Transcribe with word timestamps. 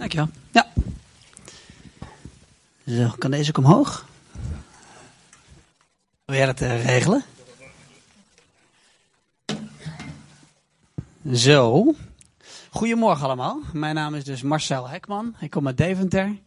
Dankjewel. 0.00 0.28
Ja. 0.50 0.66
Zo, 2.86 3.14
kan 3.18 3.30
deze 3.30 3.48
ook 3.48 3.58
omhoog? 3.58 4.08
Wil 6.24 6.36
jij 6.36 6.46
dat 6.46 6.60
regelen? 6.60 7.24
Zo. 11.34 11.94
Goedemorgen 12.70 13.24
allemaal. 13.24 13.60
Mijn 13.72 13.94
naam 13.94 14.14
is 14.14 14.24
dus 14.24 14.42
Marcel 14.42 14.88
Hekman. 14.88 15.34
Ik 15.40 15.50
kom 15.50 15.66
uit 15.66 15.76
Deventer. 15.76 16.38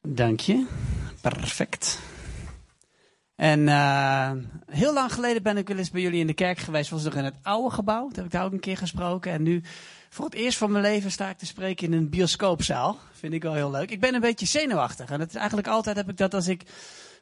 Dank 0.00 0.40
je. 0.40 0.66
Perfect. 1.20 1.98
En 3.34 3.60
uh, 3.60 4.32
heel 4.66 4.92
lang 4.92 5.12
geleden 5.12 5.42
ben 5.42 5.56
ik 5.56 5.68
wel 5.68 5.76
eens 5.76 5.90
bij 5.90 6.02
jullie 6.02 6.20
in 6.20 6.26
de 6.26 6.34
kerk 6.34 6.58
geweest. 6.58 6.90
Was 6.90 7.04
nog 7.04 7.14
in 7.14 7.24
het 7.24 7.36
oude 7.42 7.74
gebouw. 7.74 8.08
Daar 8.08 8.16
heb 8.16 8.24
ik 8.24 8.30
daar 8.30 8.44
ook 8.44 8.52
een 8.52 8.60
keer 8.60 8.76
gesproken. 8.76 9.32
En 9.32 9.42
nu, 9.42 9.62
voor 10.14 10.24
het 10.24 10.34
eerst 10.34 10.58
van 10.58 10.70
mijn 10.70 10.84
leven, 10.84 11.10
sta 11.10 11.28
ik 11.28 11.38
te 11.38 11.46
spreken 11.46 11.86
in 11.86 11.92
een 11.92 12.08
bioscoopzaal. 12.08 12.98
Vind 13.12 13.32
ik 13.32 13.42
wel 13.42 13.54
heel 13.54 13.70
leuk. 13.70 13.90
Ik 13.90 14.00
ben 14.00 14.14
een 14.14 14.20
beetje 14.20 14.46
zenuwachtig. 14.46 15.10
En 15.10 15.18
dat 15.18 15.28
is 15.28 15.34
eigenlijk 15.34 15.68
altijd 15.68 15.96
heb 15.96 16.08
ik 16.08 16.16
dat 16.16 16.34
als 16.34 16.48
ik 16.48 16.62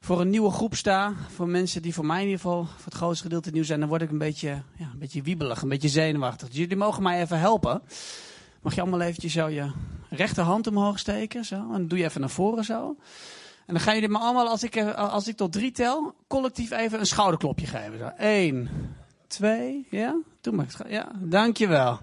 voor 0.01 0.21
een 0.21 0.31
nieuwe 0.31 0.51
groep 0.51 0.75
sta. 0.75 1.13
Voor 1.35 1.49
mensen 1.49 1.83
die 1.83 1.95
voor 1.95 2.07
mij 2.07 2.19
in 2.21 2.25
ieder 2.25 2.41
geval 2.41 2.65
voor 2.65 2.85
het 2.85 2.95
grootste 2.95 3.23
gedeelte 3.23 3.51
nieuw 3.51 3.63
zijn. 3.63 3.81
Dan 3.81 3.89
word 3.89 4.03
ik 4.03 4.11
een 4.11 4.19
beetje, 4.19 4.49
ja, 4.77 4.85
een 4.93 4.99
beetje 4.99 5.23
wiebelig, 5.23 5.63
een 5.63 5.69
beetje 5.69 5.89
zenuwachtig. 5.89 6.49
Dus 6.49 6.57
jullie 6.57 6.77
mogen 6.77 7.03
mij 7.03 7.21
even 7.21 7.39
helpen. 7.39 7.83
Mag 8.63 8.75
je 8.75 8.81
allemaal 8.81 9.01
eventjes 9.01 9.33
zo 9.33 9.49
je 9.49 9.71
rechterhand 10.11 10.67
omhoog 10.67 10.99
steken. 10.99 11.45
Zo. 11.45 11.73
En 11.73 11.89
doe 11.89 11.99
je 11.99 12.05
even 12.05 12.21
naar 12.21 12.31
voren 12.31 12.65
zo. 12.65 12.97
En 13.67 13.75
dan 13.75 13.81
gaan 13.81 13.95
jullie 13.95 14.09
me 14.09 14.19
allemaal, 14.19 14.49
als 14.49 14.63
ik, 14.63 14.83
als 14.95 15.29
ik 15.29 15.37
tot 15.37 15.53
drie 15.53 15.73
tel, 15.73 16.15
collectief 16.29 16.71
even 16.71 16.99
een 16.99 17.07
schouderklopje 17.07 17.67
geven. 17.67 17.99
Zo. 17.99 18.11
Eén, 18.17 18.69
twee, 19.27 19.87
ja? 19.91 20.17
Doe 20.41 20.55
maar. 20.55 20.67
Ja, 20.89 21.09
dankjewel. 21.21 22.01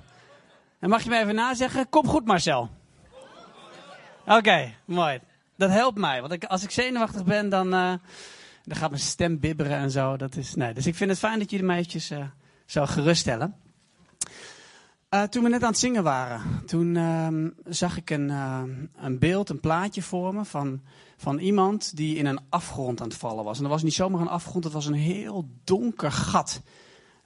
En 0.79 0.89
mag 0.89 1.03
je 1.03 1.09
me 1.09 1.19
even 1.19 1.35
nazeggen? 1.35 1.89
Kom 1.89 2.07
goed 2.07 2.25
Marcel. 2.25 2.69
Oké, 4.25 4.73
mooi. 4.85 5.19
Dat 5.55 5.69
helpt 5.69 5.97
mij. 5.97 6.21
Want 6.21 6.33
ik, 6.33 6.43
als 6.43 6.63
ik 6.63 6.71
zenuwachtig 6.71 7.23
ben, 7.23 7.49
dan, 7.49 7.67
uh, 7.73 7.93
dan 8.63 8.77
gaat 8.77 8.89
mijn 8.89 9.01
stem 9.01 9.39
bibberen 9.39 9.77
en 9.77 9.91
zo. 9.91 10.17
Dat 10.17 10.35
is, 10.35 10.55
nee. 10.55 10.73
Dus 10.73 10.85
ik 10.85 10.95
vind 10.95 11.09
het 11.09 11.19
fijn 11.19 11.39
dat 11.39 11.49
jullie 11.49 11.65
mij 11.65 11.77
eventjes 11.77 12.11
uh, 12.11 12.25
zo 12.65 12.85
geruststellen. 12.85 13.55
Uh, 15.09 15.23
toen 15.23 15.43
we 15.43 15.49
net 15.49 15.63
aan 15.63 15.69
het 15.69 15.79
zingen 15.79 16.03
waren, 16.03 16.41
toen 16.65 16.95
uh, 16.95 17.27
zag 17.65 17.97
ik 17.97 18.09
een, 18.09 18.29
een 18.95 19.19
beeld, 19.19 19.49
een 19.49 19.59
plaatje 19.59 20.01
voor 20.01 20.33
me 20.33 20.45
van, 20.45 20.81
van 21.17 21.37
iemand 21.37 21.95
die 21.95 22.15
in 22.15 22.25
een 22.25 22.39
afgrond 22.49 23.01
aan 23.01 23.07
het 23.07 23.17
vallen 23.17 23.43
was. 23.43 23.57
En 23.57 23.63
dat 23.63 23.71
was 23.71 23.83
niet 23.83 23.93
zomaar 23.93 24.21
een 24.21 24.27
afgrond, 24.27 24.63
het 24.63 24.73
was 24.73 24.85
een 24.85 24.93
heel 24.93 25.49
donker 25.63 26.11
gat. 26.11 26.61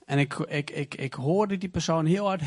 En 0.05 0.17
ik, 0.17 0.33
ik, 0.33 0.69
ik, 0.69 0.95
ik 0.95 1.13
hoorde 1.13 1.57
die 1.57 1.69
persoon 1.69 2.05
heel 2.05 2.27
hard 2.27 2.41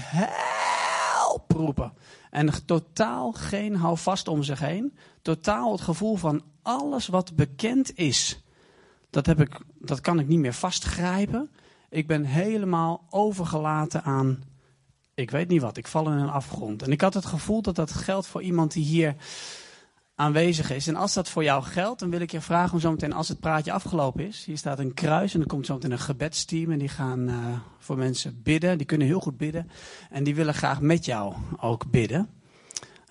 roepen. 1.49 1.93
En 2.31 2.67
totaal 2.67 3.33
geen 3.33 3.77
houvast 3.77 4.29
om 4.29 4.43
zich 4.43 4.61
heen. 4.61 4.97
Totaal 5.23 5.73
het 5.73 5.81
gevoel 5.81 6.17
van 6.17 6.43
alles 6.63 7.07
wat 7.07 7.37
bekend 7.37 7.97
is. 7.99 8.43
Dat, 9.11 9.27
heb 9.27 9.41
ik, 9.41 9.61
dat 9.79 10.01
kan 10.01 10.19
ik 10.19 10.29
niet 10.29 10.39
meer 10.39 10.55
vastgrijpen. 10.55 11.51
Ik 11.89 12.07
ben 12.07 12.25
helemaal 12.25 13.07
overgelaten 13.11 14.03
aan 14.03 14.45
ik 15.17 15.31
weet 15.31 15.49
niet 15.49 15.61
wat, 15.61 15.77
ik 15.77 15.87
val 15.87 16.07
in 16.07 16.19
een 16.19 16.29
afgrond. 16.29 16.83
En 16.83 16.93
ik 16.93 17.01
had 17.01 17.15
het 17.15 17.27
gevoel 17.27 17.63
dat 17.63 17.75
dat 17.75 17.93
geldt 17.93 18.27
voor 18.27 18.43
iemand 18.43 18.73
die 18.73 18.85
hier 18.85 19.17
aanwezig 20.17 20.71
is. 20.71 20.87
En 20.87 20.97
als 20.97 21.15
dat 21.15 21.29
voor 21.29 21.45
jou 21.45 21.63
geldt, 21.63 22.01
dan 22.01 22.11
wil 22.11 22.21
ik 22.21 22.31
je 22.31 22.41
vragen 22.41 22.75
om 22.75 22.81
zometeen, 22.81 23.13
als 23.13 23.29
het 23.29 23.41
praatje 23.41 23.73
afgelopen 23.73 24.27
is, 24.27 24.45
hier 24.45 24.59
staat 24.59 24.79
een 24.79 24.95
kruis 24.95 25.35
en 25.35 25.41
er 25.41 25.47
komt 25.47 25.67
zometeen 25.67 25.91
een 25.91 25.99
gebedsteam 25.99 26.71
en 26.71 26.79
die 26.79 26.89
gaan 26.89 27.29
uh, 27.29 27.59
voor 27.79 27.97
mensen 27.97 28.41
bidden. 28.43 28.79
Die 28.79 28.87
kunnen 28.87 29.07
heel 29.07 29.21
goed 29.21 29.37
bidden 29.37 29.71
en 30.11 30.25
die 30.25 30.35
willen 30.35 30.55
graag 30.55 30.81
met 30.81 31.05
jou 31.05 31.35
ook 31.61 31.91
bidden. 31.91 32.29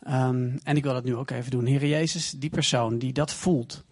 Um, 0.08 0.60
en 0.64 0.78
ik 0.78 0.84
wil 0.84 0.94
dat 0.94 1.04
nu 1.04 1.16
ook 1.16 1.30
even 1.30 1.52
doen. 1.52 1.66
Heer 1.66 1.86
Jezus, 1.86 2.32
die 2.32 2.50
persoon 2.50 2.98
die 2.98 3.14
dat 3.14 3.34
voelt, 3.34 3.84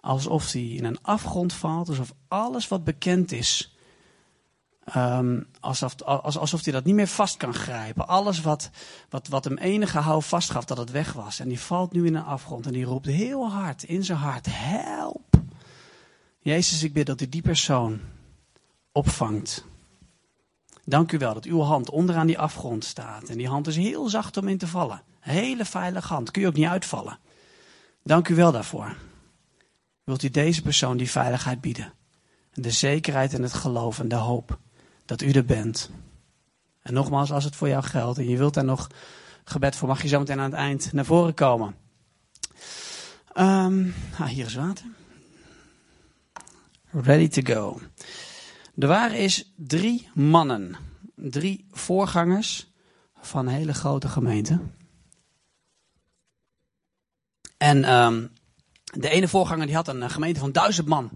alsof 0.00 0.52
hij 0.52 0.62
in 0.62 0.84
een 0.84 1.02
afgrond 1.02 1.52
valt, 1.52 1.88
alsof 1.88 2.14
alles 2.28 2.68
wat 2.68 2.84
bekend 2.84 3.32
is, 3.32 3.73
Um, 4.96 5.46
alsof, 5.60 6.02
alsof 6.02 6.64
hij 6.64 6.72
dat 6.72 6.84
niet 6.84 6.94
meer 6.94 7.06
vast 7.06 7.36
kan 7.36 7.54
grijpen. 7.54 8.08
Alles 8.08 8.40
wat, 8.40 8.70
wat, 9.08 9.28
wat 9.28 9.44
hem 9.44 9.58
enige 9.58 9.98
hou 9.98 10.22
vastgaf, 10.22 10.64
dat 10.64 10.76
het 10.76 10.90
weg 10.90 11.12
was. 11.12 11.40
En 11.40 11.48
die 11.48 11.60
valt 11.60 11.92
nu 11.92 12.06
in 12.06 12.14
een 12.14 12.24
afgrond 12.24 12.66
en 12.66 12.72
die 12.72 12.84
roept 12.84 13.06
heel 13.06 13.50
hard 13.50 13.82
in 13.82 14.04
zijn 14.04 14.18
hart: 14.18 14.46
Help! 14.50 15.40
Jezus, 16.38 16.82
ik 16.82 16.92
bid 16.92 17.06
dat 17.06 17.20
u 17.20 17.28
die 17.28 17.42
persoon 17.42 18.00
opvangt. 18.92 19.64
Dank 20.84 21.12
u 21.12 21.18
wel 21.18 21.34
dat 21.34 21.44
uw 21.44 21.60
hand 21.60 21.90
onderaan 21.90 22.26
die 22.26 22.38
afgrond 22.38 22.84
staat. 22.84 23.28
En 23.28 23.36
die 23.36 23.48
hand 23.48 23.66
is 23.66 23.76
heel 23.76 24.08
zacht 24.08 24.36
om 24.36 24.48
in 24.48 24.58
te 24.58 24.66
vallen. 24.66 25.02
Hele 25.20 25.64
veilige 25.64 26.12
hand. 26.12 26.30
Kun 26.30 26.42
je 26.42 26.48
ook 26.48 26.54
niet 26.54 26.66
uitvallen. 26.66 27.18
Dank 28.02 28.28
u 28.28 28.34
wel 28.34 28.52
daarvoor. 28.52 28.96
Wilt 30.04 30.22
u 30.22 30.30
deze 30.30 30.62
persoon 30.62 30.96
die 30.96 31.10
veiligheid 31.10 31.60
bieden? 31.60 31.92
En 32.52 32.62
de 32.62 32.70
zekerheid 32.70 33.34
en 33.34 33.42
het 33.42 33.52
geloof 33.52 33.98
en 33.98 34.08
de 34.08 34.14
hoop 34.14 34.58
dat 35.04 35.22
u 35.22 35.30
er 35.30 35.44
bent. 35.44 35.90
En 36.82 36.94
nogmaals, 36.94 37.32
als 37.32 37.44
het 37.44 37.56
voor 37.56 37.68
jou 37.68 37.82
geldt 37.82 38.18
en 38.18 38.28
je 38.28 38.36
wilt 38.36 38.54
daar 38.54 38.64
nog 38.64 38.88
gebed 39.44 39.76
voor, 39.76 39.88
mag 39.88 40.02
je 40.02 40.08
zo 40.08 40.18
meteen 40.18 40.38
aan 40.38 40.50
het 40.50 40.60
eind 40.60 40.92
naar 40.92 41.04
voren 41.04 41.34
komen. 41.34 41.76
Um, 43.36 43.94
ah, 44.18 44.26
hier 44.26 44.46
is 44.46 44.54
water. 44.54 44.86
Ready 46.90 47.28
to 47.28 47.54
go. 47.54 47.80
Er 48.78 48.88
waren 48.88 49.16
eens 49.16 49.52
drie 49.56 50.08
mannen, 50.14 50.76
drie 51.14 51.66
voorgangers 51.70 52.72
van 53.20 53.46
hele 53.46 53.74
grote 53.74 54.08
gemeente. 54.08 54.60
En 57.56 57.92
um, 57.92 58.30
de 58.94 59.08
ene 59.08 59.28
voorganger 59.28 59.66
die 59.66 59.74
had 59.74 59.88
een 59.88 60.10
gemeente 60.10 60.40
van 60.40 60.52
duizend 60.52 60.88
man. 60.88 61.10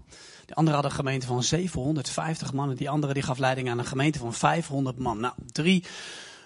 De 0.45 0.55
andere 0.55 0.75
had 0.75 0.85
een 0.85 0.91
gemeente 0.91 1.25
van 1.25 1.43
750 1.43 2.53
man. 2.53 2.69
En 2.69 2.75
die 2.75 2.89
andere 2.89 3.13
die 3.13 3.23
gaf 3.23 3.37
leiding 3.37 3.69
aan 3.69 3.79
een 3.79 3.85
gemeente 3.85 4.19
van 4.19 4.33
500 4.33 4.99
man. 4.99 5.19
Nou, 5.19 5.33
drie 5.45 5.83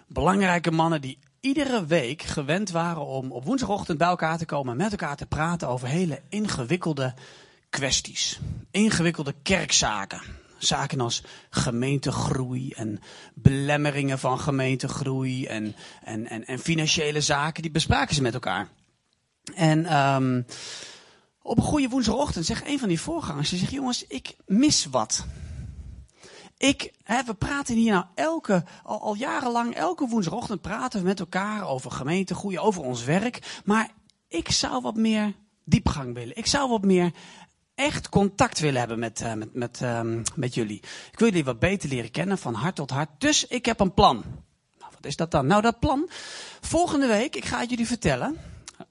belangrijke 0.08 0.72
mannen 0.72 1.02
die 1.02 1.20
iedere 1.40 1.86
week 1.86 2.22
gewend 2.22 2.70
waren 2.72 3.06
om 3.06 3.32
op 3.32 3.46
woensdagochtend 3.46 3.98
bij 3.98 4.08
elkaar 4.08 4.38
te 4.38 4.46
komen 4.46 4.72
en 4.72 4.78
met 4.78 4.92
elkaar 4.92 5.16
te 5.16 5.26
praten 5.26 5.68
over 5.68 5.88
hele 5.88 6.22
ingewikkelde 6.30 7.14
kwesties. 7.70 8.40
Ingewikkelde 8.72 9.36
kerkzaken. 9.44 10.22
Zaken 10.58 11.02
als 11.02 11.24
gemeentegroei 11.50 12.72
en 12.72 13.00
belemmeringen 13.34 14.20
van 14.20 14.40
gemeentegroei 14.40 15.46
en, 15.46 15.76
en, 16.04 16.28
en, 16.28 16.46
en 16.46 16.60
financiële 16.60 17.22
zaken, 17.22 17.62
die 17.62 17.72
bespraken 17.72 18.16
ze 18.16 18.22
met 18.22 18.34
elkaar. 18.34 18.68
En 19.56 19.98
um, 19.98 20.46
op 21.44 21.58
een 21.58 21.64
goede 21.64 21.90
woensdagochtend 21.90 22.46
zegt 22.46 22.68
een 22.68 22.80
van 22.80 22.88
die 22.88 23.00
voorgangers, 23.00 23.50
ze 23.50 23.58
zegt, 23.58 23.72
jongens, 23.72 24.06
ik 24.08 24.36
mis 24.46 24.86
wat. 24.86 25.26
Ik, 26.58 26.94
hè, 27.04 27.24
we 27.24 27.34
praten 27.34 27.76
hier 27.76 27.92
nou 27.92 28.06
elke, 28.16 28.64
al, 28.84 29.16
jarenlang, 29.16 29.76
elke 29.76 30.08
woensdagochtend 30.08 30.62
praten 30.62 31.00
we 31.00 31.06
met 31.06 31.20
elkaar 31.20 31.68
over 31.68 31.92
gemeentegroei, 31.92 32.60
over 32.60 32.84
ons 32.84 33.04
werk. 33.04 33.62
Maar 33.66 33.90
ik 34.28 34.52
zou 34.52 34.82
wat 34.82 34.96
meer 34.96 35.34
diepgang 35.64 36.14
willen. 36.14 36.38
Ik 36.38 36.48
zou 36.48 36.70
wat 36.70 36.84
meer 36.84 37.12
echt 37.76 38.10
contact 38.10 38.60
willen 38.60 38.80
hebben 38.80 39.00
met, 39.00 39.22
uh, 39.22 39.34
met, 39.34 39.54
met, 39.54 39.82
um, 39.82 40.22
met 40.36 40.54
jullie. 40.54 40.80
Ik 41.12 41.20
wil 41.20 41.28
jullie 41.28 41.44
wat 41.44 41.60
beter 41.60 41.90
leren 41.90 42.12
kennen, 42.12 42.38
van 42.38 42.54
hart 42.54 42.76
tot 42.76 42.90
hart. 42.90 43.10
Dus 43.18 43.48
ik 43.48 43.66
heb 43.66 43.80
een 43.80 43.94
plan. 43.94 44.24
Nou, 44.80 44.92
wat 44.96 45.06
is 45.06 45.16
dat 45.16 45.32
dan? 45.32 45.48
Nou, 45.48 45.62
dat 45.62 45.80
plan. 45.80 46.10
Volgende 46.62 47.08
week, 47.08 47.36
ik 47.36 47.46
ga 47.46 47.60
het 47.60 47.70
jullie 47.70 47.88
vertellen 47.88 48.38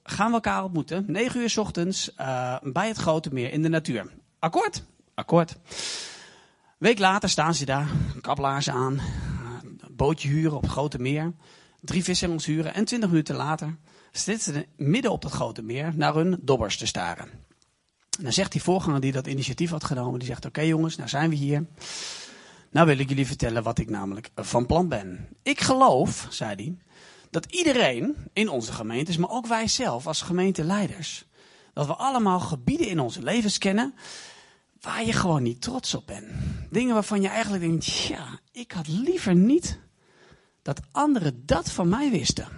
gaan 0.02 0.28
we 0.28 0.32
elkaar 0.32 0.64
ontmoeten. 0.64 1.04
9 1.08 1.40
uur 1.40 1.50
s 1.50 1.56
ochtends 1.56 2.12
uh, 2.20 2.56
bij 2.62 2.88
het 2.88 2.96
grote 2.96 3.32
meer 3.32 3.52
in 3.52 3.62
de 3.62 3.68
natuur. 3.68 4.12
Akkoord? 4.38 4.84
Akkoord. 5.14 5.56
Week 6.78 6.98
later 6.98 7.28
staan 7.28 7.54
ze 7.54 7.64
daar, 7.64 7.88
kaplaarzen 8.20 8.72
aan, 8.72 9.00
een 9.60 9.80
bootje 9.90 10.28
huren 10.28 10.56
op 10.56 10.62
het 10.62 10.70
grote 10.70 10.98
meer, 10.98 11.32
drie 11.80 12.04
vishengels 12.04 12.46
huren 12.46 12.74
en 12.74 12.84
20 12.84 13.08
minuten 13.08 13.36
later 13.36 13.76
zitten 14.12 14.54
ze 14.54 14.66
midden 14.76 15.12
op 15.12 15.22
het 15.22 15.32
grote 15.32 15.62
meer 15.62 15.92
naar 15.94 16.14
hun 16.14 16.38
dobbers 16.40 16.76
te 16.76 16.86
staren. 16.86 17.28
En 18.18 18.22
dan 18.22 18.32
zegt 18.32 18.52
die 18.52 18.62
voorganger 18.62 19.00
die 19.00 19.12
dat 19.12 19.26
initiatief 19.26 19.70
had 19.70 19.84
genomen, 19.84 20.18
die 20.18 20.28
zegt, 20.28 20.44
oké 20.44 20.58
okay 20.58 20.68
jongens, 20.68 20.96
nou 20.96 21.08
zijn 21.08 21.30
we 21.30 21.36
hier. 21.36 21.66
Nou 22.70 22.86
wil 22.86 22.98
ik 22.98 23.08
jullie 23.08 23.26
vertellen 23.26 23.62
wat 23.62 23.78
ik 23.78 23.90
namelijk 23.90 24.30
van 24.34 24.66
plan 24.66 24.88
ben. 24.88 25.28
Ik 25.42 25.60
geloof, 25.60 26.26
zei 26.30 26.54
hij, 26.54 26.76
dat 27.32 27.46
iedereen 27.46 28.16
in 28.32 28.48
onze 28.48 28.72
gemeentes, 28.72 29.16
maar 29.16 29.30
ook 29.30 29.46
wij 29.46 29.68
zelf 29.68 30.06
als 30.06 30.22
gemeenteleiders, 30.22 31.24
dat 31.72 31.86
we 31.86 31.94
allemaal 31.94 32.40
gebieden 32.40 32.88
in 32.88 33.00
onze 33.00 33.22
levens 33.22 33.58
kennen 33.58 33.94
waar 34.80 35.04
je 35.04 35.12
gewoon 35.12 35.42
niet 35.42 35.60
trots 35.60 35.94
op 35.94 36.06
bent. 36.06 36.26
Dingen 36.70 36.94
waarvan 36.94 37.22
je 37.22 37.28
eigenlijk 37.28 37.62
denkt, 37.62 37.86
ja, 37.86 38.40
ik 38.52 38.72
had 38.72 38.88
liever 38.88 39.34
niet 39.34 39.78
dat 40.62 40.80
anderen 40.90 41.46
dat 41.46 41.70
van 41.70 41.88
mij 41.88 42.10
wisten. 42.10 42.48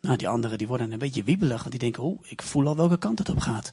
Nou, 0.00 0.16
die 0.16 0.28
anderen 0.28 0.58
die 0.58 0.66
worden 0.66 0.92
een 0.92 0.98
beetje 0.98 1.24
wiebelig, 1.24 1.58
want 1.58 1.70
die 1.70 1.80
denken, 1.80 2.02
oh, 2.02 2.24
ik 2.28 2.42
voel 2.42 2.66
al 2.66 2.76
welke 2.76 2.98
kant 2.98 3.18
het 3.18 3.28
op 3.28 3.38
gaat. 3.38 3.72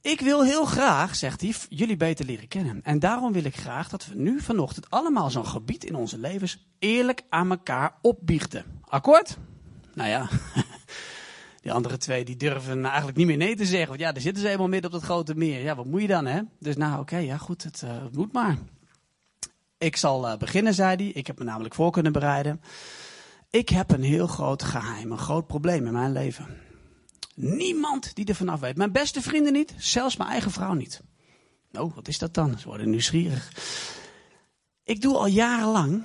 Ik 0.00 0.20
wil 0.20 0.44
heel 0.44 0.64
graag, 0.64 1.14
zegt 1.14 1.40
hij, 1.40 1.54
jullie 1.68 1.96
beter 1.96 2.24
leren 2.24 2.48
kennen. 2.48 2.80
En 2.82 2.98
daarom 2.98 3.32
wil 3.32 3.44
ik 3.44 3.56
graag 3.56 3.88
dat 3.88 4.06
we 4.06 4.14
nu 4.14 4.40
vanochtend 4.40 4.90
allemaal 4.90 5.30
zo'n 5.30 5.46
gebied 5.46 5.84
in 5.84 5.94
onze 5.94 6.18
levens 6.18 6.71
eerlijk 6.82 7.22
aan 7.28 7.50
elkaar 7.50 7.94
opbiechten. 8.00 8.64
Akkoord? 8.84 9.36
Nou 9.94 10.08
ja, 10.08 10.28
die 11.62 11.72
andere 11.72 11.96
twee 11.96 12.24
die 12.24 12.36
durven 12.36 12.84
eigenlijk 12.84 13.16
niet 13.16 13.26
meer 13.26 13.36
nee 13.36 13.56
te 13.56 13.64
zeggen. 13.64 13.88
Want 13.88 14.00
ja, 14.00 14.12
daar 14.12 14.22
zitten 14.22 14.40
ze 14.40 14.46
helemaal 14.48 14.68
midden 14.68 14.92
op 14.92 14.96
dat 14.96 15.04
grote 15.04 15.34
meer. 15.34 15.62
Ja, 15.62 15.74
wat 15.74 15.86
moet 15.86 16.00
je 16.00 16.06
dan, 16.06 16.26
hè? 16.26 16.40
Dus 16.58 16.76
nou, 16.76 17.00
oké, 17.00 17.16
ja 17.16 17.36
goed, 17.36 17.62
het, 17.62 17.80
het, 17.80 18.16
moet 18.16 18.32
maar. 18.32 18.58
Ik 19.78 19.96
zal 19.96 20.28
uh, 20.28 20.36
beginnen, 20.36 20.74
zei 20.74 20.96
hij. 20.96 21.06
Ik 21.06 21.26
heb 21.26 21.38
me 21.38 21.44
namelijk 21.44 21.74
voor 21.74 21.90
kunnen 21.90 22.12
bereiden. 22.12 22.60
Ik 23.50 23.68
heb 23.68 23.90
een 23.90 24.02
heel 24.02 24.26
groot 24.26 24.62
geheim, 24.62 25.12
een 25.12 25.18
groot 25.18 25.46
probleem 25.46 25.86
in 25.86 25.92
mijn 25.92 26.12
leven. 26.12 26.46
Niemand 27.34 28.14
die 28.14 28.26
er 28.26 28.34
vanaf 28.34 28.60
weet. 28.60 28.76
Mijn 28.76 28.92
beste 28.92 29.22
vrienden 29.22 29.52
niet, 29.52 29.74
zelfs 29.78 30.16
mijn 30.16 30.30
eigen 30.30 30.50
vrouw 30.50 30.72
niet. 30.72 31.02
Nou, 31.70 31.92
wat 31.94 32.08
is 32.08 32.18
dat 32.18 32.34
dan? 32.34 32.58
Ze 32.58 32.68
worden 32.68 32.90
nieuwsgierig. 32.90 33.52
Ik 34.84 35.00
doe 35.00 35.16
al 35.16 35.26
jarenlang 35.26 36.04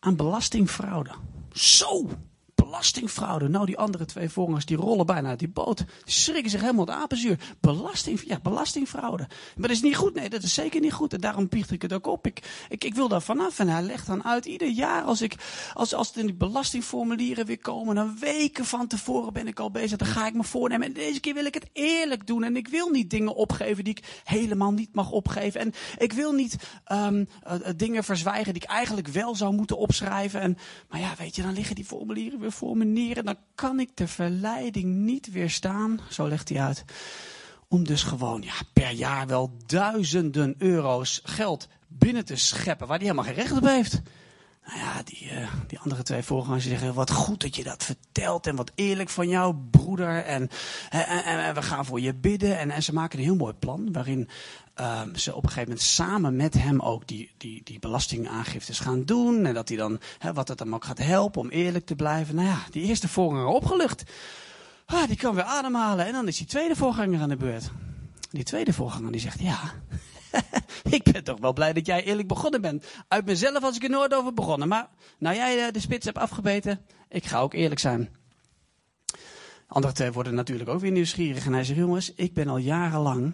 aan 0.00 0.16
belastingfraude. 0.16 1.10
Zo! 1.52 2.08
Belastingfraude. 2.70 3.48
Nou, 3.48 3.66
die 3.66 3.78
andere 3.78 4.04
twee 4.04 4.28
voorgangers 4.28 4.64
die 4.64 4.76
rollen 4.76 5.06
bijna 5.06 5.28
uit 5.28 5.38
die 5.38 5.48
boot. 5.48 5.76
Die 5.76 5.86
schrikken 6.04 6.50
zich 6.50 6.60
helemaal 6.60 6.86
het 6.86 6.94
apenzuur. 6.94 7.38
Belasting, 7.60 8.22
ja, 8.26 8.40
belastingfraude. 8.42 9.26
Maar 9.28 9.68
dat 9.68 9.76
is 9.76 9.82
niet 9.82 9.96
goed. 9.96 10.14
Nee, 10.14 10.28
dat 10.28 10.42
is 10.42 10.54
zeker 10.54 10.80
niet 10.80 10.92
goed. 10.92 11.12
En 11.12 11.20
daarom 11.20 11.48
biecht 11.48 11.70
ik 11.70 11.82
het 11.82 11.92
ook 11.92 12.06
op. 12.06 12.26
Ik, 12.26 12.66
ik, 12.68 12.84
ik 12.84 12.94
wil 12.94 13.08
daar 13.08 13.22
vanaf. 13.22 13.58
En 13.58 13.68
hij 13.68 13.82
legt 13.82 14.06
dan 14.06 14.24
uit, 14.24 14.44
ieder 14.44 14.68
jaar 14.68 15.02
als 15.02 15.22
ik, 15.22 15.34
als, 15.74 15.94
als 15.94 16.12
in 16.12 16.26
die 16.26 16.34
belastingformulieren 16.34 17.46
weer 17.46 17.58
komen, 17.58 17.94
dan 17.94 18.18
weken 18.18 18.64
van 18.64 18.86
tevoren 18.86 19.32
ben 19.32 19.46
ik 19.46 19.60
al 19.60 19.70
bezig. 19.70 19.98
Dan 19.98 20.08
ga 20.08 20.26
ik 20.26 20.34
me 20.34 20.44
voornemen. 20.44 20.86
En 20.86 20.92
deze 20.92 21.20
keer 21.20 21.34
wil 21.34 21.44
ik 21.44 21.54
het 21.54 21.68
eerlijk 21.72 22.26
doen. 22.26 22.44
En 22.44 22.56
ik 22.56 22.68
wil 22.68 22.88
niet 22.88 23.10
dingen 23.10 23.34
opgeven 23.34 23.84
die 23.84 23.96
ik 23.96 24.20
helemaal 24.24 24.72
niet 24.72 24.94
mag 24.94 25.10
opgeven. 25.10 25.60
En 25.60 25.72
ik 25.98 26.12
wil 26.12 26.32
niet 26.32 26.56
um, 26.92 27.28
uh, 27.46 27.54
dingen 27.76 28.04
verzwijgen 28.04 28.52
die 28.52 28.62
ik 28.62 28.68
eigenlijk 28.68 29.08
wel 29.08 29.34
zou 29.34 29.54
moeten 29.54 29.78
opschrijven. 29.78 30.40
En, 30.40 30.58
maar 30.88 31.00
ja, 31.00 31.14
weet 31.18 31.36
je, 31.36 31.42
dan 31.42 31.52
liggen 31.52 31.74
die 31.74 31.84
formulieren 31.84 32.40
weer 32.40 32.52
dan 33.24 33.36
kan 33.54 33.80
ik 33.80 33.90
de 33.94 34.08
verleiding 34.08 34.94
niet 34.94 35.32
weerstaan, 35.32 36.00
zo 36.08 36.28
legt 36.28 36.48
hij 36.48 36.60
uit. 36.60 36.84
Om 37.68 37.84
dus 37.84 38.02
gewoon 38.02 38.42
ja, 38.42 38.54
per 38.72 38.90
jaar 38.90 39.26
wel 39.26 39.56
duizenden 39.66 40.54
euro's 40.58 41.20
geld 41.24 41.68
binnen 41.88 42.24
te 42.24 42.36
scheppen 42.36 42.86
waar 42.86 42.98
hij 42.98 43.06
helemaal 43.06 43.32
geen 43.32 43.42
recht 43.42 43.56
op 43.56 43.64
heeft. 43.64 44.02
Nou 44.70 44.82
ja, 44.82 45.02
die, 45.04 45.30
uh, 45.32 45.52
die 45.66 45.78
andere 45.78 46.02
twee 46.02 46.22
voorgangers 46.22 46.64
zeggen, 46.64 46.94
wat 46.94 47.10
goed 47.10 47.40
dat 47.40 47.56
je 47.56 47.64
dat 47.64 47.84
vertelt 47.84 48.46
en 48.46 48.56
wat 48.56 48.72
eerlijk 48.74 49.08
van 49.08 49.28
jou, 49.28 49.54
broeder. 49.70 50.24
En, 50.24 50.48
en, 50.90 51.24
en, 51.24 51.54
we 51.54 51.62
gaan 51.62 51.84
voor 51.84 52.00
je 52.00 52.14
bidden. 52.14 52.58
En, 52.58 52.70
en, 52.70 52.82
ze 52.82 52.92
maken 52.92 53.18
een 53.18 53.24
heel 53.24 53.36
mooi 53.36 53.54
plan 53.54 53.92
waarin 53.92 54.28
uh, 54.80 55.00
ze 55.14 55.34
op 55.34 55.42
een 55.42 55.48
gegeven 55.48 55.68
moment 55.68 55.86
samen 55.86 56.36
met 56.36 56.54
hem 56.54 56.80
ook 56.80 57.06
die, 57.06 57.30
die, 57.36 57.60
die 57.64 57.78
belastingaangiftes 57.78 58.78
gaan 58.78 59.04
doen. 59.04 59.46
En 59.46 59.54
dat 59.54 59.68
hij 59.68 59.76
dan, 59.76 60.00
hè, 60.18 60.32
wat 60.32 60.48
het 60.48 60.58
hem 60.58 60.74
ook 60.74 60.84
gaat 60.84 60.98
helpen 60.98 61.40
om 61.40 61.48
eerlijk 61.48 61.86
te 61.86 61.94
blijven. 61.94 62.34
Nou 62.34 62.48
ja, 62.48 62.58
die 62.70 62.82
eerste 62.82 63.08
voorganger 63.08 63.46
opgelucht. 63.46 64.02
Ah, 64.86 65.06
die 65.06 65.16
kan 65.16 65.34
weer 65.34 65.44
ademhalen. 65.44 66.06
En 66.06 66.12
dan 66.12 66.28
is 66.28 66.36
die 66.36 66.46
tweede 66.46 66.76
voorganger 66.76 67.20
aan 67.20 67.28
de 67.28 67.36
beurt. 67.36 67.70
Die 68.30 68.44
tweede 68.44 68.72
voorganger 68.72 69.12
die 69.12 69.20
zegt, 69.20 69.40
ja, 69.40 69.72
ik 70.96 71.02
ben 71.12 71.24
toch 71.24 71.40
wel 71.40 71.52
blij 71.52 71.72
dat 71.72 71.86
jij 71.86 72.04
eerlijk 72.04 72.28
begonnen 72.28 72.60
bent. 72.60 72.86
Uit 73.08 73.24
mezelf 73.24 73.60
was 73.60 73.76
ik 73.76 73.82
er 73.82 73.90
nooit 73.90 74.14
over 74.14 74.34
begonnen. 74.34 74.68
Maar 74.68 74.88
nou 75.18 75.36
jij 75.36 75.66
eh, 75.66 75.72
de 75.72 75.80
spits 75.80 76.04
hebt 76.04 76.18
afgebeten, 76.18 76.80
ik 77.08 77.26
ga 77.26 77.40
ook 77.40 77.54
eerlijk 77.54 77.80
zijn. 77.80 78.16
Andere 79.66 79.94
twee 79.94 80.12
worden 80.12 80.34
natuurlijk 80.34 80.70
ook 80.70 80.80
weer 80.80 80.90
nieuwsgierig. 80.90 81.46
En 81.46 81.52
hij 81.52 81.64
zegt, 81.64 81.78
jongens, 81.78 82.14
ik 82.14 82.34
ben 82.34 82.48
al 82.48 82.56
jarenlang 82.56 83.32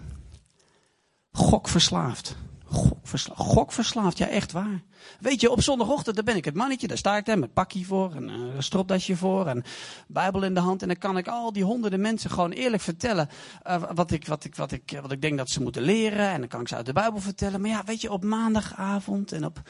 gokverslaafd. 1.33 2.37
Gokverslaafd, 2.69 4.19
ja 4.19 4.29
echt 4.29 4.53
waar. 4.53 4.83
Weet 5.21 5.41
je, 5.41 5.51
op 5.51 5.63
zondagochtend 5.63 6.17
dan 6.17 6.25
ben 6.25 6.37
ik 6.37 6.45
het 6.45 6.55
mannetje, 6.55 6.87
daar 6.87 6.97
sta 6.97 7.17
ik 7.17 7.25
daar 7.25 7.39
met 7.39 7.53
pakje 7.53 7.85
voor 7.85 8.15
en 8.15 8.29
een 8.29 8.63
stropdasje 8.63 9.17
voor 9.17 9.47
en 9.47 9.65
bijbel 10.09 10.43
in 10.43 10.55
de 10.55 10.61
hand. 10.61 10.83
En 10.83 10.89
dan 10.89 10.99
kan 10.99 11.17
ik 11.17 11.29
al 11.29 11.53
die 11.53 11.65
honderden 11.65 12.01
mensen 12.01 12.31
gewoon 12.31 12.51
eerlijk 12.51 12.83
vertellen 12.83 13.29
uh, 13.67 13.83
wat, 13.95 14.11
ik, 14.11 14.27
wat, 14.27 14.45
ik, 14.45 14.55
wat, 14.55 14.73
ik, 14.73 14.99
wat 15.03 15.13
ik 15.13 15.23
denk 15.23 15.39
dat 15.39 15.51
ze 15.51 15.63
moeten 15.63 15.83
leren. 15.83 16.31
En 16.31 16.41
dan 16.41 16.49
kan 16.49 16.61
ik 16.61 16.69
ze 16.69 16.77
uit 16.77 16.87
de 16.87 16.93
bijbel 16.93 17.21
vertellen. 17.21 17.61
Maar 17.61 17.71
ja, 17.71 17.85
weet 17.85 18.01
je, 18.01 18.13
op 18.13 18.25
maandagavond 18.25 19.33
en 19.33 19.45
op 19.45 19.63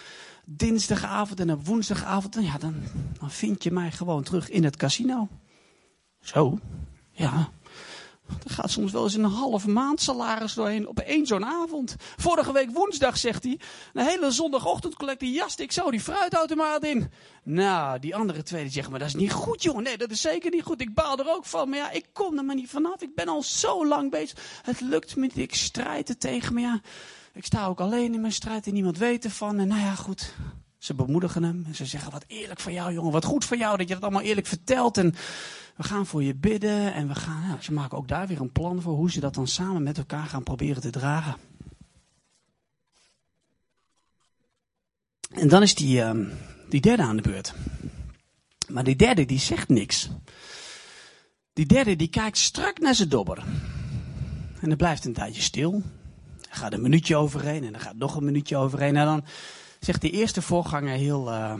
dinsdagavond 0.45 1.41
en 1.41 1.53
op 1.53 1.67
woensdagavond, 1.67 2.39
ja, 2.41 2.59
dan, 2.59 2.75
dan 3.19 3.31
vind 3.31 3.63
je 3.63 3.71
mij 3.71 3.91
gewoon 3.91 4.23
terug 4.23 4.51
in 4.51 4.65
het 4.65 4.77
casino. 4.77 5.29
Zo, 6.21 6.59
ja. 7.11 7.51
Er 8.45 8.51
gaat 8.51 8.71
soms 8.71 8.93
wel 8.93 9.05
eens 9.05 9.15
een 9.15 9.25
half 9.25 9.67
maand 9.67 10.01
salaris 10.01 10.55
doorheen 10.55 10.89
op 10.89 10.99
één 10.99 11.27
zo'n 11.27 11.45
avond. 11.45 11.97
Vorige 12.17 12.53
week 12.53 12.71
woensdag, 12.71 13.17
zegt 13.19 13.43
hij, 13.43 13.61
een 13.93 14.07
hele 14.07 14.31
zondagochtendcollectie 14.31 15.33
jaste 15.33 15.63
ik 15.63 15.73
zo 15.73 15.91
die 15.91 16.01
fruitautomaat 16.01 16.85
in. 16.85 17.11
Nou, 17.43 17.99
die 17.99 18.17
andere 18.17 18.43
twee 18.43 18.63
die 18.63 18.73
zeggen, 18.73 18.91
maar 18.91 19.01
dat 19.01 19.09
is 19.09 19.15
niet 19.15 19.33
goed 19.33 19.63
jongen. 19.63 19.83
Nee, 19.83 19.97
dat 19.97 20.11
is 20.11 20.21
zeker 20.21 20.51
niet 20.51 20.63
goed. 20.63 20.81
Ik 20.81 20.95
baal 20.95 21.19
er 21.19 21.31
ook 21.31 21.45
van. 21.45 21.69
Maar 21.69 21.79
ja, 21.79 21.91
ik 21.91 22.07
kom 22.13 22.39
er 22.39 22.45
maar 22.45 22.55
niet 22.55 22.71
vanaf. 22.71 23.03
Ik 23.03 23.15
ben 23.15 23.29
al 23.29 23.43
zo 23.43 23.87
lang 23.87 24.11
bezig. 24.11 24.61
Het 24.63 24.81
lukt 24.81 25.17
me 25.17 25.23
niet. 25.23 25.39
Ik 25.39 25.55
strijd 25.55 26.09
er 26.09 26.19
tegen. 26.19 26.55
Maar 26.55 26.63
ja, 26.63 26.81
ik 27.33 27.45
sta 27.45 27.67
ook 27.67 27.81
alleen 27.81 28.15
in 28.15 28.21
mijn 28.21 28.33
strijd 28.33 28.67
en 28.67 28.73
niemand 28.73 28.99
weet 28.99 29.25
ervan. 29.25 29.59
En 29.59 29.69
nou 29.69 29.81
ja, 29.81 29.95
goed. 29.95 30.35
Ze 30.79 30.95
bemoedigen 30.95 31.43
hem 31.43 31.65
en 31.67 31.75
ze 31.75 31.87
zeggen, 31.87 32.13
wat 32.13 32.25
eerlijk 32.27 32.61
van 32.61 32.73
jou 32.73 32.93
jongen. 32.93 33.13
Wat 33.13 33.25
goed 33.25 33.45
van 33.45 33.59
jou 33.59 33.77
dat 33.77 33.89
je 33.89 33.95
dat 33.95 34.03
allemaal 34.03 34.23
eerlijk 34.23 34.47
vertelt. 34.47 34.99
En 34.99 35.15
we 35.77 35.83
gaan 35.83 36.07
voor 36.07 36.23
je 36.23 36.35
bidden 36.35 36.95
en 36.95 37.09
we 37.09 37.15
gaan, 37.15 37.63
ze 37.63 37.73
maken 37.73 37.99
ook 37.99 38.09
daar 38.09 38.27
weer 38.27 38.41
een 38.41 38.53
plan 38.53 38.83
voor 38.83 38.95
hoe 38.95 39.11
ze 39.11 39.21
dat 39.21 39.35
dan 39.35 39.47
samen 39.47 39.83
met 39.83 39.99
elkaar 39.99 40.27
gaan 40.27 40.43
proberen 40.43 40.83
te 40.83 40.91
dragen. 40.91 41.37
En 45.31 45.49
dan 45.49 45.63
is 45.63 45.75
die, 45.75 45.99
uh, 45.99 46.11
die 46.69 46.81
derde 46.81 47.03
aan 47.03 47.17
de 47.17 47.23
beurt. 47.23 47.55
Maar 48.69 48.85
die 48.85 48.97
derde 48.97 49.25
die 49.25 49.39
zegt 49.39 49.69
niks. 49.69 50.11
Die 51.53 51.67
derde 51.67 51.97
die 51.97 52.09
kijkt 52.09 52.39
strak 52.39 52.79
naar 52.79 52.95
zijn 52.95 53.09
dobber. 53.09 53.45
En 54.61 54.69
dan 54.69 54.77
blijft 54.77 55.05
een 55.05 55.13
tijdje 55.13 55.43
stil. 55.43 55.83
Er 56.51 56.57
gaat 56.57 56.73
een 56.73 56.83
minuutje 56.83 57.17
overheen 57.17 57.65
en 57.65 57.73
dan 57.73 57.81
gaat 57.81 57.97
nog 57.97 58.17
een 58.17 58.25
minuutje 58.25 58.57
overheen. 58.57 58.97
En 58.97 59.05
dan 59.05 59.25
zegt 59.81 60.01
die 60.01 60.11
eerste 60.11 60.43
voorganger 60.43 60.97
heel, 60.97 61.33
uh, 61.33 61.55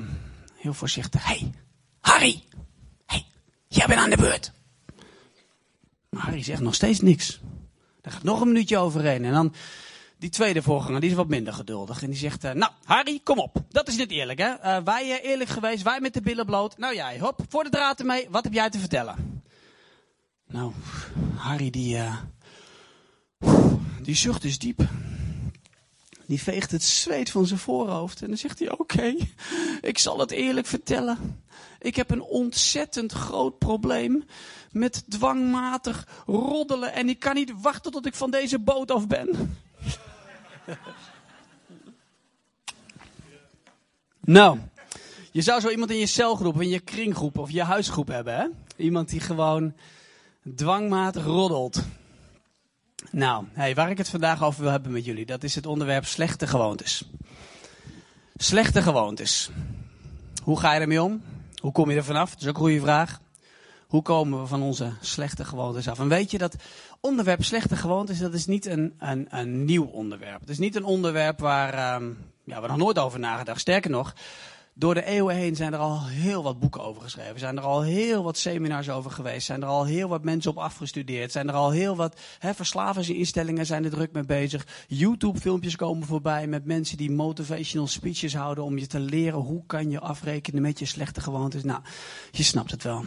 heel 0.57 0.75
voorzichtig. 0.75 1.27
Hey, 1.27 1.53
Harry! 2.01 2.43
Jij 3.77 3.87
bent 3.87 4.01
aan 4.01 4.11
de 4.11 4.17
beurt. 4.17 4.53
Maar 6.09 6.23
Harry 6.23 6.43
zegt 6.43 6.61
nog 6.61 6.75
steeds 6.75 7.01
niks. 7.01 7.41
Er 8.03 8.13
gaat 8.13 8.23
nog 8.23 8.41
een 8.41 8.47
minuutje 8.47 8.79
overheen. 8.79 9.25
En 9.25 9.33
dan 9.33 9.55
die 10.19 10.31
tweede 10.31 10.63
voorganger, 10.63 11.01
die 11.01 11.11
is 11.11 11.17
wat 11.17 11.29
minder 11.29 11.53
geduldig. 11.53 12.03
En 12.03 12.11
die 12.11 12.19
zegt, 12.19 12.45
uh, 12.45 12.53
nou 12.53 12.73
Harry, 12.85 13.21
kom 13.23 13.39
op. 13.39 13.65
Dat 13.69 13.89
is 13.89 13.97
niet 13.97 14.11
eerlijk 14.11 14.39
hè. 14.39 14.49
Uh, 14.49 14.85
wij 14.85 15.05
uh, 15.05 15.31
eerlijk 15.31 15.51
geweest, 15.51 15.83
wij 15.83 16.01
met 16.01 16.15
de 16.15 16.21
billen 16.21 16.47
bloot. 16.47 16.79
Nou 16.79 16.95
jij, 16.95 17.19
hop, 17.19 17.41
voor 17.49 17.65
de 17.65 17.71
draad 17.71 18.01
ermee. 18.01 18.27
Wat 18.31 18.45
heb 18.45 18.53
jij 18.53 18.71
te 18.71 18.79
vertellen? 18.79 19.43
Nou, 20.49 20.73
Harry 21.35 21.71
die, 21.71 21.99
die 24.03 24.15
zucht 24.15 24.45
is 24.45 24.59
diep. 24.59 24.89
Die 26.27 26.43
veegt 26.43 26.71
het 26.71 26.83
zweet 26.83 27.31
van 27.31 27.47
zijn 27.47 27.59
voorhoofd. 27.59 28.23
En 28.23 28.29
dan 28.29 28.37
zegt 28.37 28.59
hij, 28.59 28.79
oké, 28.79 29.15
ik 29.91 29.99
zal 29.99 30.19
het 30.19 30.31
eerlijk 30.31 30.67
vertellen. 30.67 31.43
Ik 31.79 31.97
heb 31.97 32.11
een 32.11 32.23
ontzettend 32.23 33.13
groot 33.13 33.59
probleem 33.59 34.25
met 34.71 35.05
dwangmatig 35.09 36.09
roddelen. 36.27 36.93
En 36.93 37.09
ik 37.09 37.19
kan 37.19 37.35
niet 37.35 37.53
wachten 37.61 37.93
tot 37.93 38.07
ik 38.07 38.15
van 38.15 38.31
deze 38.31 38.59
boot 38.59 38.91
af 38.91 39.07
ben. 39.07 39.57
nou, 44.21 44.59
je 45.33 45.43
zou 45.43 45.61
zo 45.61 45.69
iemand 45.69 45.91
in 45.91 45.99
je 45.99 46.07
celgroep, 46.07 46.61
in 46.61 46.69
je 46.69 46.81
kringgroep 46.81 47.39
of 47.39 47.51
je 47.51 47.63
huisgroep 47.63 48.09
hebben. 48.09 48.35
Hè? 48.35 48.47
Iemand 48.77 49.09
die 49.09 49.21
gewoon 49.21 49.75
dwangmatig 50.55 51.25
roddelt. 51.25 51.83
Nou, 53.11 53.45
waar 53.75 53.91
ik 53.91 53.99
het 53.99 54.09
vandaag 54.09 54.45
over 54.45 54.63
wil 54.63 54.71
hebben 54.71 54.93
met 54.93 55.05
jullie, 55.05 55.27
dat 55.27 55.43
is 55.43 55.55
het 55.55 55.67
onderwerp 55.67 56.05
slechte 56.05 56.47
gewoontes. 56.47 57.05
Slechte 58.37 58.83
gewoontes. 58.83 59.51
Hoe 60.43 60.61
ga 60.61 60.75
je 60.75 60.81
ermee 60.81 61.03
om? 61.03 61.23
Hoe 61.61 61.73
kom 61.73 61.91
je 61.91 61.97
er 61.97 62.05
vanaf? 62.05 62.31
Dat 62.31 62.41
is 62.41 62.49
ook 62.49 62.55
een 62.55 62.61
goede 62.61 62.81
vraag. 62.81 63.21
Hoe 63.87 64.03
komen 64.03 64.41
we 64.41 64.47
van 64.47 64.63
onze 64.63 64.93
slechte 65.01 65.45
gewoontes 65.45 65.89
af? 65.89 65.99
En 65.99 66.09
weet 66.09 66.31
je 66.31 66.39
dat 66.39 66.57
onderwerp 67.01 67.45
slechte 67.45 67.77
gewoontes, 67.77 68.19
dat 68.19 68.35
is 68.35 68.47
niet 68.47 68.67
een, 68.67 68.95
een, 68.99 69.27
een 69.31 69.65
nieuw 69.65 69.85
onderwerp. 69.85 70.41
Het 70.41 70.49
is 70.49 70.59
niet 70.59 70.77
een 70.77 70.85
onderwerp 70.85 71.41
waar 71.41 71.95
um, 71.95 72.19
ja, 72.45 72.61
we 72.61 72.69
nog 72.69 72.77
nooit 72.77 72.99
over 72.99 73.19
nagedacht. 73.19 73.61
Sterker 73.61 73.91
nog, 73.91 74.15
door 74.79 74.95
de 74.95 75.05
eeuwen 75.05 75.35
heen 75.35 75.57
zijn 75.57 75.73
er 75.73 75.79
al 75.79 76.07
heel 76.07 76.43
wat 76.43 76.59
boeken 76.59 76.83
over 76.83 77.03
geschreven. 77.03 77.39
Zijn 77.39 77.57
er 77.57 77.63
al 77.63 77.83
heel 77.83 78.23
wat 78.23 78.37
seminars 78.37 78.91
over 78.91 79.11
geweest. 79.11 79.47
Zijn 79.47 79.63
er 79.63 79.69
al 79.69 79.85
heel 79.85 80.09
wat 80.09 80.25
mensen 80.25 80.51
op 80.51 80.59
afgestudeerd. 80.59 81.33
Zijn 81.33 81.49
er 81.49 81.55
al 81.55 81.71
heel 81.71 81.97
wat 81.97 82.21
hè, 82.39 82.55
verslavingsinstellingen 82.55 83.67
zijn 83.67 83.85
er 83.85 83.91
druk 83.91 84.13
mee 84.13 84.25
bezig. 84.25 84.67
YouTube 84.89 85.41
filmpjes 85.41 85.77
komen 85.77 86.07
voorbij 86.07 86.47
met 86.47 86.65
mensen 86.65 86.97
die 86.97 87.11
motivational 87.11 87.87
speeches 87.87 88.35
houden. 88.35 88.65
Om 88.65 88.79
je 88.79 88.87
te 88.87 89.01
leren 89.01 89.39
hoe 89.39 89.67
kan 89.67 89.91
je 89.91 90.01
afrekenen 90.01 90.63
met 90.63 90.79
je 90.79 90.87
slechte 90.87 91.21
gewoontes. 91.21 91.63
Nou, 91.63 91.81
je 92.31 92.43
snapt 92.43 92.71
het 92.71 92.83
wel. 92.83 93.05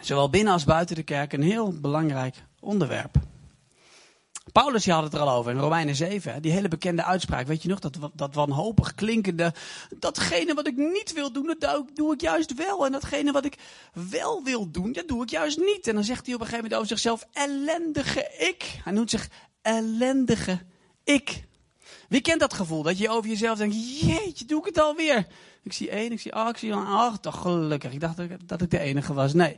Zowel 0.00 0.30
binnen 0.30 0.52
als 0.52 0.64
buiten 0.64 0.96
de 0.96 1.02
kerk 1.02 1.32
een 1.32 1.42
heel 1.42 1.80
belangrijk 1.80 2.34
onderwerp. 2.60 3.16
Paulus 4.52 4.86
had 4.86 5.02
het 5.02 5.14
er 5.14 5.20
al 5.20 5.36
over 5.36 5.50
in 5.50 5.58
Romeinen 5.58 5.94
7. 5.94 6.42
Die 6.42 6.52
hele 6.52 6.68
bekende 6.68 7.04
uitspraak. 7.04 7.46
Weet 7.46 7.62
je 7.62 7.68
nog, 7.68 7.78
dat, 7.78 7.98
dat 8.14 8.34
wanhopig 8.34 8.94
klinkende. 8.94 9.54
Datgene 9.98 10.54
wat 10.54 10.66
ik 10.66 10.76
niet 10.76 11.12
wil 11.12 11.32
doen, 11.32 11.54
dat 11.58 11.84
doe 11.94 12.12
ik 12.12 12.20
juist 12.20 12.54
wel. 12.54 12.86
En 12.86 12.92
datgene 12.92 13.32
wat 13.32 13.44
ik 13.44 13.58
wel 14.10 14.42
wil 14.44 14.70
doen, 14.70 14.92
dat 14.92 15.08
doe 15.08 15.22
ik 15.22 15.30
juist 15.30 15.58
niet. 15.58 15.86
En 15.86 15.94
dan 15.94 16.04
zegt 16.04 16.26
hij 16.26 16.34
op 16.34 16.40
een 16.40 16.46
gegeven 16.46 16.70
moment 16.70 16.74
over 16.74 16.96
zichzelf: 16.96 17.26
ellendige 17.32 18.30
ik. 18.38 18.80
Hij 18.84 18.92
noemt 18.92 19.10
zich 19.10 19.28
ellendige 19.62 20.58
ik. 21.04 21.44
Wie 22.08 22.20
kent 22.20 22.40
dat 22.40 22.54
gevoel? 22.54 22.82
Dat 22.82 22.98
je 22.98 23.08
over 23.08 23.30
jezelf 23.30 23.58
denkt: 23.58 24.00
jeetje, 24.00 24.44
doe 24.44 24.60
ik 24.60 24.66
het 24.66 24.78
alweer? 24.78 25.26
Ik 25.62 25.72
zie 25.72 25.90
één, 25.90 26.12
ik 26.12 26.20
zie 26.20 26.34
acht, 26.34 26.50
ik 26.50 26.56
zie. 26.56 27.20
Toch 27.20 27.40
gelukkig. 27.40 27.92
Ik 27.92 28.00
dacht 28.00 28.16
dat 28.48 28.62
ik 28.62 28.70
de 28.70 28.78
enige 28.78 29.12
was. 29.12 29.32
Nee. 29.32 29.56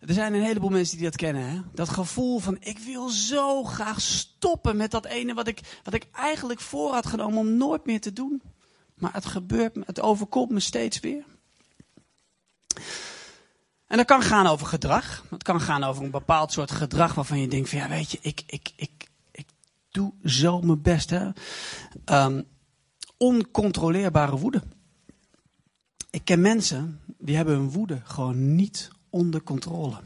Er 0.00 0.14
zijn 0.14 0.34
een 0.34 0.42
heleboel 0.42 0.70
mensen 0.70 0.96
die 0.96 1.06
dat 1.06 1.16
kennen. 1.16 1.50
Hè? 1.50 1.60
Dat 1.72 1.88
gevoel 1.88 2.38
van 2.38 2.56
ik 2.60 2.78
wil 2.78 3.08
zo 3.08 3.64
graag 3.64 4.00
stoppen 4.00 4.76
met 4.76 4.90
dat 4.90 5.04
ene 5.04 5.34
wat 5.34 5.46
ik, 5.46 5.80
wat 5.82 5.94
ik 5.94 6.06
eigenlijk 6.12 6.60
voor 6.60 6.92
had 6.92 7.06
genomen 7.06 7.38
om 7.38 7.56
nooit 7.56 7.86
meer 7.86 8.00
te 8.00 8.12
doen. 8.12 8.42
Maar 8.94 9.12
het 9.12 9.26
gebeurt 9.26 9.74
me, 9.76 9.82
het 9.86 10.00
overkomt 10.00 10.50
me 10.50 10.60
steeds 10.60 11.00
weer. 11.00 11.24
En 13.86 13.96
dat 13.96 14.06
kan 14.06 14.22
gaan 14.22 14.46
over 14.46 14.66
gedrag. 14.66 15.24
Het 15.30 15.42
kan 15.42 15.60
gaan 15.60 15.84
over 15.84 16.04
een 16.04 16.10
bepaald 16.10 16.52
soort 16.52 16.70
gedrag 16.70 17.14
waarvan 17.14 17.40
je 17.40 17.48
denkt 17.48 17.68
van 17.68 17.78
ja 17.78 17.88
weet 17.88 18.10
je, 18.10 18.18
ik, 18.20 18.42
ik, 18.46 18.72
ik, 18.76 19.08
ik 19.32 19.46
doe 19.90 20.12
zo 20.24 20.60
mijn 20.60 20.82
best. 20.82 21.10
Hè? 21.10 21.28
Um, 22.04 22.46
oncontroleerbare 23.16 24.36
woede. 24.36 24.62
Ik 26.10 26.24
ken 26.24 26.40
mensen 26.40 27.00
die 27.18 27.36
hebben 27.36 27.54
hun 27.54 27.70
woede 27.70 28.00
gewoon 28.04 28.54
niet 28.54 28.90
onder 29.10 29.42
controle. 29.42 29.96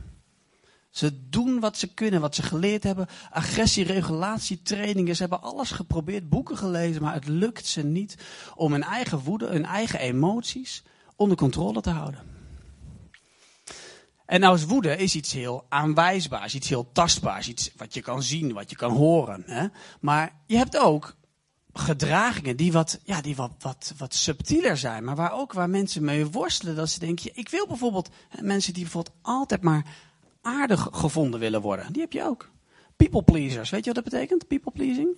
Ze 0.91 1.29
doen 1.29 1.61
wat 1.61 1.79
ze 1.79 1.95
kunnen, 1.95 2.21
wat 2.21 2.35
ze 2.35 2.43
geleerd 2.43 2.83
hebben. 2.83 3.07
Agressie, 3.31 3.85
regulatie, 3.85 4.63
trainingen. 4.63 5.17
Ze 5.17 5.21
hebben 5.23 5.43
alles 5.43 5.71
geprobeerd, 5.71 6.29
boeken 6.29 6.57
gelezen, 6.57 7.03
maar 7.03 7.15
het 7.15 7.29
lukt 7.29 7.67
ze 7.67 7.83
niet 7.83 8.17
om 8.55 8.73
hun 8.73 8.83
eigen 8.83 9.19
woede, 9.19 9.47
hun 9.47 9.65
eigen 9.65 9.99
emoties 9.99 10.83
onder 11.17 11.37
controle 11.37 11.81
te 11.81 11.91
houden. 11.91 12.21
En 14.27 14.41
nou 14.41 14.55
is 14.55 14.65
woede 14.65 14.97
is 14.97 15.15
iets 15.15 15.33
heel 15.33 15.67
aanwijsbaars, 15.69 16.55
iets 16.55 16.69
heel 16.69 16.93
tastbaars, 16.93 17.49
iets 17.49 17.71
wat 17.77 17.95
je 17.95 18.01
kan 18.01 18.23
zien, 18.23 18.53
wat 18.53 18.71
je 18.71 18.77
kan 18.77 18.93
horen. 18.93 19.43
Hè? 19.47 19.67
Maar 20.01 20.43
je 20.47 20.57
hebt 20.57 20.79
ook 20.79 21.15
gedragingen 21.75 22.57
die 22.57 22.73
wat, 22.73 23.01
ja, 23.05 23.21
die 23.21 23.37
wat, 23.37 23.53
wat, 23.59 23.95
wat 23.97 24.15
subtieler 24.15 24.77
zijn, 24.77 25.05
maar 25.05 25.17
waar 25.17 25.33
ook 25.33 25.53
waar 25.53 25.71
mensen 25.71 26.05
mee 26.05 26.27
worstelen. 26.27 26.77
Dat 26.77 26.91
ze 26.91 26.99
denken, 26.99 27.31
ik 27.35 27.49
wil 27.49 27.67
bijvoorbeeld 27.67 28.09
mensen 28.41 28.73
die 28.73 28.83
bijvoorbeeld 28.83 29.17
altijd 29.23 29.63
maar 29.63 29.87
aardig 30.43 30.89
gevonden 30.93 31.41
willen 31.41 31.61
worden. 31.61 31.93
Die 31.93 32.03
heb 32.03 32.13
je 32.13 32.23
ook. 32.23 32.51
People 32.97 33.23
pleasers, 33.23 33.71
weet 33.71 33.85
je 33.85 33.93
wat 33.93 34.05
dat 34.05 34.13
betekent? 34.13 34.47
People 34.47 34.73
pleasing? 34.73 35.09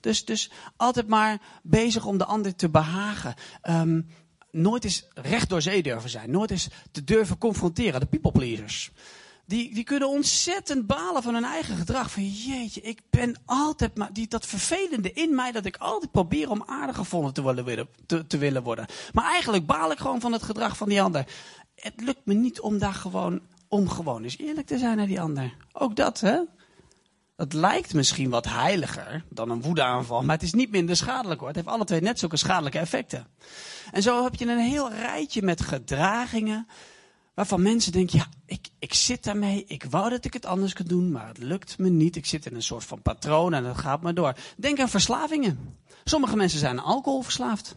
Dus, 0.00 0.24
dus 0.24 0.50
altijd 0.76 1.06
maar 1.06 1.40
bezig 1.62 2.06
om 2.06 2.18
de 2.18 2.24
ander 2.24 2.54
te 2.54 2.68
behagen. 2.68 3.34
Um, 3.70 4.06
nooit 4.50 4.84
eens 4.84 5.06
recht 5.14 5.48
door 5.48 5.62
zee 5.62 5.82
durven 5.82 6.10
zijn. 6.10 6.30
Nooit 6.30 6.50
eens 6.50 6.68
te 6.90 7.04
durven 7.04 7.38
confronteren. 7.38 8.00
De 8.00 8.06
people 8.06 8.32
pleasers 8.32 8.92
die, 9.46 9.74
die 9.74 9.84
kunnen 9.84 10.08
ontzettend 10.08 10.86
balen 10.86 11.22
van 11.22 11.34
hun 11.34 11.44
eigen 11.44 11.76
gedrag. 11.76 12.10
Van 12.10 12.28
jeetje, 12.28 12.80
ik 12.80 13.00
ben 13.10 13.36
altijd 13.44 13.96
maar 13.96 14.12
die, 14.12 14.28
dat 14.28 14.46
vervelende 14.46 15.12
in 15.12 15.34
mij 15.34 15.52
dat 15.52 15.64
ik 15.64 15.76
altijd 15.76 16.10
probeer 16.10 16.50
om 16.50 16.62
aardig 16.66 16.96
gevonden 16.96 17.32
te 17.32 17.64
willen, 17.64 17.88
te, 18.06 18.26
te 18.26 18.38
willen 18.38 18.62
worden. 18.62 18.86
Maar 19.12 19.24
eigenlijk 19.24 19.66
baal 19.66 19.90
ik 19.90 19.98
gewoon 19.98 20.20
van 20.20 20.32
het 20.32 20.42
gedrag 20.42 20.76
van 20.76 20.88
die 20.88 21.02
ander. 21.02 21.26
Het 21.74 22.00
lukt 22.00 22.24
me 22.24 22.34
niet 22.34 22.60
om 22.60 22.78
daar 22.78 22.94
gewoon, 22.94 23.40
om 23.68 23.88
gewoon 23.88 24.22
eens 24.22 24.38
eerlijk 24.38 24.66
te 24.66 24.78
zijn 24.78 24.96
naar 24.96 25.06
die 25.06 25.20
ander. 25.20 25.56
Ook 25.72 25.96
dat, 25.96 26.20
hè? 26.20 26.40
Het 27.36 27.52
lijkt 27.52 27.94
misschien 27.94 28.30
wat 28.30 28.46
heiliger 28.46 29.24
dan 29.28 29.50
een 29.50 29.62
woedeaanval, 29.62 30.22
maar 30.22 30.34
het 30.34 30.44
is 30.44 30.52
niet 30.52 30.70
minder 30.70 30.96
schadelijk 30.96 31.38
hoor. 31.38 31.48
Het 31.48 31.56
heeft 31.56 31.68
alle 31.68 31.84
twee 31.84 32.00
net 32.00 32.18
zulke 32.18 32.36
schadelijke 32.36 32.78
effecten. 32.78 33.26
En 33.92 34.02
zo 34.02 34.24
heb 34.24 34.34
je 34.34 34.46
een 34.46 34.58
heel 34.58 34.92
rijtje 34.92 35.42
met 35.42 35.60
gedragingen 35.60 36.66
Waarvan 37.36 37.62
mensen 37.62 37.92
denken, 37.92 38.18
ja, 38.18 38.26
ik, 38.46 38.68
ik 38.78 38.94
zit 38.94 39.24
daarmee. 39.24 39.64
Ik 39.66 39.84
wou 39.84 40.10
dat 40.10 40.24
ik 40.24 40.32
het 40.32 40.46
anders 40.46 40.72
kon 40.72 40.86
doen, 40.86 41.10
maar 41.10 41.28
het 41.28 41.38
lukt 41.38 41.78
me 41.78 41.88
niet. 41.88 42.16
Ik 42.16 42.26
zit 42.26 42.46
in 42.46 42.54
een 42.54 42.62
soort 42.62 42.84
van 42.84 43.02
patroon 43.02 43.54
en 43.54 43.62
dat 43.62 43.78
gaat 43.78 44.02
maar 44.02 44.14
door. 44.14 44.34
Denk 44.56 44.80
aan 44.80 44.88
verslavingen. 44.88 45.78
Sommige 46.04 46.36
mensen 46.36 46.58
zijn 46.58 46.78
aan 46.78 46.84
alcohol 46.84 47.22
verslaafd. 47.22 47.74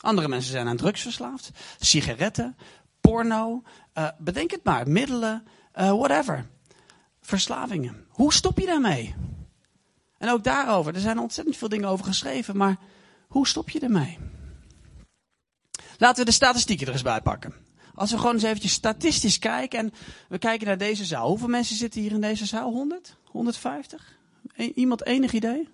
Andere 0.00 0.28
mensen 0.28 0.50
zijn 0.50 0.68
aan 0.68 0.76
drugs 0.76 1.00
verslaafd. 1.00 1.50
Sigaretten, 1.78 2.56
porno. 3.00 3.62
Uh, 3.94 4.08
bedenk 4.18 4.50
het 4.50 4.64
maar. 4.64 4.88
Middelen, 4.88 5.46
uh, 5.78 5.90
whatever. 5.90 6.46
Verslavingen. 7.20 8.06
Hoe 8.08 8.32
stop 8.32 8.58
je 8.58 8.66
daarmee? 8.66 9.14
En 10.18 10.30
ook 10.30 10.44
daarover. 10.44 10.94
Er 10.94 11.00
zijn 11.00 11.18
ontzettend 11.18 11.56
veel 11.56 11.68
dingen 11.68 11.88
over 11.88 12.04
geschreven. 12.04 12.56
Maar 12.56 12.76
hoe 13.28 13.46
stop 13.46 13.70
je 13.70 13.80
ermee? 13.80 14.18
Laten 15.98 16.18
we 16.24 16.30
de 16.30 16.36
statistieken 16.36 16.86
er 16.86 16.92
eens 16.92 17.02
bij 17.02 17.20
pakken. 17.20 17.54
Als 17.94 18.10
we 18.10 18.18
gewoon 18.18 18.34
eens 18.34 18.42
eventjes 18.42 18.72
statistisch 18.72 19.38
kijken 19.38 19.78
en 19.78 19.92
we 20.28 20.38
kijken 20.38 20.66
naar 20.66 20.78
deze 20.78 21.04
zaal. 21.04 21.28
Hoeveel 21.28 21.48
mensen 21.48 21.76
zitten 21.76 22.00
hier 22.00 22.12
in 22.12 22.20
deze 22.20 22.46
zaal? 22.46 22.72
100? 22.72 23.16
150? 23.24 24.18
iemand 24.74 25.06
enig 25.06 25.32
idee? 25.32 25.68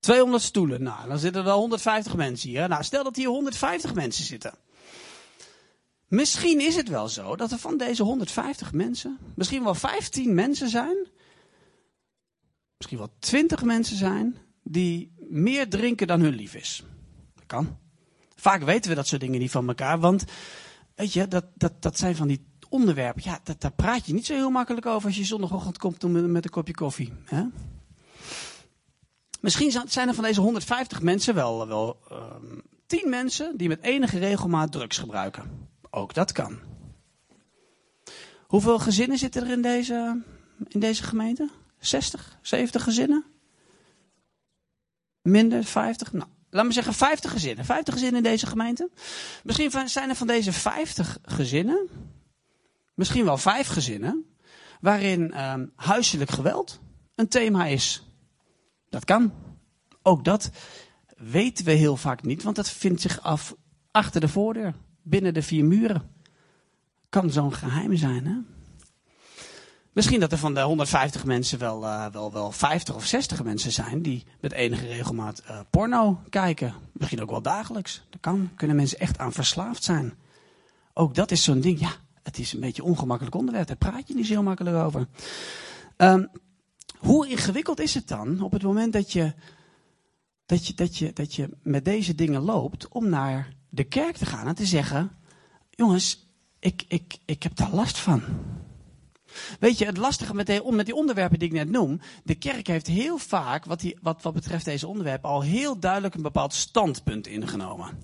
200 0.00 0.42
stoelen. 0.42 0.82
Nou, 0.82 1.08
dan 1.08 1.18
zitten 1.18 1.40
er 1.40 1.46
wel 1.46 1.58
150 1.58 2.16
mensen 2.16 2.48
hier. 2.48 2.68
Nou, 2.68 2.82
stel 2.84 3.04
dat 3.04 3.16
hier 3.16 3.28
150 3.28 3.94
mensen 3.94 4.24
zitten. 4.24 4.54
Misschien 6.08 6.60
is 6.60 6.76
het 6.76 6.88
wel 6.88 7.08
zo 7.08 7.36
dat 7.36 7.50
er 7.50 7.58
van 7.58 7.76
deze 7.76 8.02
150 8.02 8.72
mensen 8.72 9.18
misschien 9.34 9.64
wel 9.64 9.74
15 9.74 10.34
mensen 10.34 10.68
zijn. 10.68 11.06
Misschien 12.76 12.98
wel 12.98 13.10
20 13.18 13.62
mensen 13.62 13.96
zijn 13.96 14.36
die 14.62 15.12
meer 15.18 15.68
drinken 15.68 16.06
dan 16.06 16.20
hun 16.20 16.34
lief 16.34 16.54
is. 16.54 16.84
Dat 17.34 17.46
kan. 17.46 17.78
Vaak 18.46 18.62
weten 18.62 18.90
we 18.90 18.96
dat 18.96 19.06
soort 19.06 19.20
dingen 19.20 19.40
niet 19.40 19.50
van 19.50 19.68
elkaar, 19.68 19.98
want 19.98 20.24
weet 20.94 21.12
je, 21.12 21.28
dat, 21.28 21.44
dat, 21.54 21.82
dat 21.82 21.98
zijn 21.98 22.16
van 22.16 22.28
die 22.28 22.46
onderwerpen. 22.68 23.22
Ja, 23.24 23.40
dat, 23.42 23.60
daar 23.60 23.72
praat 23.72 24.06
je 24.06 24.14
niet 24.14 24.26
zo 24.26 24.34
heel 24.34 24.50
makkelijk 24.50 24.86
over 24.86 25.06
als 25.06 25.16
je 25.16 25.24
zondagochtend 25.24 25.78
komt 25.78 26.02
met, 26.02 26.26
met 26.26 26.44
een 26.44 26.50
kopje 26.50 26.74
koffie. 26.74 27.12
Hè? 27.24 27.44
Misschien 29.40 29.70
zijn 29.86 30.08
er 30.08 30.14
van 30.14 30.24
deze 30.24 30.40
150 30.40 31.02
mensen 31.02 31.34
wel, 31.34 31.68
wel 31.68 31.98
uh, 32.12 32.18
ehm, 32.18 32.58
10 32.86 33.08
mensen 33.08 33.56
die 33.56 33.68
met 33.68 33.82
enige 33.82 34.18
regelmaat 34.18 34.72
drugs 34.72 34.98
gebruiken. 34.98 35.68
Ook 35.90 36.14
dat 36.14 36.32
kan. 36.32 36.58
Hoeveel 38.46 38.78
gezinnen 38.78 39.18
zitten 39.18 39.42
er 39.42 39.50
in 39.50 39.62
deze, 39.62 40.22
in 40.68 40.80
deze 40.80 41.02
gemeente? 41.02 41.50
60, 41.78 42.38
70 42.42 42.82
gezinnen? 42.82 43.24
Minder, 45.22 45.64
50? 45.64 46.12
Nou, 46.12 46.28
laat 46.50 46.64
me 46.64 46.72
zeggen 46.72 46.94
50 46.94 47.30
gezinnen. 47.30 47.64
50 47.64 47.94
gezinnen 47.94 48.24
in 48.24 48.30
deze 48.30 48.46
gemeente. 48.46 48.90
Misschien 49.44 49.88
zijn 49.88 50.08
er 50.08 50.16
van 50.16 50.26
deze 50.26 50.52
50 50.52 51.18
gezinnen, 51.22 51.88
misschien 52.94 53.24
wel 53.24 53.36
vijf 53.36 53.68
gezinnen, 53.68 54.24
waarin 54.80 55.50
um, 55.50 55.72
huiselijk 55.76 56.30
geweld 56.30 56.80
een 57.14 57.28
thema 57.28 57.66
is. 57.66 58.06
Dat 58.88 59.04
kan. 59.04 59.32
Ook 60.02 60.24
dat 60.24 60.50
weten 61.16 61.64
we 61.64 61.70
heel 61.70 61.96
vaak 61.96 62.22
niet, 62.22 62.42
want 62.42 62.56
dat 62.56 62.70
vindt 62.70 63.00
zich 63.00 63.20
af 63.22 63.54
achter 63.90 64.20
de 64.20 64.28
voordeur, 64.28 64.74
binnen 65.02 65.34
de 65.34 65.42
vier 65.42 65.64
muren. 65.64 66.10
Kan 67.08 67.30
zo'n 67.30 67.52
geheim 67.52 67.96
zijn, 67.96 68.26
hè? 68.26 68.55
Misschien 69.96 70.20
dat 70.20 70.32
er 70.32 70.38
van 70.38 70.54
de 70.54 70.60
150 70.60 71.24
mensen 71.24 71.58
wel, 71.58 71.82
uh, 71.82 72.06
wel, 72.06 72.32
wel 72.32 72.52
50 72.52 72.94
of 72.94 73.04
60 73.04 73.42
mensen 73.42 73.72
zijn 73.72 74.02
die 74.02 74.24
met 74.40 74.52
enige 74.52 74.86
regelmaat 74.86 75.42
uh, 75.50 75.58
porno 75.70 76.20
kijken. 76.28 76.74
Misschien 76.92 77.22
ook 77.22 77.30
wel 77.30 77.42
dagelijks. 77.42 78.02
Dat 78.10 78.20
kan. 78.20 78.50
Kunnen 78.56 78.76
mensen 78.76 78.98
echt 78.98 79.18
aan 79.18 79.32
verslaafd 79.32 79.84
zijn. 79.84 80.14
Ook 80.92 81.14
dat 81.14 81.30
is 81.30 81.44
zo'n 81.44 81.60
ding. 81.60 81.80
Ja, 81.80 81.90
het 82.22 82.38
is 82.38 82.52
een 82.52 82.60
beetje 82.60 82.82
een 82.82 82.88
ongemakkelijk 82.88 83.34
onderwerp. 83.34 83.66
Daar 83.66 83.76
praat 83.76 84.08
je 84.08 84.14
niet 84.14 84.26
zo 84.26 84.32
heel 84.32 84.42
makkelijk 84.42 84.76
over. 84.76 85.06
Um, 85.96 86.28
hoe 86.98 87.28
ingewikkeld 87.28 87.80
is 87.80 87.94
het 87.94 88.08
dan 88.08 88.40
op 88.40 88.52
het 88.52 88.62
moment 88.62 88.92
dat 88.92 89.12
je, 89.12 89.34
dat, 90.46 90.66
je, 90.66 90.74
dat, 90.74 90.96
je, 90.96 91.12
dat 91.12 91.34
je 91.34 91.48
met 91.62 91.84
deze 91.84 92.14
dingen 92.14 92.42
loopt 92.42 92.88
om 92.88 93.08
naar 93.08 93.48
de 93.68 93.84
kerk 93.84 94.16
te 94.16 94.26
gaan 94.26 94.46
en 94.46 94.54
te 94.54 94.66
zeggen: 94.66 95.10
Jongens, 95.70 96.28
ik, 96.58 96.84
ik, 96.88 97.18
ik 97.24 97.42
heb 97.42 97.56
daar 97.56 97.74
last 97.74 97.98
van. 97.98 98.22
Weet 99.60 99.78
je, 99.78 99.84
het 99.84 99.96
lastige 99.96 100.34
met, 100.34 100.46
die, 100.46 100.72
met 100.72 100.86
die 100.86 100.94
onderwerpen 100.94 101.38
die 101.38 101.48
ik 101.48 101.54
net 101.54 101.70
noem. 101.70 102.00
De 102.24 102.34
kerk 102.34 102.66
heeft 102.66 102.86
heel 102.86 103.18
vaak, 103.18 103.64
wat, 103.64 103.80
die, 103.80 103.98
wat, 104.02 104.32
betreft 104.32 104.64
deze 104.64 104.86
onderwerpen, 104.86 105.30
al 105.30 105.42
heel 105.42 105.78
duidelijk 105.78 106.14
een 106.14 106.22
bepaald 106.22 106.54
standpunt 106.54 107.26
ingenomen. 107.26 107.98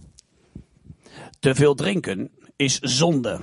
Te 1.40 1.54
veel 1.54 1.74
drinken 1.74 2.30
is 2.56 2.78
zonde. 2.78 3.40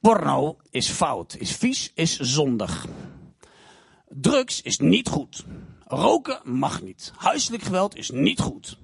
Porno 0.00 0.56
is 0.70 0.88
fout, 0.88 1.36
is 1.38 1.52
vies, 1.52 1.92
is 1.94 2.18
zondig. 2.18 2.86
Drugs 4.08 4.62
is 4.62 4.78
niet 4.78 5.08
goed. 5.08 5.44
Roken 5.84 6.40
mag 6.44 6.82
niet. 6.82 7.12
Huiselijk 7.16 7.62
geweld 7.62 7.96
is 7.96 8.10
niet 8.10 8.40
goed. 8.40 8.78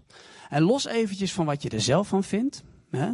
En 0.48 0.62
los 0.62 0.86
eventjes 0.86 1.32
van 1.32 1.46
wat 1.46 1.62
je 1.62 1.68
er 1.68 1.80
zelf 1.80 2.08
van 2.08 2.24
vindt. 2.24 2.62
Hè? 2.90 3.10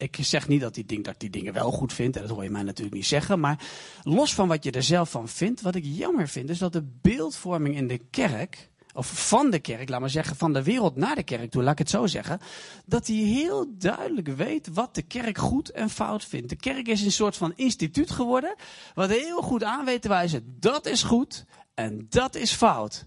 Ik 0.00 0.16
zeg 0.20 0.48
niet 0.48 0.60
dat, 0.60 0.82
ding, 0.86 1.04
dat 1.04 1.20
die 1.20 1.30
dingen 1.30 1.52
wel 1.52 1.70
goed 1.70 1.92
vind. 1.92 2.16
En 2.16 2.22
dat 2.22 2.30
hoor 2.30 2.42
je 2.42 2.50
mij 2.50 2.62
natuurlijk 2.62 2.96
niet 2.96 3.06
zeggen. 3.06 3.40
Maar 3.40 3.64
los 4.02 4.34
van 4.34 4.48
wat 4.48 4.64
je 4.64 4.70
er 4.70 4.82
zelf 4.82 5.10
van 5.10 5.28
vindt. 5.28 5.60
Wat 5.60 5.74
ik 5.74 5.84
jammer 5.86 6.28
vind 6.28 6.50
is 6.50 6.58
dat 6.58 6.72
de 6.72 6.84
beeldvorming 7.02 7.76
in 7.76 7.86
de 7.86 8.00
kerk. 8.10 8.68
Of 8.94 9.28
van 9.28 9.50
de 9.50 9.58
kerk, 9.58 9.88
laat 9.88 10.00
maar 10.00 10.10
zeggen, 10.10 10.36
van 10.36 10.52
de 10.52 10.62
wereld 10.62 10.96
naar 10.96 11.14
de 11.14 11.22
kerk 11.22 11.50
toe, 11.50 11.62
laat 11.62 11.72
ik 11.72 11.78
het 11.78 11.90
zo 11.90 12.06
zeggen. 12.06 12.40
Dat 12.86 13.06
hij 13.06 13.16
heel 13.16 13.66
duidelijk 13.78 14.28
weet 14.28 14.68
wat 14.72 14.94
de 14.94 15.02
kerk 15.02 15.38
goed 15.38 15.70
en 15.70 15.90
fout 15.90 16.24
vindt. 16.24 16.48
De 16.48 16.56
kerk 16.56 16.88
is 16.88 17.02
een 17.02 17.12
soort 17.12 17.36
van 17.36 17.52
instituut 17.56 18.10
geworden. 18.10 18.54
Wat 18.94 19.10
heel 19.10 19.42
goed 19.42 19.64
aan 19.64 19.84
weet 19.84 20.02
te 20.02 20.08
wijzen. 20.08 20.56
Dat 20.60 20.86
is 20.86 21.02
goed 21.02 21.44
en 21.74 22.06
dat 22.08 22.34
is 22.34 22.52
fout 22.52 23.06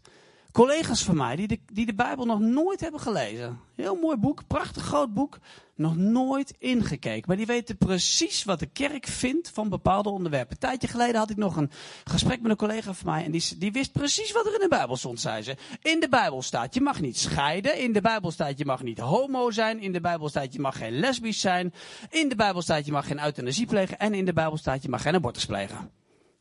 collega's 0.54 1.04
van 1.04 1.18
mij 1.18 1.36
die 1.36 1.48
de, 1.48 1.60
die 1.74 1.86
de 1.86 1.94
Bijbel 1.94 2.26
nog 2.26 2.40
nooit 2.40 2.80
hebben 2.80 3.00
gelezen. 3.00 3.60
Heel 3.76 3.96
mooi 3.96 4.18
boek, 4.18 4.48
prachtig 4.48 4.84
groot 4.84 5.14
boek. 5.14 5.40
Nog 5.76 5.98
nooit 5.98 6.54
ingekeken. 6.60 7.24
Maar 7.28 7.38
die 7.38 7.46
weten 7.46 7.78
precies 7.78 8.44
wat 8.44 8.60
de 8.60 8.66
kerk 8.66 9.06
vindt 9.08 9.50
van 9.50 9.70
bepaalde 9.70 10.10
onderwerpen. 10.10 10.52
Een 10.52 10.60
tijdje 10.60 10.88
geleden 10.88 11.16
had 11.16 11.30
ik 11.30 11.38
nog 11.38 11.56
een 11.56 11.72
gesprek 12.04 12.42
met 12.42 12.52
een 12.52 12.58
collega 12.58 12.94
van 12.94 13.12
mij. 13.12 13.26
En 13.26 13.32
die, 13.32 13.58
die 13.58 13.72
wist 13.72 13.92
precies 13.92 14.32
wat 14.32 14.46
er 14.46 14.54
in 14.54 14.60
de 14.60 14.68
Bijbel 14.68 14.96
stond, 14.96 15.20
zei 15.20 15.42
ze. 15.42 15.58
In 15.82 16.00
de 16.00 16.10
Bijbel 16.10 16.42
staat, 16.42 16.74
je 16.74 16.82
mag 16.82 17.02
niet 17.02 17.18
scheiden. 17.18 17.80
In 17.80 17.94
de 17.94 18.02
Bijbel 18.02 18.32
staat, 18.32 18.58
je 18.58 18.66
mag 18.66 18.84
niet 18.84 19.00
homo 19.00 19.52
zijn. 19.52 19.80
In 19.80 19.92
de 19.92 20.02
Bijbel 20.02 20.30
staat, 20.30 20.54
je 20.54 20.60
mag 20.60 20.78
geen 20.78 21.00
lesbisch 21.00 21.40
zijn. 21.40 21.74
In 22.10 22.30
de 22.30 22.36
Bijbel 22.36 22.62
staat, 22.62 22.86
je 22.86 22.92
mag 22.92 23.08
geen 23.08 23.24
euthanasie 23.24 23.66
plegen. 23.66 24.00
En 24.00 24.14
in 24.14 24.26
de 24.26 24.34
Bijbel 24.34 24.58
staat, 24.58 24.84
je 24.84 24.90
mag 24.90 25.02
geen 25.02 25.16
abortus 25.16 25.46
plegen. 25.46 25.92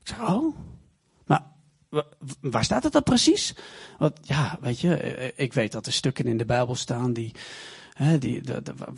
Ik 0.01 0.09
zeg, 0.09 0.31
oh, 0.31 0.57
Waar 2.41 2.65
staat 2.65 2.83
het 2.83 2.93
dan 2.93 3.03
precies? 3.03 3.55
Want 3.99 4.19
ja, 4.23 4.59
weet 4.61 4.81
je, 4.81 4.95
eh, 4.95 5.27
eh, 5.27 5.33
ik 5.37 5.53
weet 5.53 5.73
dat 5.73 5.87
er 5.87 5.93
stukken 5.93 6.25
in 6.25 6.37
de 6.37 6.45
Bijbel 6.45 6.75
staan 6.75 7.13
die, 7.13 7.35
hè, 7.93 8.19
die, 8.19 8.43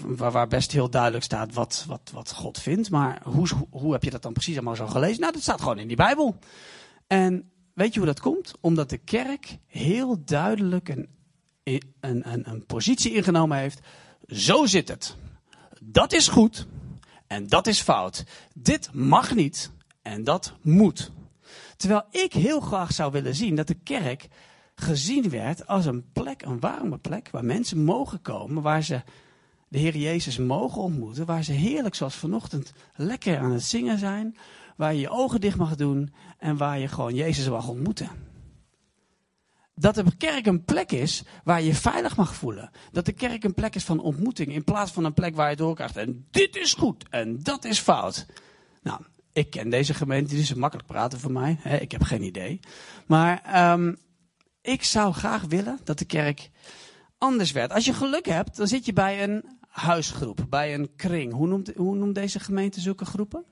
waar, 0.00 0.48
best 0.48 0.72
heel 0.72 0.90
duidelijk 0.90 1.24
staat 1.24 1.54
wat, 1.54 1.84
wat, 1.88 2.10
wat 2.12 2.32
God 2.32 2.58
vindt. 2.58 2.90
Maar 2.90 3.20
hoe, 3.24 3.48
hoe 3.70 3.92
heb 3.92 4.02
je 4.02 4.10
dat 4.10 4.22
dan 4.22 4.32
precies 4.32 4.54
allemaal 4.54 4.76
zo 4.76 4.86
gelezen? 4.86 5.20
Nou, 5.20 5.32
dat 5.32 5.42
staat 5.42 5.60
gewoon 5.60 5.78
in 5.78 5.88
die 5.88 5.96
Bijbel. 5.96 6.38
En 7.06 7.50
weet 7.72 7.92
je 7.92 7.98
hoe 7.98 8.08
dat 8.08 8.20
komt? 8.20 8.54
Omdat 8.60 8.90
de 8.90 8.98
kerk 8.98 9.58
heel 9.66 10.24
duidelijk 10.24 10.88
een, 10.88 11.08
een, 11.62 11.82
een, 12.00 12.50
een 12.50 12.66
positie 12.66 13.14
ingenomen 13.14 13.58
heeft. 13.58 13.80
Zo 14.26 14.66
zit 14.66 14.88
het. 14.88 15.16
Dat 15.80 16.12
is 16.12 16.28
goed 16.28 16.66
en 17.26 17.46
dat 17.46 17.66
is 17.66 17.80
fout. 17.80 18.24
Dit 18.54 18.90
mag 18.92 19.34
niet 19.34 19.70
en 20.02 20.24
dat 20.24 20.52
moet. 20.62 21.10
Terwijl 21.85 22.07
ik 22.11 22.33
heel 22.33 22.61
graag 22.61 22.93
zou 22.93 23.12
willen 23.12 23.35
zien 23.35 23.55
dat 23.55 23.67
de 23.67 23.75
kerk 23.75 24.29
gezien 24.75 25.31
werd 25.31 25.67
als 25.67 25.87
een 25.87 26.12
plek, 26.12 26.43
een 26.43 26.61
warme 26.61 26.99
plek, 26.99 27.31
waar 27.31 27.45
mensen 27.45 27.85
mogen 27.85 28.23
komen, 28.23 28.62
waar 28.62 28.83
ze 28.83 29.03
de 29.69 29.79
Heer 29.79 29.97
Jezus 29.97 30.38
mogen 30.38 30.83
ontmoeten, 30.83 31.26
waar 31.26 31.43
ze 31.43 31.53
heerlijk 31.53 31.95
zoals 31.95 32.14
vanochtend 32.14 32.73
lekker 32.95 33.38
aan 33.38 33.53
het 33.53 33.62
zingen 33.62 33.99
zijn, 33.99 34.37
waar 34.76 34.95
je 34.95 35.00
je 35.00 35.09
ogen 35.09 35.41
dicht 35.41 35.57
mag 35.57 35.76
doen 35.76 36.14
en 36.38 36.57
waar 36.57 36.79
je 36.79 36.88
gewoon 36.88 37.14
Jezus 37.14 37.49
mag 37.49 37.69
ontmoeten. 37.69 38.09
Dat 39.75 39.95
de 39.95 40.05
kerk 40.17 40.47
een 40.47 40.64
plek 40.64 40.93
is 40.93 41.25
waar 41.43 41.62
je 41.62 41.75
veilig 41.75 42.17
mag 42.17 42.35
voelen. 42.35 42.71
Dat 42.93 43.07
de 43.07 43.12
kerk 43.12 43.45
een 43.45 43.55
plek 43.55 43.75
is 43.75 43.85
van 43.85 44.00
ontmoeting 44.00 44.53
in 44.53 44.64
plaats 44.64 44.93
van 44.93 45.05
een 45.05 45.14
plek 45.14 45.35
waar 45.35 45.50
je 45.50 45.57
doorkrijgt. 45.57 45.97
En 45.97 46.26
dit 46.31 46.57
is 46.57 46.75
goed 46.75 47.09
en 47.09 47.43
dat 47.43 47.64
is 47.64 47.79
fout. 47.79 48.26
Nou, 48.83 49.00
ik 49.35 49.50
ken 49.50 49.71
deze 49.71 49.95
gemeente, 49.95 50.35
die 50.35 50.43
is 50.43 50.55
makkelijk 50.55 50.88
praten 50.88 51.21
voor 51.21 51.33
mij. 51.33 51.59
Ik 51.81 51.93
heb 51.93 52.03
geen 52.03 52.23
idee. 52.23 52.61
Maar 53.07 53.73
um, 53.73 53.97
ik 54.62 54.85
zou 54.85 55.12
graag 55.12 55.45
willen 55.45 55.79
dat 55.85 55.99
de 55.99 56.05
kerk 56.05 56.50
anders 57.19 57.53
werd. 57.53 57.73
Als 57.73 57.85
je 57.85 57.93
geluk 57.93 58.26
hebt, 58.26 58.57
dan 58.57 58.67
zit 58.67 58.85
je 58.85 58.93
bij 58.93 59.23
een 59.23 59.45
huisgroep, 59.69 60.47
bij 60.49 60.75
een 60.75 60.95
kring. 60.97 61.33
Hoe 61.33 61.47
noemt, 61.47 61.73
hoe 61.76 61.97
noemt 61.97 62.14
deze 62.14 62.41
gemeente 62.41 62.81
zulke 62.81 63.05
groepen? 63.05 63.45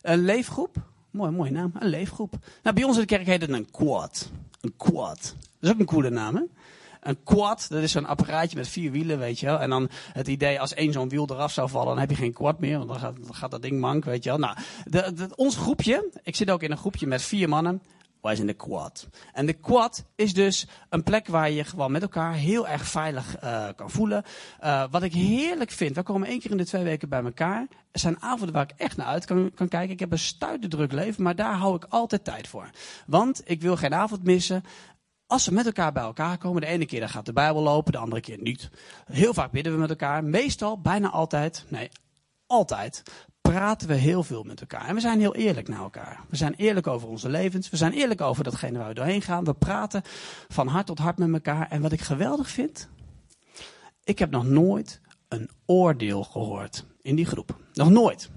Een 0.00 0.24
leefgroep? 0.24 0.76
Mooi, 1.10 1.30
mooie 1.30 1.50
naam. 1.50 1.72
Een 1.78 1.88
leefgroep. 1.88 2.34
Nou, 2.62 2.76
bij 2.76 2.84
ons 2.84 2.94
in 2.94 3.00
de 3.00 3.06
kerk 3.06 3.26
heet 3.26 3.40
het 3.40 3.50
een 3.50 3.70
quad. 3.70 4.30
Een 4.60 4.76
quad. 4.76 5.36
Dat 5.40 5.46
is 5.60 5.70
ook 5.70 5.78
een 5.78 5.86
coole 5.86 6.10
naam, 6.10 6.34
hè? 6.36 6.42
Een 7.04 7.22
quad, 7.24 7.66
dat 7.68 7.82
is 7.82 7.92
zo'n 7.92 8.06
apparaatje 8.06 8.56
met 8.56 8.68
vier 8.68 8.90
wielen, 8.90 9.18
weet 9.18 9.40
je 9.40 9.46
wel. 9.46 9.58
En 9.58 9.70
dan 9.70 9.88
het 10.12 10.28
idee, 10.28 10.60
als 10.60 10.74
één 10.74 10.92
zo'n 10.92 11.08
wiel 11.08 11.28
eraf 11.30 11.52
zou 11.52 11.68
vallen, 11.68 11.88
dan 11.88 11.98
heb 11.98 12.10
je 12.10 12.16
geen 12.16 12.32
quad 12.32 12.60
meer. 12.60 12.78
Want 12.78 13.00
dan 13.00 13.14
gaat, 13.34 13.50
dat 13.50 13.62
ding 13.62 13.80
mank, 13.80 14.04
weet 14.04 14.24
je 14.24 14.30
wel. 14.30 14.38
Nou, 14.38 14.56
de, 14.84 15.28
ons 15.34 15.56
groepje, 15.56 16.10
ik 16.22 16.36
zit 16.36 16.50
ook 16.50 16.62
in 16.62 16.70
een 16.70 16.76
groepje 16.76 17.06
met 17.06 17.22
vier 17.22 17.48
mannen. 17.48 17.82
Wij 18.24 18.34
zijn 18.34 18.46
de 18.46 18.54
quad. 18.54 19.08
En 19.32 19.46
de 19.46 19.52
quad 19.52 20.04
is 20.14 20.34
dus 20.34 20.66
een 20.88 21.02
plek 21.02 21.26
waar 21.26 21.50
je 21.50 21.64
gewoon 21.64 21.92
met 21.92 22.02
elkaar 22.02 22.34
heel 22.34 22.68
erg 22.68 22.86
veilig 22.86 23.42
uh, 23.44 23.68
kan 23.76 23.90
voelen. 23.90 24.24
Uh, 24.64 24.84
wat 24.90 25.02
ik 25.02 25.12
heerlijk 25.12 25.70
vind, 25.70 25.96
we 25.96 26.02
komen 26.02 26.28
één 26.28 26.40
keer 26.40 26.50
in 26.50 26.56
de 26.56 26.64
twee 26.64 26.84
weken 26.84 27.08
bij 27.08 27.22
elkaar. 27.24 27.66
Er 27.92 28.00
zijn 28.00 28.22
avonden 28.22 28.54
waar 28.54 28.70
ik 28.70 28.74
echt 28.76 28.96
naar 28.96 29.06
uit 29.06 29.24
kan, 29.24 29.50
kan 29.54 29.68
kijken. 29.68 29.92
Ik 29.92 30.00
heb 30.00 30.12
een 30.12 30.68
druk 30.68 30.92
leven, 30.92 31.22
maar 31.22 31.36
daar 31.36 31.54
hou 31.54 31.76
ik 31.76 31.86
altijd 31.88 32.24
tijd 32.24 32.48
voor. 32.48 32.70
Want 33.06 33.42
ik 33.44 33.60
wil 33.60 33.76
geen 33.76 33.94
avond 33.94 34.22
missen 34.22 34.64
als 35.34 35.46
we 35.46 35.52
met 35.52 35.66
elkaar 35.66 35.92
bij 35.92 36.02
elkaar 36.02 36.38
komen, 36.38 36.60
de 36.60 36.66
ene 36.66 36.86
keer 36.86 37.00
dan 37.00 37.08
gaat 37.08 37.26
de 37.26 37.32
Bijbel 37.32 37.62
lopen, 37.62 37.92
de 37.92 37.98
andere 37.98 38.20
keer 38.20 38.38
niet. 38.40 38.70
Heel 39.04 39.34
vaak 39.34 39.50
bidden 39.50 39.72
we 39.72 39.78
met 39.78 39.90
elkaar. 39.90 40.24
Meestal, 40.24 40.80
bijna 40.80 41.10
altijd, 41.10 41.64
nee, 41.68 41.88
altijd, 42.46 43.02
praten 43.40 43.88
we 43.88 43.94
heel 43.94 44.22
veel 44.22 44.42
met 44.42 44.60
elkaar. 44.60 44.86
En 44.86 44.94
we 44.94 45.00
zijn 45.00 45.20
heel 45.20 45.34
eerlijk 45.34 45.68
naar 45.68 45.80
elkaar. 45.80 46.20
We 46.28 46.36
zijn 46.36 46.54
eerlijk 46.54 46.86
over 46.86 47.08
onze 47.08 47.28
levens. 47.28 47.70
We 47.70 47.76
zijn 47.76 47.92
eerlijk 47.92 48.20
over 48.20 48.44
datgene 48.44 48.78
waar 48.78 48.88
we 48.88 48.94
doorheen 48.94 49.22
gaan. 49.22 49.44
We 49.44 49.54
praten 49.54 50.02
van 50.48 50.66
hart 50.66 50.86
tot 50.86 50.98
hart 50.98 51.18
met 51.18 51.32
elkaar. 51.32 51.70
En 51.70 51.82
wat 51.82 51.92
ik 51.92 52.00
geweldig 52.00 52.50
vind, 52.50 52.88
ik 54.04 54.18
heb 54.18 54.30
nog 54.30 54.44
nooit 54.44 55.00
een 55.28 55.50
oordeel 55.66 56.24
gehoord 56.24 56.84
in 57.02 57.16
die 57.16 57.26
groep. 57.26 57.56
Nog 57.72 57.90
nooit. 57.90 58.30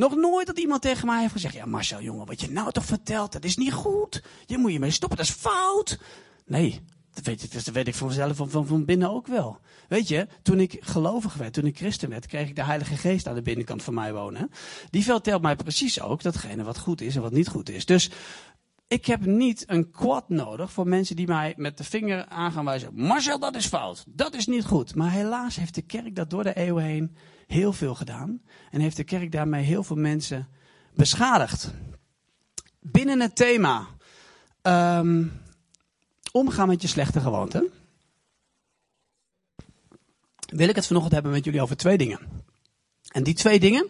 Nog 0.00 0.16
nooit 0.16 0.46
dat 0.46 0.58
iemand 0.58 0.82
tegen 0.82 1.06
mij 1.06 1.20
heeft 1.20 1.32
gezegd: 1.32 1.54
Ja, 1.54 1.66
Marcel, 1.66 2.00
jongen, 2.00 2.26
wat 2.26 2.40
je 2.40 2.50
nou 2.50 2.72
toch 2.72 2.84
vertelt, 2.84 3.32
dat 3.32 3.44
is 3.44 3.56
niet 3.56 3.72
goed. 3.72 4.22
Je 4.46 4.58
moet 4.58 4.72
je 4.72 4.78
mee 4.78 4.90
stoppen, 4.90 5.18
dat 5.18 5.26
is 5.26 5.32
fout. 5.32 5.98
Nee, 6.46 6.80
dat 7.14 7.24
weet, 7.24 7.52
dat 7.52 7.74
weet 7.74 7.88
ik 7.88 7.94
van 7.94 8.06
mezelf 8.06 8.36
van, 8.36 8.50
van, 8.50 8.66
van 8.66 8.84
binnen 8.84 9.10
ook 9.10 9.26
wel. 9.26 9.58
Weet 9.88 10.08
je, 10.08 10.26
toen 10.42 10.60
ik 10.60 10.76
gelovig 10.80 11.34
werd, 11.34 11.52
toen 11.52 11.66
ik 11.66 11.76
christen 11.76 12.08
werd, 12.08 12.26
kreeg 12.26 12.48
ik 12.48 12.56
de 12.56 12.64
Heilige 12.64 12.96
Geest 12.96 13.26
aan 13.26 13.34
de 13.34 13.42
binnenkant 13.42 13.82
van 13.82 13.94
mij 13.94 14.12
wonen. 14.12 14.50
Die 14.90 15.04
vertelt 15.04 15.42
mij 15.42 15.56
precies 15.56 16.00
ook 16.00 16.22
datgene 16.22 16.62
wat 16.62 16.78
goed 16.78 17.00
is 17.00 17.16
en 17.16 17.22
wat 17.22 17.32
niet 17.32 17.48
goed 17.48 17.70
is. 17.70 17.84
Dus 17.84 18.10
ik 18.90 19.06
heb 19.06 19.24
niet 19.24 19.64
een 19.66 19.90
quad 19.90 20.28
nodig 20.28 20.72
voor 20.72 20.88
mensen 20.88 21.16
die 21.16 21.26
mij 21.26 21.54
met 21.56 21.76
de 21.76 21.84
vinger 21.84 22.26
aan 22.26 22.52
gaan 22.52 22.64
wijzen. 22.64 22.94
Marcel, 22.94 23.38
dat 23.38 23.54
is 23.54 23.66
fout. 23.66 24.04
Dat 24.06 24.34
is 24.34 24.46
niet 24.46 24.64
goed. 24.64 24.94
Maar 24.94 25.10
helaas 25.10 25.56
heeft 25.56 25.74
de 25.74 25.82
kerk 25.82 26.16
dat 26.16 26.30
door 26.30 26.42
de 26.42 26.56
eeuwen 26.56 26.84
heen 26.84 27.16
heel 27.46 27.72
veel 27.72 27.94
gedaan. 27.94 28.42
En 28.70 28.80
heeft 28.80 28.96
de 28.96 29.04
kerk 29.04 29.32
daarmee 29.32 29.64
heel 29.64 29.82
veel 29.82 29.96
mensen 29.96 30.48
beschadigd. 30.94 31.74
Binnen 32.80 33.20
het 33.20 33.36
thema 33.36 33.86
um, 34.62 35.32
omgaan 36.32 36.68
met 36.68 36.82
je 36.82 36.88
slechte 36.88 37.20
gewoonten. 37.20 37.70
Wil 40.46 40.68
ik 40.68 40.76
het 40.76 40.86
vanochtend 40.86 41.14
hebben 41.14 41.32
met 41.32 41.44
jullie 41.44 41.62
over 41.62 41.76
twee 41.76 41.98
dingen. 41.98 42.20
En 43.08 43.22
die 43.22 43.34
twee 43.34 43.60
dingen, 43.60 43.88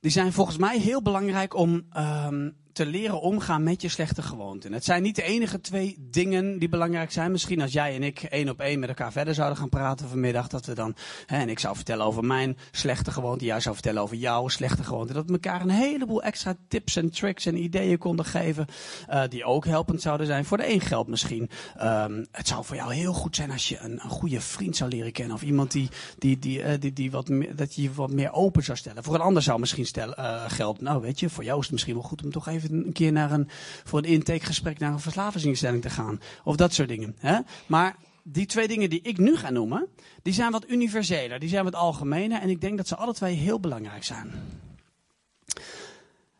die 0.00 0.10
zijn 0.10 0.32
volgens 0.32 0.56
mij 0.56 0.78
heel 0.78 1.02
belangrijk 1.02 1.54
om 1.54 1.86
um, 1.96 2.58
te 2.72 2.86
leren 2.86 3.20
omgaan 3.20 3.62
met 3.62 3.82
je 3.82 3.88
slechte 3.88 4.22
gewoonten. 4.22 4.72
Het 4.72 4.84
zijn 4.84 5.02
niet 5.02 5.16
de 5.16 5.22
enige 5.22 5.60
twee 5.60 5.96
dingen 5.98 6.58
die 6.58 6.68
belangrijk 6.68 7.12
zijn. 7.12 7.30
Misschien 7.30 7.60
als 7.60 7.72
jij 7.72 7.94
en 7.94 8.02
ik 8.02 8.22
één 8.22 8.48
op 8.48 8.60
één 8.60 8.78
met 8.78 8.88
elkaar 8.88 9.12
verder 9.12 9.34
zouden 9.34 9.58
gaan 9.58 9.68
praten 9.68 10.08
vanmiddag, 10.08 10.48
dat 10.48 10.66
we 10.66 10.74
dan, 10.74 10.94
hè, 11.26 11.38
en 11.38 11.48
ik 11.48 11.58
zou 11.58 11.74
vertellen 11.74 12.06
over 12.06 12.24
mijn 12.24 12.56
slechte 12.70 13.10
gewoonte, 13.10 13.44
jij 13.44 13.60
zou 13.60 13.74
vertellen 13.74 14.02
over 14.02 14.16
jouw 14.16 14.48
slechte 14.48 14.84
gewoonte, 14.84 15.12
dat 15.12 15.26
we 15.26 15.32
elkaar 15.32 15.60
een 15.60 15.70
heleboel 15.70 16.22
extra 16.22 16.56
tips 16.68 16.96
en 16.96 17.10
tricks 17.10 17.46
en 17.46 17.62
ideeën 17.62 17.98
konden 17.98 18.24
geven, 18.24 18.66
uh, 19.10 19.22
die 19.28 19.44
ook 19.44 19.64
helpend 19.64 20.02
zouden 20.02 20.26
zijn. 20.26 20.44
Voor 20.44 20.56
de 20.56 20.72
een 20.72 20.80
geldt 20.80 21.08
misschien, 21.08 21.50
um, 21.82 22.26
het 22.30 22.48
zou 22.48 22.64
voor 22.64 22.76
jou 22.76 22.94
heel 22.94 23.12
goed 23.12 23.36
zijn 23.36 23.50
als 23.50 23.68
je 23.68 23.78
een, 23.78 23.92
een 23.92 24.10
goede 24.10 24.40
vriend 24.40 24.76
zou 24.76 24.90
leren 24.90 25.12
kennen, 25.12 25.34
of 25.34 25.42
iemand 25.42 25.72
die, 25.72 25.88
die, 26.18 26.38
die, 26.38 26.58
uh, 26.58 26.70
die, 26.78 26.92
die 26.92 27.10
wat 27.10 27.30
dat 27.54 27.74
je 27.74 27.92
wat 27.92 28.10
meer 28.10 28.32
open 28.32 28.62
zou 28.64 28.78
stellen. 28.78 29.04
Voor 29.04 29.14
een 29.14 29.20
ander 29.20 29.42
zou 29.42 29.60
misschien 29.60 29.86
stel, 29.86 30.18
uh, 30.18 30.44
gelden, 30.46 30.84
nou 30.84 31.00
weet 31.00 31.20
je, 31.20 31.30
voor 31.30 31.44
jou 31.44 31.56
is 31.56 31.64
het 31.64 31.72
misschien 31.72 31.94
wel 31.94 32.02
goed 32.02 32.24
om 32.24 32.30
toch 32.30 32.48
even 32.48 32.59
een 32.68 32.92
keer 32.92 33.12
naar 33.12 33.32
een, 33.32 33.48
voor 33.84 33.98
een 33.98 34.04
intakegesprek 34.04 34.78
naar 34.78 34.92
een 34.92 35.00
verslavingsinstelling 35.00 35.82
te 35.82 35.90
gaan. 35.90 36.20
Of 36.44 36.56
dat 36.56 36.72
soort 36.72 36.88
dingen. 36.88 37.16
Hè? 37.18 37.38
Maar 37.66 37.96
die 38.22 38.46
twee 38.46 38.68
dingen 38.68 38.90
die 38.90 39.02
ik 39.02 39.18
nu 39.18 39.36
ga 39.36 39.50
noemen, 39.50 39.86
die 40.22 40.32
zijn 40.32 40.52
wat 40.52 40.68
universeler, 40.68 41.38
die 41.38 41.48
zijn 41.48 41.64
wat 41.64 41.74
algemener. 41.74 42.40
En 42.40 42.48
ik 42.48 42.60
denk 42.60 42.76
dat 42.76 42.88
ze 42.88 42.96
alle 42.96 43.14
twee 43.14 43.34
heel 43.34 43.60
belangrijk 43.60 44.04
zijn. 44.04 44.32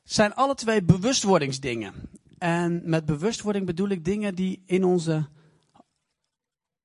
Zijn 0.04 0.34
alle 0.34 0.54
twee 0.54 0.82
bewustwordingsdingen. 0.82 1.92
En 2.38 2.82
met 2.84 3.04
bewustwording 3.04 3.66
bedoel 3.66 3.88
ik 3.88 4.04
dingen 4.04 4.34
die 4.34 4.62
in 4.66 4.84
onze 4.84 5.28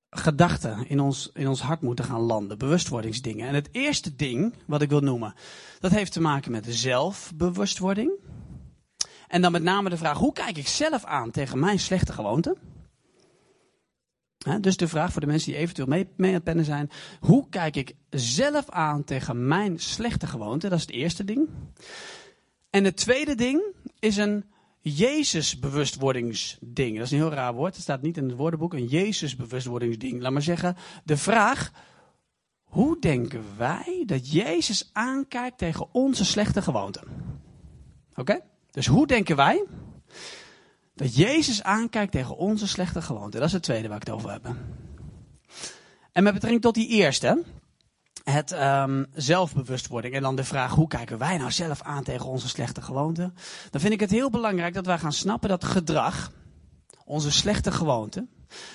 gedachten, 0.09 0.89
in 0.89 0.99
ons, 0.99 1.29
in 1.33 1.47
ons 1.47 1.61
hart 1.61 1.81
moeten 1.81 2.05
gaan 2.05 2.21
landen. 2.21 2.57
Bewustwordingsdingen. 2.57 3.47
En 3.47 3.53
het 3.53 3.69
eerste 3.71 4.15
ding 4.15 4.53
wat 4.65 4.81
ik 4.81 4.89
wil 4.89 4.99
noemen, 4.99 5.33
dat 5.79 5.91
heeft 5.91 6.11
te 6.11 6.21
maken 6.21 6.51
met 6.51 6.65
zelfbewustwording. 6.69 8.11
En 9.27 9.41
dan 9.41 9.51
met 9.51 9.63
name 9.63 9.89
de 9.89 9.97
vraag, 9.97 10.17
hoe 10.17 10.33
kijk 10.33 10.57
ik 10.57 10.67
zelf 10.67 11.05
aan 11.05 11.31
tegen 11.31 11.59
mijn 11.59 11.79
slechte 11.79 12.13
gewoonten? 12.13 12.57
dus 14.61 14.77
de 14.77 14.87
vraag 14.87 15.11
voor 15.11 15.21
de 15.21 15.27
mensen 15.27 15.51
die 15.51 15.59
eventueel 15.59 15.87
mee, 15.87 16.07
mee 16.17 16.29
aan 16.29 16.35
het 16.35 16.43
pennen 16.43 16.65
zijn. 16.65 16.89
Hoe 17.19 17.49
kijk 17.49 17.75
ik 17.75 17.95
zelf 18.09 18.69
aan 18.69 19.03
tegen 19.03 19.47
mijn 19.47 19.79
slechte 19.79 20.27
gewoonte? 20.27 20.69
Dat 20.69 20.77
is 20.77 20.85
het 20.85 20.95
eerste 20.95 21.23
ding. 21.23 21.49
En 22.69 22.83
het 22.83 22.97
tweede 22.97 23.35
ding 23.35 23.61
is 23.99 24.17
een 24.17 24.45
Jezus-bewustwordingsding. 24.79 26.97
Dat 26.97 27.05
is 27.05 27.11
een 27.11 27.17
heel 27.17 27.31
raar 27.31 27.53
woord. 27.53 27.73
Het 27.73 27.83
staat 27.83 28.01
niet 28.01 28.17
in 28.17 28.23
het 28.23 28.37
woordenboek. 28.37 28.73
Een 28.73 28.87
Jezus-bewustwordingsding. 28.87 30.21
Laat 30.21 30.31
maar 30.31 30.41
zeggen, 30.41 30.75
de 31.03 31.17
vraag. 31.17 31.71
Hoe 32.63 32.99
denken 32.99 33.43
wij 33.57 34.03
dat 34.05 34.31
Jezus 34.31 34.89
aankijkt 34.93 35.57
tegen 35.57 35.87
onze 35.91 36.25
slechte 36.25 36.61
gewoonten? 36.61 37.03
Oké? 38.15 38.39
Dus 38.75 38.87
hoe 38.87 39.07
denken 39.07 39.35
wij 39.35 39.65
dat 40.95 41.15
Jezus 41.15 41.63
aankijkt 41.63 42.11
tegen 42.11 42.37
onze 42.37 42.67
slechte 42.67 43.01
gewoonten? 43.01 43.39
Dat 43.39 43.47
is 43.47 43.53
het 43.53 43.63
tweede 43.63 43.87
waar 43.87 43.97
ik 43.97 44.07
het 44.07 44.15
over 44.15 44.31
heb. 44.31 44.45
En 46.11 46.23
met 46.23 46.33
betrekking 46.33 46.61
tot 46.61 46.73
die 46.73 46.87
eerste, 46.87 47.43
het 48.23 48.51
um, 48.51 49.05
zelfbewustwording. 49.13 50.13
En 50.13 50.21
dan 50.21 50.35
de 50.35 50.43
vraag, 50.43 50.71
hoe 50.71 50.87
kijken 50.87 51.17
wij 51.17 51.37
nou 51.37 51.51
zelf 51.51 51.81
aan 51.81 52.03
tegen 52.03 52.25
onze 52.25 52.47
slechte 52.47 52.81
gewoonten? 52.81 53.35
Dan 53.69 53.81
vind 53.81 53.93
ik 53.93 53.99
het 53.99 54.11
heel 54.11 54.29
belangrijk 54.29 54.73
dat 54.73 54.85
wij 54.85 54.97
gaan 54.97 55.13
snappen 55.13 55.49
dat 55.49 55.63
gedrag, 55.63 56.31
onze 57.05 57.31
slechte 57.31 57.71
gewoonte, 57.71 58.27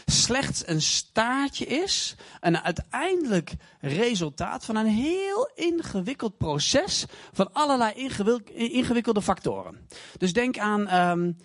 slechts 0.05 0.69
een 0.69 0.83
staartje 0.83 1.67
is. 1.67 2.15
Een 2.41 2.59
uiteindelijk 2.59 3.53
resultaat 3.81 4.65
van 4.65 4.77
een 4.77 4.87
heel 4.87 5.51
ingewikkeld 5.55 6.39
proces 6.39 7.05
van 7.33 7.53
allerlei 7.53 8.11
ingewikkelde 8.55 9.23
factoren. 9.23 9.89
Dus 10.19 10.33
denk 10.33 10.59
aan 10.59 10.95
um, 10.95 11.37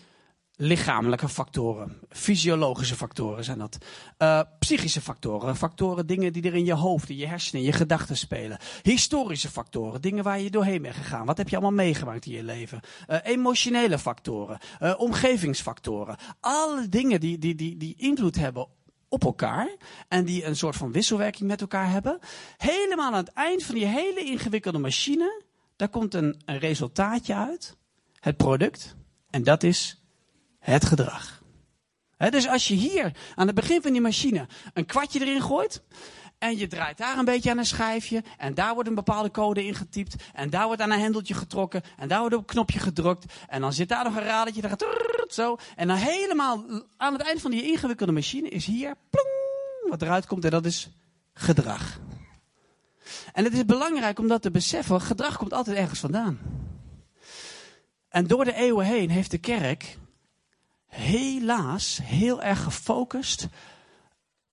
lichamelijke 0.57 1.29
factoren, 1.29 1.99
fysiologische 2.09 2.95
factoren 2.95 3.43
zijn 3.43 3.57
dat. 3.57 3.77
Uh, 4.17 4.41
psychische 4.59 5.01
factoren, 5.01 5.55
factoren, 5.55 6.07
dingen 6.07 6.33
die 6.33 6.43
er 6.43 6.53
in 6.53 6.65
je 6.65 6.73
hoofd, 6.73 7.09
in 7.09 7.15
je 7.15 7.27
hersenen, 7.27 7.61
in 7.61 7.67
je 7.67 7.73
gedachten 7.73 8.17
spelen. 8.17 8.57
Historische 8.81 9.49
factoren, 9.49 10.01
dingen 10.01 10.23
waar 10.23 10.39
je 10.39 10.49
doorheen 10.49 10.81
bent 10.81 10.95
gegaan. 10.95 11.25
Wat 11.25 11.37
heb 11.37 11.49
je 11.49 11.55
allemaal 11.55 11.85
meegemaakt 11.85 12.25
in 12.25 12.31
je 12.31 12.43
leven? 12.43 12.79
Uh, 13.07 13.17
emotionele 13.23 13.99
factoren, 13.99 14.59
uh, 14.81 14.93
omgevingsfactoren. 14.97 16.17
Alle 16.39 16.89
dingen 16.89 17.19
die, 17.19 17.37
die, 17.37 17.55
die, 17.55 17.77
die 17.77 17.95
invloed 17.97 18.35
hebben 18.35 18.67
op 19.09 19.23
elkaar 19.23 19.75
en 20.07 20.25
die 20.25 20.45
een 20.45 20.55
soort 20.55 20.75
van 20.75 20.91
wisselwerking 20.91 21.49
met 21.49 21.61
elkaar 21.61 21.91
hebben. 21.91 22.19
Helemaal 22.57 23.11
aan 23.11 23.17
het 23.17 23.33
eind 23.33 23.63
van 23.63 23.75
die 23.75 23.85
hele 23.85 24.19
ingewikkelde 24.19 24.77
machine, 24.77 25.43
daar 25.75 25.89
komt 25.89 26.13
een, 26.13 26.41
een 26.45 26.57
resultaatje 26.57 27.35
uit. 27.35 27.77
Het 28.19 28.37
product. 28.37 28.95
En 29.29 29.43
dat 29.43 29.63
is 29.63 30.04
het 30.71 30.85
gedrag. 30.85 31.41
dus 32.17 32.47
als 32.47 32.67
je 32.67 32.73
hier 32.73 33.11
aan 33.35 33.47
het 33.47 33.55
begin 33.55 33.81
van 33.81 33.91
die 33.91 34.01
machine 34.01 34.47
een 34.73 34.85
kwartje 34.85 35.19
erin 35.19 35.41
gooit. 35.41 35.83
En 36.37 36.57
je 36.57 36.67
draait 36.67 36.97
daar 36.97 37.17
een 37.17 37.25
beetje 37.25 37.49
aan 37.51 37.57
een 37.57 37.65
schijfje. 37.65 38.23
En 38.37 38.53
daar 38.53 38.73
wordt 38.73 38.89
een 38.89 38.95
bepaalde 38.95 39.31
code 39.31 39.65
ingetypt. 39.65 40.15
En 40.33 40.49
daar 40.49 40.65
wordt 40.65 40.81
aan 40.81 40.91
een 40.91 40.99
hendeltje 40.99 41.33
getrokken. 41.33 41.81
En 41.97 42.07
daar 42.07 42.19
wordt 42.19 42.35
op 42.35 42.41
een 42.41 42.45
knopje 42.45 42.79
gedrukt. 42.79 43.33
En 43.47 43.61
dan 43.61 43.73
zit 43.73 43.89
daar 43.89 44.03
nog 44.03 44.15
een 44.15 44.23
radertje. 44.23 44.61
Dat 44.61 44.71
gaat 44.71 45.33
zo. 45.33 45.57
En 45.75 45.87
dan 45.87 45.97
helemaal 45.97 46.65
aan 46.97 47.13
het 47.13 47.21
eind 47.21 47.41
van 47.41 47.51
die 47.51 47.63
ingewikkelde 47.63 48.11
machine 48.11 48.49
is 48.49 48.65
hier. 48.65 48.95
Plong, 49.09 49.89
wat 49.89 50.01
eruit 50.01 50.25
komt. 50.25 50.45
En 50.45 50.51
dat 50.51 50.65
is 50.65 50.89
gedrag. 51.33 51.99
En 53.33 53.43
het 53.43 53.53
is 53.53 53.65
belangrijk 53.65 54.19
om 54.19 54.27
dat 54.27 54.41
te 54.41 54.51
beseffen. 54.51 55.01
Gedrag 55.01 55.37
komt 55.37 55.53
altijd 55.53 55.77
ergens 55.77 55.99
vandaan. 55.99 56.39
En 58.09 58.27
door 58.27 58.45
de 58.45 58.55
eeuwen 58.55 58.85
heen 58.85 59.09
heeft 59.09 59.31
de 59.31 59.37
kerk 59.37 59.97
helaas 60.95 61.99
heel 62.03 62.41
erg 62.41 62.63
gefocust 62.63 63.47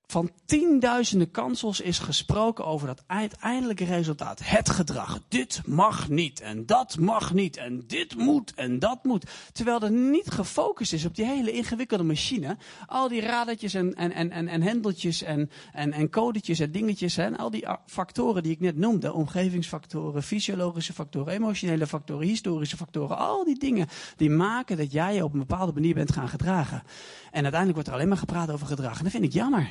van 0.06 0.30
tienduizenden 0.52 1.30
kansels 1.30 1.80
is 1.80 1.98
gesproken 1.98 2.64
over 2.64 2.86
dat 2.86 3.04
uiteindelijke 3.06 3.84
resultaat. 3.84 4.40
Het 4.44 4.70
gedrag. 4.70 5.20
Dit 5.28 5.62
mag 5.66 6.08
niet 6.08 6.40
en 6.40 6.66
dat 6.66 6.98
mag 6.98 7.34
niet 7.34 7.56
en 7.56 7.84
dit 7.86 8.16
moet 8.16 8.54
en 8.54 8.78
dat 8.78 9.04
moet. 9.04 9.26
Terwijl 9.52 9.80
er 9.80 9.90
niet 9.90 10.30
gefocust 10.30 10.92
is 10.92 11.04
op 11.04 11.14
die 11.14 11.24
hele 11.24 11.52
ingewikkelde 11.52 12.04
machine. 12.04 12.56
Al 12.86 13.08
die 13.08 13.20
radertjes 13.20 13.74
en, 13.74 13.94
en, 13.94 14.12
en, 14.12 14.30
en, 14.30 14.48
en 14.48 14.62
hendeltjes 14.62 15.22
en, 15.22 15.50
en, 15.72 15.92
en 15.92 16.10
codetjes 16.10 16.58
en 16.58 16.72
dingetjes. 16.72 17.16
En 17.16 17.36
al 17.36 17.50
die 17.50 17.66
factoren 17.86 18.42
die 18.42 18.52
ik 18.52 18.60
net 18.60 18.76
noemde. 18.76 19.12
Omgevingsfactoren, 19.12 20.22
fysiologische 20.22 20.92
factoren, 20.92 21.32
emotionele 21.32 21.86
factoren, 21.86 22.26
historische 22.26 22.76
factoren. 22.76 23.18
Al 23.18 23.44
die 23.44 23.58
dingen 23.58 23.88
die 24.16 24.30
maken 24.30 24.76
dat 24.76 24.92
jij 24.92 25.14
je 25.14 25.24
op 25.24 25.32
een 25.32 25.38
bepaalde 25.38 25.72
manier 25.72 25.94
bent 25.94 26.12
gaan 26.12 26.28
gedragen. 26.28 26.82
En 27.30 27.42
uiteindelijk 27.42 27.74
wordt 27.74 27.88
er 27.88 27.94
alleen 27.94 28.08
maar 28.08 28.16
gepraat 28.16 28.50
over 28.50 28.66
gedrag. 28.66 28.96
En 28.98 29.02
dat 29.02 29.12
vind 29.12 29.24
ik 29.24 29.32
jammer. 29.32 29.70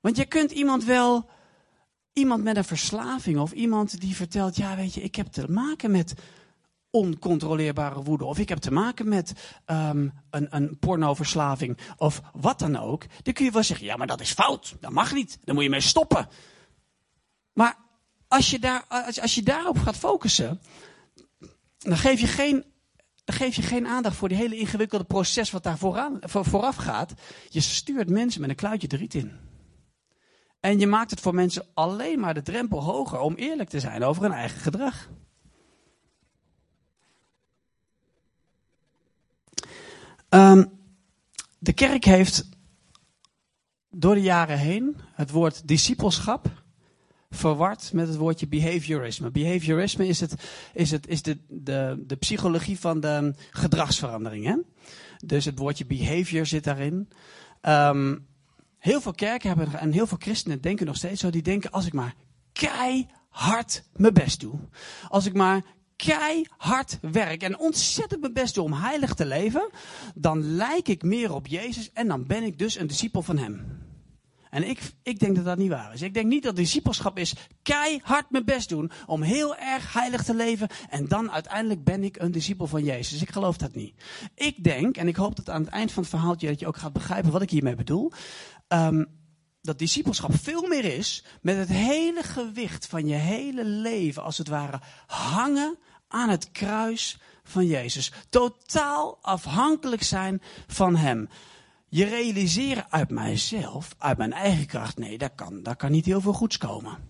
Want 0.00 0.16
je 0.16 0.24
kunt 0.24 0.50
iemand 0.50 0.84
wel, 0.84 1.28
iemand 2.12 2.42
met 2.42 2.56
een 2.56 2.64
verslaving 2.64 3.38
of 3.38 3.52
iemand 3.52 4.00
die 4.00 4.16
vertelt, 4.16 4.56
ja 4.56 4.76
weet 4.76 4.94
je, 4.94 5.02
ik 5.02 5.14
heb 5.14 5.26
te 5.26 5.50
maken 5.50 5.90
met 5.90 6.14
oncontroleerbare 6.90 8.02
woede. 8.02 8.24
Of 8.24 8.38
ik 8.38 8.48
heb 8.48 8.58
te 8.58 8.72
maken 8.72 9.08
met 9.08 9.32
um, 9.66 10.12
een, 10.30 10.46
een 10.50 10.78
pornoverslaving. 10.78 11.78
Of 11.96 12.20
wat 12.32 12.58
dan 12.58 12.76
ook. 12.76 13.04
Dan 13.22 13.34
kun 13.34 13.44
je 13.44 13.50
wel 13.50 13.62
zeggen, 13.62 13.86
ja 13.86 13.96
maar 13.96 14.06
dat 14.06 14.20
is 14.20 14.32
fout. 14.32 14.76
Dat 14.80 14.90
mag 14.90 15.12
niet. 15.12 15.38
Dan 15.44 15.54
moet 15.54 15.64
je 15.64 15.70
mee 15.70 15.80
stoppen. 15.80 16.28
Maar 17.52 17.76
als 18.28 18.50
je, 18.50 18.58
daar, 18.58 18.84
als, 18.88 19.20
als 19.20 19.34
je 19.34 19.42
daarop 19.42 19.78
gaat 19.78 19.96
focussen, 19.96 20.60
dan 21.78 21.96
geef 21.96 22.20
je 22.20 22.26
geen 22.26 22.64
dan 23.24 23.38
geef 23.38 23.54
je 23.56 23.62
geen 23.62 23.86
aandacht 23.86 24.16
voor 24.16 24.28
die 24.28 24.36
hele 24.36 24.56
ingewikkelde 24.56 25.04
proces 25.04 25.50
wat 25.50 25.62
daar 25.62 25.78
vooraan, 25.78 26.18
vooraf 26.20 26.76
gaat. 26.76 27.14
Je 27.48 27.60
stuurt 27.60 28.08
mensen 28.08 28.40
met 28.40 28.50
een 28.50 28.56
kluitje 28.56 28.88
de 28.88 28.96
riet 28.96 29.14
in. 29.14 29.49
En 30.60 30.78
je 30.78 30.86
maakt 30.86 31.10
het 31.10 31.20
voor 31.20 31.34
mensen 31.34 31.66
alleen 31.74 32.20
maar 32.20 32.34
de 32.34 32.42
drempel 32.42 32.82
hoger 32.82 33.18
om 33.18 33.34
eerlijk 33.34 33.68
te 33.68 33.80
zijn 33.80 34.04
over 34.04 34.22
hun 34.22 34.32
eigen 34.32 34.60
gedrag. 34.60 35.08
Um, 40.28 40.78
de 41.58 41.72
kerk 41.72 42.04
heeft 42.04 42.48
door 43.90 44.14
de 44.14 44.22
jaren 44.22 44.58
heen 44.58 44.96
het 45.12 45.30
woord 45.30 45.68
discipelschap 45.68 46.62
verward 47.30 47.92
met 47.92 48.08
het 48.08 48.16
woordje 48.16 48.48
behaviorisme. 48.48 49.30
Behaviorisme 49.30 50.06
is, 50.06 50.20
het, 50.20 50.34
is, 50.74 50.90
het, 50.90 51.06
is 51.06 51.22
de, 51.22 51.38
de, 51.48 52.02
de 52.06 52.16
psychologie 52.16 52.78
van 52.78 53.00
de 53.00 53.34
gedragsverandering. 53.50 54.44
Hè? 54.44 54.56
Dus 55.26 55.44
het 55.44 55.58
woordje 55.58 55.86
behavior 55.86 56.46
zit 56.46 56.64
daarin. 56.64 57.08
Um, 57.62 58.28
Heel 58.80 59.00
veel 59.00 59.12
kerken 59.12 59.48
hebben 59.48 59.80
en 59.80 59.92
heel 59.92 60.06
veel 60.06 60.18
christenen 60.20 60.60
denken 60.60 60.86
nog 60.86 60.96
steeds 60.96 61.20
zo. 61.20 61.30
Die 61.30 61.42
denken 61.42 61.70
als 61.70 61.86
ik 61.86 61.92
maar 61.92 62.14
keihard 62.52 63.84
mijn 63.96 64.14
best 64.14 64.40
doe. 64.40 64.54
Als 65.08 65.26
ik 65.26 65.34
maar 65.34 65.62
keihard 65.96 66.98
werk 67.00 67.42
en 67.42 67.58
ontzettend 67.58 68.20
mijn 68.20 68.32
best 68.32 68.54
doe 68.54 68.64
om 68.64 68.72
heilig 68.72 69.14
te 69.14 69.26
leven. 69.26 69.70
Dan 70.14 70.54
lijk 70.54 70.88
ik 70.88 71.02
meer 71.02 71.34
op 71.34 71.46
Jezus 71.46 71.92
en 71.92 72.08
dan 72.08 72.26
ben 72.26 72.42
ik 72.42 72.58
dus 72.58 72.78
een 72.78 72.86
discipel 72.86 73.22
van 73.22 73.38
hem. 73.38 73.78
En 74.50 74.68
ik, 74.68 74.80
ik 75.02 75.18
denk 75.18 75.36
dat 75.36 75.44
dat 75.44 75.58
niet 75.58 75.68
waar 75.68 75.92
is. 75.92 76.02
Ik 76.02 76.14
denk 76.14 76.26
niet 76.26 76.42
dat 76.42 76.56
discipelschap 76.56 77.18
is 77.18 77.34
keihard 77.62 78.30
mijn 78.30 78.44
best 78.44 78.68
doen 78.68 78.90
om 79.06 79.22
heel 79.22 79.56
erg 79.56 79.92
heilig 79.92 80.22
te 80.22 80.34
leven 80.34 80.68
en 80.88 81.08
dan 81.08 81.30
uiteindelijk 81.30 81.84
ben 81.84 82.04
ik 82.04 82.16
een 82.20 82.32
discipel 82.32 82.66
van 82.66 82.84
Jezus. 82.84 83.22
Ik 83.22 83.30
geloof 83.30 83.56
dat 83.56 83.74
niet. 83.74 83.94
Ik 84.34 84.64
denk, 84.64 84.96
en 84.96 85.08
ik 85.08 85.16
hoop 85.16 85.36
dat 85.36 85.50
aan 85.50 85.62
het 85.62 85.70
eind 85.70 85.92
van 85.92 86.02
het 86.02 86.10
verhaaltje 86.10 86.48
dat 86.48 86.60
je 86.60 86.66
ook 86.66 86.76
gaat 86.76 86.92
begrijpen 86.92 87.30
wat 87.30 87.42
ik 87.42 87.50
hiermee 87.50 87.74
bedoel, 87.74 88.12
um, 88.72 89.18
dat 89.62 89.78
discipelschap 89.78 90.30
veel 90.34 90.66
meer 90.66 90.84
is 90.84 91.24
met 91.42 91.56
het 91.56 91.68
hele 91.68 92.22
gewicht 92.22 92.86
van 92.86 93.06
je 93.06 93.14
hele 93.14 93.64
leven, 93.64 94.22
als 94.22 94.38
het 94.38 94.48
ware, 94.48 94.80
hangen 95.06 95.78
aan 96.08 96.28
het 96.28 96.50
kruis 96.50 97.18
van 97.44 97.66
Jezus. 97.66 98.12
Totaal 98.28 99.18
afhankelijk 99.22 100.02
zijn 100.02 100.42
van 100.66 100.96
Hem. 100.96 101.28
Je 101.88 102.04
realiseren 102.04 102.90
uit 102.90 103.10
mijzelf, 103.10 103.94
uit 103.98 104.18
mijn 104.18 104.32
eigen 104.32 104.66
kracht, 104.66 104.98
nee, 104.98 105.18
daar 105.18 105.34
kan, 105.34 105.62
daar 105.62 105.76
kan 105.76 105.90
niet 105.90 106.04
heel 106.04 106.20
veel 106.20 106.32
goeds 106.32 106.58
komen. 106.58 107.08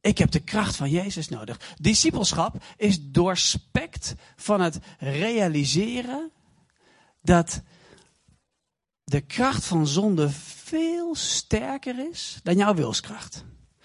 Ik 0.00 0.18
heb 0.18 0.30
de 0.30 0.40
kracht 0.40 0.76
van 0.76 0.90
Jezus 0.90 1.28
nodig. 1.28 1.74
Discipelschap 1.80 2.62
is 2.76 3.10
doorspekt 3.10 4.14
van 4.36 4.60
het 4.60 4.78
realiseren 4.98 6.30
dat 7.22 7.62
de 9.12 9.20
kracht 9.20 9.64
van 9.64 9.86
zonde 9.86 10.30
veel 10.64 11.14
sterker 11.14 12.08
is 12.10 12.40
dan 12.42 12.56
jouw 12.56 12.74
wilskracht. 12.74 13.44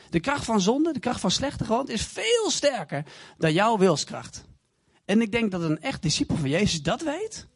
De 0.10 0.20
kracht 0.20 0.46
van 0.46 0.62
zonde, 0.62 0.94
de 0.94 1.00
kracht 1.00 1.20
van 1.20 1.32
slechte 1.32 1.66
gewoonte 1.66 1.94
is 1.94 2.02
veel 2.02 2.52
sterker 2.52 3.06
dan 3.38 3.54
jouw 3.54 3.78
wilskracht. 3.78 4.46
En 5.06 5.22
ik 5.22 5.32
denk 5.32 5.52
dat 5.52 5.62
een 5.62 5.82
echt 5.82 6.02
discipel 6.02 6.36
van 6.36 6.50
Jezus 6.50 6.82
dat 6.82 7.02
weet. 7.02 7.48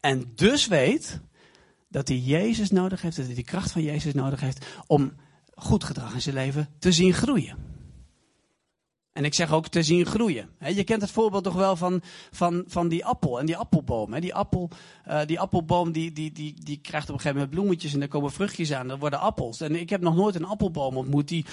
En 0.00 0.32
dus 0.34 0.66
weet 0.66 1.20
dat 1.88 2.08
hij 2.08 2.16
Jezus 2.16 2.70
nodig 2.70 3.02
heeft, 3.02 3.16
dat 3.16 3.26
hij 3.26 3.34
de 3.34 3.44
kracht 3.44 3.70
van 3.70 3.82
Jezus 3.82 4.12
nodig 4.12 4.40
heeft 4.40 4.66
om 4.86 5.12
goed 5.54 5.84
gedrag 5.84 6.14
in 6.14 6.22
zijn 6.22 6.34
leven 6.34 6.68
te 6.78 6.92
zien 6.92 7.12
groeien. 7.12 7.71
En 9.12 9.24
ik 9.24 9.34
zeg 9.34 9.52
ook 9.52 9.68
te 9.68 9.82
zien 9.82 10.06
groeien. 10.06 10.50
je 10.58 10.84
kent 10.84 11.02
het 11.02 11.10
voorbeeld 11.10 11.44
toch 11.44 11.54
wel 11.54 11.76
van, 11.76 12.02
van, 12.30 12.64
van 12.66 12.88
die 12.88 13.04
appel 13.04 13.38
en 13.38 13.46
die 13.46 13.56
appelboom. 13.56 14.20
Die, 14.20 14.34
appel, 14.34 14.70
uh, 15.08 15.20
die 15.26 15.40
appelboom 15.40 15.92
die, 15.92 16.12
die, 16.12 16.32
die, 16.32 16.54
die 16.64 16.80
krijgt 16.80 17.08
op 17.08 17.14
een 17.14 17.20
gegeven 17.20 17.40
moment 17.40 17.54
bloemetjes 17.56 17.94
en 17.94 18.02
er 18.02 18.08
komen 18.08 18.32
vruchtjes 18.32 18.72
aan. 18.72 18.88
Dat 18.88 18.98
worden 18.98 19.20
appels. 19.20 19.60
En 19.60 19.76
ik 19.76 19.90
heb 19.90 20.00
nog 20.00 20.14
nooit 20.14 20.34
een 20.34 20.44
appelboom 20.44 20.96
ontmoet 20.96 21.28
die... 21.28 21.44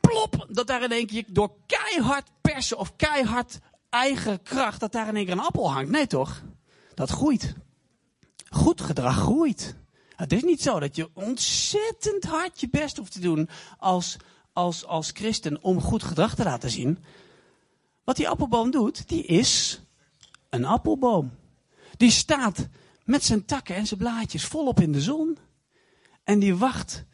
Plop! 0.00 0.46
Dat 0.48 0.66
daar 0.66 0.82
in 0.82 0.92
één 0.92 1.06
keer 1.06 1.24
door 1.26 1.52
keihard 1.66 2.30
persen 2.40 2.78
of 2.78 2.96
keihard 2.96 3.58
eigen 3.88 4.42
kracht, 4.42 4.80
dat 4.80 4.92
daar 4.92 5.08
in 5.08 5.16
één 5.16 5.24
keer 5.24 5.34
een 5.34 5.40
appel 5.40 5.72
hangt. 5.72 5.90
Nee 5.90 6.06
toch? 6.06 6.42
Dat 6.94 7.10
groeit. 7.10 7.54
Goed 8.50 8.80
gedrag 8.80 9.16
groeit. 9.16 9.76
Het 10.22 10.32
is 10.32 10.42
niet 10.42 10.62
zo 10.62 10.80
dat 10.80 10.96
je 10.96 11.10
ontzettend 11.14 12.24
hard 12.24 12.60
je 12.60 12.68
best 12.70 12.96
hoeft 12.96 13.12
te 13.12 13.20
doen 13.20 13.48
als, 13.78 14.16
als, 14.52 14.86
als 14.86 15.10
christen 15.10 15.62
om 15.62 15.80
goed 15.80 16.02
gedrag 16.02 16.34
te 16.34 16.44
laten 16.44 16.70
zien. 16.70 16.98
Wat 18.04 18.16
die 18.16 18.28
appelboom 18.28 18.70
doet, 18.70 19.08
die 19.08 19.24
is 19.24 19.82
een 20.50 20.64
appelboom. 20.64 21.30
Die 21.96 22.10
staat 22.10 22.68
met 23.04 23.24
zijn 23.24 23.44
takken 23.44 23.74
en 23.74 23.86
zijn 23.86 24.00
blaadjes 24.00 24.44
volop 24.44 24.80
in 24.80 24.92
de 24.92 25.00
zon. 25.00 25.38
En 26.24 26.38
die 26.38 26.56
wacht 26.56 27.04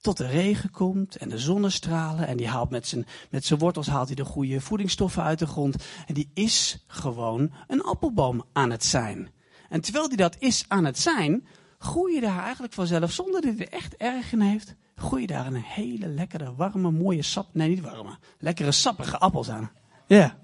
tot 0.00 0.16
de 0.16 0.26
regen 0.26 0.70
komt 0.70 1.16
en 1.16 1.28
de 1.28 1.38
zonnestralen. 1.38 2.26
En 2.26 2.36
die 2.36 2.48
haalt 2.48 2.70
met 2.70 2.86
zijn, 2.86 3.06
met 3.30 3.44
zijn 3.44 3.58
wortels 3.58 3.86
haalt 3.86 4.06
hij 4.06 4.16
de 4.16 4.24
goede 4.24 4.60
voedingsstoffen 4.60 5.22
uit 5.22 5.38
de 5.38 5.46
grond. 5.46 5.76
En 6.06 6.14
die 6.14 6.30
is 6.34 6.84
gewoon 6.86 7.52
een 7.66 7.82
appelboom 7.82 8.44
aan 8.52 8.70
het 8.70 8.84
zijn. 8.84 9.30
En 9.68 9.80
terwijl 9.80 10.08
die 10.08 10.16
dat 10.16 10.36
is 10.38 10.64
aan 10.68 10.84
het 10.84 10.98
zijn, 10.98 11.46
groei 11.82 12.14
je 12.14 12.20
daar 12.20 12.42
eigenlijk 12.42 12.72
vanzelf, 12.72 13.12
zonder 13.12 13.40
dat 13.40 13.56
hij 13.56 13.66
er 13.66 13.72
echt 13.72 13.96
erg 13.96 14.32
in 14.32 14.40
heeft, 14.40 14.74
groei 14.94 15.20
je 15.20 15.26
daar 15.26 15.46
een 15.46 15.62
hele 15.62 16.06
lekkere, 16.06 16.54
warme, 16.54 16.90
mooie 16.90 17.22
sap, 17.22 17.48
nee 17.52 17.68
niet 17.68 17.80
warme, 17.80 18.18
lekkere 18.38 18.72
sappige 18.72 19.18
appels 19.18 19.50
aan. 19.50 19.70
Ja. 20.06 20.38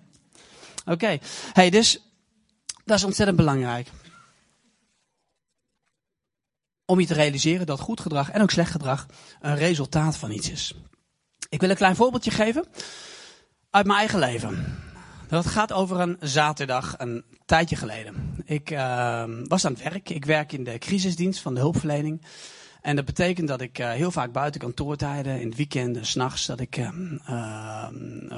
Oké. 0.87 1.19
Hey, 1.53 1.71
dus 1.71 2.03
dat 2.85 2.97
is 2.97 3.05
ontzettend 3.05 3.37
belangrijk. 3.37 3.91
Om 6.85 7.01
je 7.01 7.07
te 7.07 7.15
realiseren 7.15 7.67
dat 7.67 7.81
goed 7.81 8.01
gedrag 8.01 8.31
en 8.31 8.43
ook 8.43 8.51
slecht 8.51 8.71
gedrag 8.71 9.07
een 9.41 9.57
resultaat 9.57 10.17
van 10.17 10.31
iets 10.31 10.51
is. 10.51 10.75
Ik 11.49 11.61
wil 11.61 11.71
een 11.71 11.77
klein 11.77 11.97
voorbeeldje 11.97 12.31
geven 12.31 12.65
uit 13.71 13.87
mijn 13.87 13.99
eigen 13.99 14.19
leven. 14.19 14.88
Dat 15.29 15.47
gaat 15.47 15.73
over 15.73 16.01
een 16.01 16.17
zaterdag, 16.21 16.95
een 16.99 17.25
tijdje 17.45 17.77
geleden. 17.77 18.15
Ik 18.45 18.71
uh, 18.71 19.25
was 19.45 19.65
aan 19.65 19.73
het 19.73 19.83
werk. 19.83 20.11
Ik 20.11 20.25
werk 20.25 20.53
in 20.53 20.65
de 20.65 20.79
crisisdienst 20.79 21.41
van 21.41 21.55
de 21.55 21.61
hulpverlening. 21.61 22.23
En 22.81 22.97
dat 22.97 23.05
betekent 23.05 23.49
dat 23.49 23.61
ik 23.61 23.79
uh, 23.79 23.91
heel 23.91 24.11
vaak 24.11 24.33
buiten 24.33 24.61
kantoortijden, 24.61 25.41
in 25.41 25.49
het 25.49 25.57
weekend, 25.57 26.07
s'nachts, 26.07 26.47
dat 26.47 26.61
ik 26.61 26.77
uh, 26.77 27.89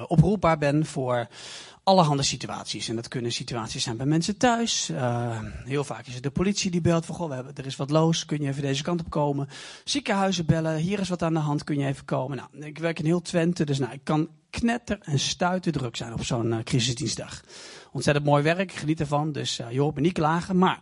oproepbaar 0.06 0.58
ben 0.58 0.86
voor 0.86 1.26
allerhande 1.82 2.22
situaties. 2.22 2.88
En 2.88 2.96
dat 2.96 3.08
kunnen 3.08 3.32
situaties 3.32 3.82
zijn 3.82 3.96
bij 3.96 4.06
mensen 4.06 4.36
thuis. 4.36 4.90
Uh, 4.90 5.38
heel 5.64 5.84
vaak 5.84 6.06
is 6.06 6.14
het 6.14 6.22
de 6.22 6.30
politie 6.30 6.70
die 6.70 6.80
belt 6.80 7.06
van, 7.06 7.14
goh, 7.14 7.28
we 7.28 7.34
hebben, 7.34 7.54
er 7.54 7.66
is 7.66 7.76
wat 7.76 7.90
los, 7.90 8.24
kun 8.24 8.42
je 8.42 8.48
even 8.48 8.62
deze 8.62 8.82
kant 8.82 9.00
op 9.00 9.10
komen? 9.10 9.48
Ziekenhuizen 9.84 10.46
bellen, 10.46 10.76
hier 10.76 11.00
is 11.00 11.08
wat 11.08 11.22
aan 11.22 11.34
de 11.34 11.40
hand, 11.40 11.64
kun 11.64 11.78
je 11.78 11.86
even 11.86 12.04
komen? 12.04 12.36
Nou, 12.36 12.66
ik 12.66 12.78
werk 12.78 12.98
in 12.98 13.04
heel 13.04 13.22
Twente, 13.22 13.64
dus 13.64 13.78
nou, 13.78 13.92
ik 13.92 14.04
kan 14.04 14.28
knetter 14.50 14.98
en 15.00 15.18
stuiten 15.18 15.72
druk 15.72 15.96
zijn 15.96 16.12
op 16.12 16.24
zo'n 16.24 16.52
uh, 16.52 16.58
crisisdienstdag. 16.64 17.40
Ontzettend 17.92 18.26
mooi 18.26 18.42
werk, 18.42 18.72
geniet 18.72 19.00
ervan, 19.00 19.32
dus 19.32 19.60
uh, 19.60 19.70
je 19.70 19.80
hoort 19.80 19.94
me 19.94 20.00
niet 20.00 20.12
klagen. 20.12 20.58
Maar 20.58 20.80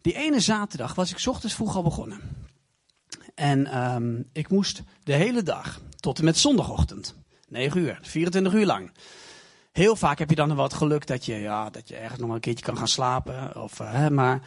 die 0.00 0.14
ene 0.14 0.40
zaterdag 0.40 0.94
was 0.94 1.10
ik 1.10 1.26
ochtends 1.26 1.54
vroeg 1.54 1.76
al 1.76 1.82
begonnen. 1.82 2.20
En 3.34 3.84
um, 3.84 4.28
ik 4.32 4.48
moest 4.48 4.82
de 5.02 5.12
hele 5.12 5.42
dag, 5.42 5.80
tot 5.96 6.18
en 6.18 6.24
met 6.24 6.38
zondagochtend, 6.38 7.14
9 7.48 7.80
uur, 7.80 7.98
24 8.02 8.52
uur 8.52 8.66
lang. 8.66 8.90
Heel 9.72 9.96
vaak 9.96 10.18
heb 10.18 10.30
je 10.30 10.36
dan 10.36 10.54
wat 10.54 10.74
geluk 10.74 11.06
dat 11.06 11.24
je, 11.24 11.34
ja, 11.34 11.70
dat 11.70 11.88
je 11.88 11.96
ergens 11.96 12.20
nog 12.20 12.30
een 12.30 12.40
keertje 12.40 12.64
kan 12.64 12.76
gaan 12.76 12.88
slapen. 12.88 13.62
Of, 13.62 13.80
uh, 13.80 14.08
maar 14.08 14.42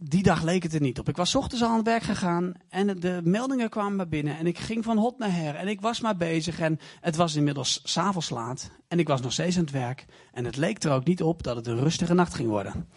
die 0.00 0.22
dag 0.22 0.42
leek 0.42 0.62
het 0.62 0.74
er 0.74 0.80
niet 0.80 0.98
op. 0.98 1.08
Ik 1.08 1.16
was 1.16 1.34
ochtends 1.34 1.62
al 1.64 1.70
aan 1.70 1.76
het 1.76 1.86
werk 1.86 2.02
gegaan 2.02 2.52
en 2.68 3.00
de 3.00 3.20
meldingen 3.24 3.68
kwamen 3.68 3.96
maar 3.96 4.08
binnen. 4.08 4.38
En 4.38 4.46
ik 4.46 4.58
ging 4.58 4.84
van 4.84 4.98
hot 4.98 5.18
naar 5.18 5.32
her 5.32 5.54
en 5.54 5.68
ik 5.68 5.80
was 5.80 6.00
maar 6.00 6.16
bezig. 6.16 6.58
En 6.58 6.78
het 7.00 7.16
was 7.16 7.34
inmiddels 7.34 7.80
s'avonds 7.84 8.30
laat 8.30 8.70
en 8.88 8.98
ik 8.98 9.08
was 9.08 9.20
nog 9.20 9.32
steeds 9.32 9.56
aan 9.56 9.62
het 9.62 9.72
werk. 9.72 10.04
En 10.32 10.44
het 10.44 10.56
leek 10.56 10.82
er 10.82 10.92
ook 10.92 11.04
niet 11.04 11.22
op 11.22 11.42
dat 11.42 11.56
het 11.56 11.66
een 11.66 11.80
rustige 11.80 12.14
nacht 12.14 12.34
ging 12.34 12.48
worden. 12.48 12.88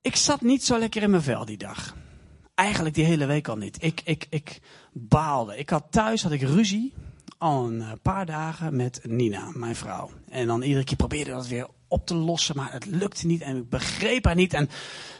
Ik 0.00 0.16
zat 0.16 0.40
niet 0.40 0.64
zo 0.64 0.78
lekker 0.78 1.02
in 1.02 1.10
mijn 1.10 1.22
vel 1.22 1.44
die 1.44 1.58
dag. 1.58 1.96
Eigenlijk 2.54 2.94
die 2.94 3.04
hele 3.04 3.26
week 3.26 3.48
al 3.48 3.56
niet. 3.56 3.82
Ik, 3.82 4.00
ik, 4.04 4.26
ik 4.30 4.60
baalde. 4.92 5.58
Ik 5.58 5.70
had 5.70 5.86
thuis 5.90 6.22
had 6.22 6.32
ik 6.32 6.42
ruzie 6.42 6.94
al 7.38 7.66
een 7.66 7.80
eh, 7.80 7.92
paar 8.02 8.26
dagen 8.26 8.76
met 8.76 9.00
Nina, 9.02 9.50
mijn 9.54 9.76
vrouw. 9.76 10.10
En 10.28 10.46
dan 10.46 10.62
iedere 10.62 10.84
keer 10.84 10.96
probeerde 10.96 11.30
dat 11.30 11.48
weer 11.48 11.68
op 11.90 12.06
te 12.06 12.14
lossen, 12.14 12.56
maar 12.56 12.72
het 12.72 12.86
lukte 12.86 13.26
niet 13.26 13.42
en 13.42 13.56
ik 13.56 13.68
begreep 13.68 14.24
haar 14.24 14.34
niet. 14.34 14.54
En 14.54 14.68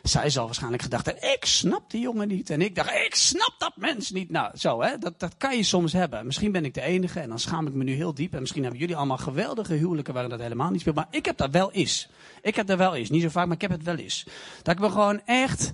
zij 0.02 0.30
zal 0.30 0.44
waarschijnlijk 0.44 0.82
gedacht 0.82 1.06
hebben, 1.06 1.32
ik 1.32 1.44
snap 1.44 1.90
die 1.90 2.00
jongen 2.00 2.28
niet. 2.28 2.50
En 2.50 2.62
ik 2.62 2.74
dacht, 2.74 2.94
ik 2.94 3.14
snap 3.14 3.54
dat 3.58 3.72
mens 3.76 4.10
niet. 4.10 4.30
Nou, 4.30 4.50
zo 4.58 4.82
hè, 4.82 4.98
dat, 4.98 5.20
dat 5.20 5.36
kan 5.36 5.56
je 5.56 5.62
soms 5.62 5.92
hebben. 5.92 6.26
Misschien 6.26 6.52
ben 6.52 6.64
ik 6.64 6.74
de 6.74 6.80
enige 6.80 7.20
en 7.20 7.28
dan 7.28 7.38
schaam 7.38 7.66
ik 7.66 7.74
me 7.74 7.84
nu 7.84 7.94
heel 7.94 8.14
diep. 8.14 8.34
En 8.34 8.40
misschien 8.40 8.62
hebben 8.62 8.80
jullie 8.80 8.96
allemaal 8.96 9.18
geweldige 9.18 9.74
huwelijken 9.74 10.12
waarin 10.12 10.30
dat 10.30 10.40
helemaal 10.40 10.70
niet 10.70 10.80
speelt. 10.80 10.96
Maar 10.96 11.08
ik 11.10 11.24
heb 11.24 11.36
dat 11.36 11.50
wel 11.50 11.72
eens. 11.72 12.08
Ik 12.42 12.56
heb 12.56 12.66
dat 12.66 12.78
wel 12.78 12.94
eens. 12.94 13.10
Niet 13.10 13.22
zo 13.22 13.28
vaak, 13.28 13.46
maar 13.46 13.54
ik 13.54 13.60
heb 13.60 13.70
het 13.70 13.82
wel 13.82 13.96
eens. 13.96 14.26
Dat 14.62 14.74
ik 14.74 14.80
me 14.80 14.90
gewoon 14.90 15.20
echt, 15.24 15.72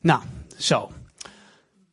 nou, 0.00 0.22
zo. 0.56 0.90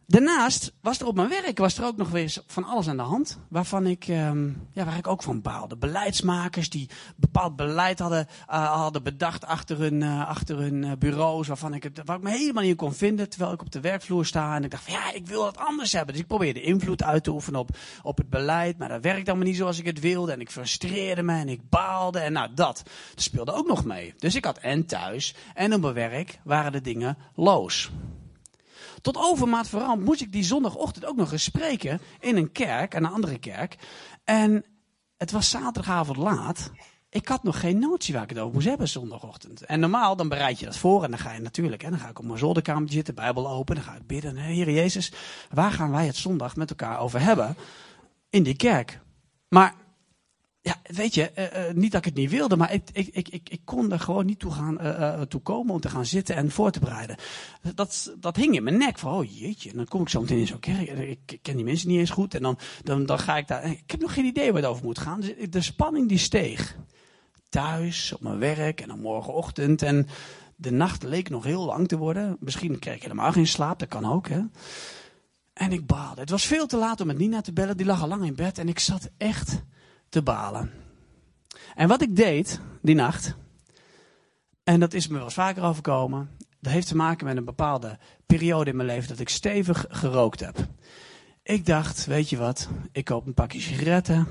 Daarnaast 0.09 0.73
was 0.81 0.99
er 0.99 1.07
op 1.07 1.15
mijn 1.15 1.29
werk 1.29 1.57
was 1.57 1.77
er 1.77 1.85
ook 1.85 1.97
nog 1.97 2.09
weer 2.09 2.37
van 2.47 2.63
alles 2.63 2.87
aan 2.87 2.97
de 2.97 3.03
hand. 3.03 3.39
Waarvan 3.49 3.87
ik, 3.87 4.07
um, 4.07 4.67
ja, 4.71 4.85
waar 4.85 4.97
ik 4.97 5.07
ook 5.07 5.23
van 5.23 5.41
baalde. 5.41 5.77
Beleidsmakers 5.77 6.69
die 6.69 6.89
bepaald 7.15 7.55
beleid 7.55 7.99
hadden, 7.99 8.27
uh, 8.49 8.75
hadden 8.75 9.03
bedacht 9.03 9.45
achter 9.45 9.77
hun, 9.77 10.01
uh, 10.01 10.27
achter 10.27 10.57
hun 10.57 10.83
uh, 10.83 10.91
bureaus. 10.99 11.47
Waarvan 11.47 11.73
ik 11.73 11.89
waar 12.05 12.17
ik 12.17 12.23
me 12.23 12.29
helemaal 12.29 12.61
niet 12.61 12.71
in 12.71 12.77
kon 12.77 12.93
vinden. 12.93 13.29
Terwijl 13.29 13.53
ik 13.53 13.61
op 13.61 13.71
de 13.71 13.79
werkvloer 13.79 14.25
sta. 14.25 14.55
En 14.55 14.63
ik 14.63 14.71
dacht 14.71 14.83
van 14.83 14.93
ja, 14.93 15.13
ik 15.13 15.27
wil 15.27 15.45
het 15.45 15.57
anders 15.57 15.91
hebben. 15.91 16.13
Dus 16.13 16.21
ik 16.21 16.27
probeerde 16.27 16.61
invloed 16.61 17.03
uit 17.03 17.23
te 17.23 17.31
oefenen 17.31 17.59
op, 17.59 17.69
op 18.01 18.17
het 18.17 18.29
beleid. 18.29 18.77
Maar 18.77 18.89
dat 18.89 19.03
werkte 19.03 19.29
allemaal 19.29 19.47
niet 19.47 19.57
zoals 19.57 19.79
ik 19.79 19.85
het 19.85 19.99
wilde. 19.99 20.31
En 20.31 20.41
ik 20.41 20.51
frustreerde 20.51 21.23
me 21.23 21.33
en 21.33 21.49
ik 21.49 21.69
baalde. 21.69 22.19
En 22.19 22.33
nou, 22.33 22.47
dat, 22.53 22.83
dat 23.15 23.23
speelde 23.23 23.51
ook 23.53 23.67
nog 23.67 23.85
mee. 23.85 24.13
Dus 24.17 24.35
ik 24.35 24.45
had 24.45 24.57
en 24.57 24.85
thuis 24.85 25.35
en 25.53 25.73
op 25.73 25.81
mijn 25.81 25.93
werk 25.93 26.39
waren 26.43 26.71
de 26.71 26.81
dingen 26.81 27.17
los. 27.35 27.91
Tot 29.01 29.17
overmaat 29.17 29.67
vooral 29.67 29.95
moest 29.95 30.21
ik 30.21 30.31
die 30.31 30.43
zondagochtend 30.43 31.05
ook 31.05 31.15
nog 31.15 31.31
eens 31.31 31.43
spreken 31.43 32.01
in 32.19 32.37
een 32.37 32.51
kerk, 32.51 32.93
een 32.93 33.05
andere 33.05 33.39
kerk. 33.39 33.75
En 34.23 34.65
het 35.17 35.31
was 35.31 35.49
zaterdagavond 35.49 36.17
laat. 36.17 36.71
Ik 37.09 37.27
had 37.27 37.43
nog 37.43 37.59
geen 37.59 37.79
notie 37.79 38.13
waar 38.13 38.23
ik 38.23 38.29
het 38.29 38.39
over 38.39 38.53
moest 38.53 38.67
hebben 38.67 38.87
zondagochtend. 38.87 39.61
En 39.61 39.79
normaal 39.79 40.15
dan 40.15 40.29
bereid 40.29 40.59
je 40.59 40.65
dat 40.65 40.77
voor 40.77 41.03
en 41.03 41.09
dan 41.09 41.19
ga 41.19 41.33
je 41.33 41.39
natuurlijk, 41.39 41.81
hè, 41.81 41.89
dan 41.89 41.99
ga 41.99 42.09
ik 42.09 42.19
op 42.19 42.25
mijn 42.25 42.37
zolderkamer 42.37 42.91
zitten, 42.91 43.15
Bijbel 43.15 43.49
open, 43.49 43.75
dan 43.75 43.83
ga 43.83 43.95
ik 43.95 44.07
bidden. 44.07 44.35
Heer 44.35 44.71
Jezus, 44.71 45.11
waar 45.49 45.71
gaan 45.71 45.91
wij 45.91 46.05
het 46.05 46.15
zondag 46.15 46.55
met 46.55 46.69
elkaar 46.69 46.99
over 46.99 47.21
hebben? 47.21 47.55
In 48.29 48.43
die 48.43 48.55
kerk. 48.55 48.99
Maar 49.47 49.75
ja, 50.69 50.93
weet 50.95 51.13
je, 51.13 51.31
uh, 51.35 51.43
uh, 51.43 51.73
niet 51.73 51.91
dat 51.91 52.05
ik 52.05 52.05
het 52.05 52.15
niet 52.15 52.29
wilde, 52.29 52.55
maar 52.55 52.73
ik, 52.73 52.89
ik, 52.91 53.27
ik, 53.27 53.49
ik, 53.49 53.61
kon 53.63 53.91
er 53.91 53.99
gewoon 53.99 54.25
niet 54.25 54.39
toe, 54.39 54.51
gaan, 54.51 54.77
uh, 54.81 55.21
toe 55.21 55.41
komen 55.41 55.73
om 55.73 55.79
te 55.79 55.89
gaan 55.89 56.05
zitten 56.05 56.35
en 56.35 56.51
voor 56.51 56.71
te 56.71 56.79
bereiden. 56.79 57.15
Dat, 57.75 58.15
dat 58.19 58.35
hing 58.35 58.55
in 58.55 58.63
mijn 58.63 58.77
nek 58.77 58.99
van, 58.99 59.13
oh 59.13 59.39
jeetje, 59.39 59.73
dan 59.73 59.85
kom 59.85 60.01
ik 60.01 60.09
zo 60.09 60.21
meteen 60.21 60.39
in 60.39 60.47
zo'n 60.47 60.59
kerk. 60.59 60.89
Ik 60.89 61.39
ken 61.41 61.55
die 61.55 61.65
mensen 61.65 61.87
niet 61.87 61.99
eens 61.99 62.09
goed 62.09 62.35
en 62.35 62.41
dan, 62.41 62.57
dan, 62.83 63.05
dan 63.05 63.19
ga 63.19 63.37
ik 63.37 63.47
daar. 63.47 63.65
Ik 63.65 63.91
heb 63.91 64.01
nog 64.01 64.13
geen 64.13 64.25
idee 64.25 64.51
waar 64.51 64.61
het 64.61 64.71
over 64.71 64.85
moet 64.85 64.99
gaan. 64.99 65.21
De 65.49 65.61
spanning 65.61 66.07
die 66.09 66.17
steeg. 66.17 66.75
Thuis, 67.49 68.13
op 68.13 68.21
mijn 68.21 68.39
werk 68.39 68.81
en 68.81 68.87
dan 68.87 68.99
morgenochtend. 68.99 69.81
En 69.81 70.07
de 70.55 70.71
nacht 70.71 71.03
leek 71.03 71.29
nog 71.29 71.43
heel 71.43 71.65
lang 71.65 71.87
te 71.87 71.97
worden. 71.97 72.37
Misschien 72.39 72.79
kreeg 72.79 72.95
ik 72.95 73.01
helemaal 73.01 73.31
geen 73.31 73.47
slaap, 73.47 73.79
dat 73.79 73.87
kan 73.87 74.05
ook. 74.05 74.27
Hè. 74.27 74.41
En 75.53 75.71
ik 75.71 75.85
baalde. 75.85 76.21
Het 76.21 76.29
was 76.29 76.45
veel 76.45 76.67
te 76.67 76.77
laat 76.77 77.01
om 77.01 77.07
met 77.07 77.17
Nina 77.17 77.41
te 77.41 77.53
bellen. 77.53 77.77
Die 77.77 77.85
lag 77.85 78.01
al 78.01 78.07
lang 78.07 78.25
in 78.25 78.35
bed 78.35 78.57
en 78.57 78.69
ik 78.69 78.79
zat 78.79 79.09
echt 79.17 79.63
te 80.09 80.21
balen. 80.21 80.71
En 81.75 81.87
wat 81.87 82.01
ik 82.01 82.15
deed 82.15 82.61
die 82.81 82.95
nacht, 82.95 83.35
en 84.63 84.79
dat 84.79 84.93
is 84.93 85.07
me 85.07 85.15
wel 85.15 85.23
eens 85.23 85.33
vaker 85.33 85.63
overkomen, 85.63 86.29
dat 86.59 86.73
heeft 86.73 86.87
te 86.87 86.95
maken 86.95 87.25
met 87.25 87.37
een 87.37 87.45
bepaalde 87.45 87.97
periode 88.25 88.69
in 88.69 88.75
mijn 88.75 88.87
leven 88.87 89.09
dat 89.09 89.19
ik 89.19 89.29
stevig 89.29 89.85
gerookt 89.89 90.39
heb. 90.39 90.57
Ik 91.43 91.65
dacht, 91.65 92.05
weet 92.05 92.29
je 92.29 92.37
wat, 92.37 92.69
ik 92.91 93.05
koop 93.05 93.25
een 93.25 93.33
pakje 93.33 93.59
sigaretten. 93.59 94.27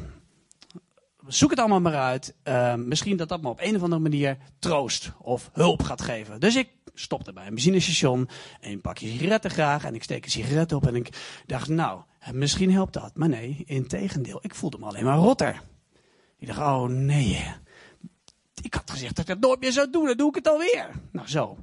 Zoek 1.27 1.51
het 1.51 1.59
allemaal 1.59 1.81
maar 1.81 1.95
uit. 1.95 2.35
Uh, 2.45 2.75
misschien 2.75 3.17
dat 3.17 3.29
dat 3.29 3.43
me 3.43 3.49
op 3.49 3.61
een 3.61 3.77
of 3.77 3.83
andere 3.83 4.03
manier 4.03 4.39
troost 4.59 5.13
of 5.19 5.51
hulp 5.53 5.83
gaat 5.83 6.03
geven. 6.03 6.41
Dus 6.41 6.57
ik 6.57 6.69
stopte 6.95 7.33
bij 7.33 7.47
een 7.47 7.55
benzinestation. 7.55 8.29
Een 8.61 8.81
pakje 8.81 9.09
sigaretten 9.09 9.51
graag. 9.51 9.85
En 9.85 9.95
ik 9.95 10.03
steek 10.03 10.25
een 10.25 10.31
sigaret 10.31 10.73
op. 10.73 10.87
En 10.87 10.95
ik 10.95 11.43
dacht, 11.47 11.69
nou, 11.69 12.01
misschien 12.33 12.73
helpt 12.73 12.93
dat. 12.93 13.11
Maar 13.15 13.29
nee, 13.29 13.63
in 13.67 13.87
tegendeel. 13.87 14.39
Ik 14.43 14.55
voelde 14.55 14.79
me 14.79 14.87
alleen 14.87 15.05
maar 15.05 15.19
rotter. 15.19 15.63
Ik 16.39 16.47
dacht, 16.47 16.59
oh 16.59 16.85
nee. 16.85 17.55
Ik 18.63 18.75
had 18.75 18.91
gezegd 18.91 19.17
dat 19.17 19.29
ik 19.29 19.35
dat 19.35 19.49
nooit 19.49 19.61
meer 19.61 19.73
zou 19.73 19.91
doen. 19.91 20.07
Dan 20.07 20.17
doe 20.17 20.29
ik 20.29 20.35
het 20.35 20.49
alweer. 20.49 20.91
Nou 21.13 21.29
zo. 21.29 21.59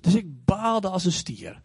Dus 0.00 0.14
ik 0.14 0.44
baalde 0.44 0.88
als 0.88 1.04
een 1.04 1.12
stier. 1.12 1.60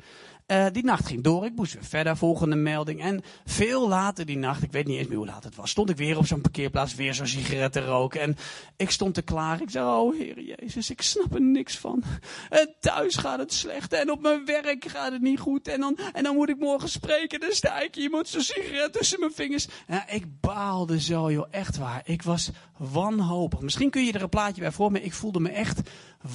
Uh, 0.51 0.65
die 0.71 0.83
nacht 0.83 1.05
ging 1.05 1.23
door. 1.23 1.45
Ik 1.45 1.55
moest 1.55 1.73
weer 1.73 1.83
verder, 1.83 2.17
volgende 2.17 2.55
melding. 2.55 3.01
En 3.01 3.21
veel 3.45 3.87
later 3.87 4.25
die 4.25 4.37
nacht, 4.37 4.63
ik 4.63 4.71
weet 4.71 4.87
niet 4.87 4.97
eens 4.97 5.07
meer 5.07 5.17
hoe 5.17 5.25
laat 5.25 5.43
het 5.43 5.55
was, 5.55 5.69
stond 5.69 5.89
ik 5.89 5.97
weer 5.97 6.17
op 6.17 6.25
zo'n 6.25 6.41
parkeerplaats, 6.41 6.95
weer 6.95 7.13
zo'n 7.13 7.27
sigaret 7.27 7.71
te 7.71 7.85
roken. 7.85 8.21
En 8.21 8.37
ik 8.75 8.91
stond 8.91 9.13
te 9.13 9.21
klaar. 9.21 9.61
Ik 9.61 9.69
zei, 9.69 9.85
oh 9.85 10.17
Heer 10.17 10.41
Jezus, 10.41 10.89
ik 10.89 11.01
snap 11.01 11.33
er 11.33 11.41
niks 11.41 11.77
van. 11.77 12.03
En 12.49 12.75
thuis 12.79 13.15
gaat 13.15 13.39
het 13.39 13.53
slecht 13.53 13.93
en 13.93 14.11
op 14.11 14.21
mijn 14.21 14.45
werk 14.45 14.85
gaat 14.87 15.11
het 15.11 15.21
niet 15.21 15.39
goed. 15.39 15.67
En 15.67 15.79
dan, 15.79 15.97
en 16.13 16.23
dan 16.23 16.35
moet 16.35 16.49
ik 16.49 16.59
morgen 16.59 16.89
spreken 16.89 17.39
en 17.39 17.47
dan 17.47 17.55
sta 17.55 17.81
ik 17.81 17.95
iemand 17.95 18.27
zo'n 18.27 18.41
sigaret 18.41 18.93
tussen 18.93 19.19
mijn 19.19 19.33
vingers. 19.33 19.67
Ik 20.07 20.39
baalde 20.41 20.99
zo, 20.99 21.31
joh, 21.31 21.47
echt 21.51 21.77
waar. 21.77 22.01
Ik 22.05 22.21
was 22.21 22.49
wanhopig. 22.77 23.59
Misschien 23.61 23.89
kun 23.89 24.05
je 24.05 24.11
er 24.11 24.21
een 24.21 24.29
plaatje 24.29 24.61
bij 24.61 24.71
voor 24.71 24.91
me. 24.91 25.01
Ik 25.01 25.13
voelde 25.13 25.39
me 25.39 25.49
echt 25.49 25.81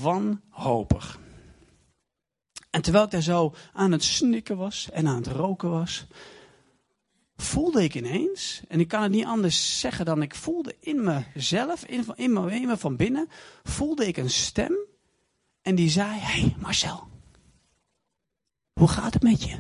wanhopig. 0.00 1.18
En 2.76 2.82
terwijl 2.82 3.04
ik 3.04 3.10
daar 3.10 3.22
zo 3.22 3.54
aan 3.72 3.92
het 3.92 4.04
snikken 4.04 4.56
was 4.56 4.90
en 4.90 5.06
aan 5.06 5.16
het 5.16 5.26
roken 5.26 5.70
was, 5.70 6.06
voelde 7.36 7.82
ik 7.82 7.94
ineens, 7.94 8.62
en 8.68 8.80
ik 8.80 8.88
kan 8.88 9.02
het 9.02 9.10
niet 9.10 9.24
anders 9.24 9.80
zeggen 9.80 10.04
dan 10.04 10.22
ik 10.22 10.34
voelde 10.34 10.76
in 10.80 11.04
mezelf, 11.04 11.84
in, 11.84 12.04
in, 12.14 12.32
me, 12.32 12.60
me 12.60 12.76
van 12.76 12.96
binnen, 12.96 13.28
voelde 13.62 14.06
ik 14.06 14.16
een 14.16 14.30
stem 14.30 14.76
en 15.62 15.74
die 15.74 15.90
zei, 15.90 16.18
hé 16.18 16.40
hey 16.40 16.54
Marcel, 16.58 17.08
hoe 18.72 18.88
gaat 18.88 19.14
het 19.14 19.22
met 19.22 19.42
je? 19.42 19.56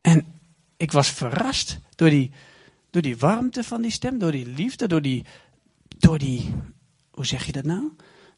En 0.00 0.40
ik 0.76 0.92
was 0.92 1.10
verrast 1.10 1.78
door 1.94 2.10
die, 2.10 2.30
door 2.90 3.02
die 3.02 3.16
warmte 3.16 3.64
van 3.64 3.82
die 3.82 3.90
stem, 3.90 4.18
door 4.18 4.32
die 4.32 4.46
liefde, 4.46 4.86
door 4.86 5.02
die, 5.02 5.24
door 5.98 6.18
die, 6.18 6.54
hoe 7.10 7.26
zeg 7.26 7.46
je 7.46 7.52
dat 7.52 7.64
nou? 7.64 7.92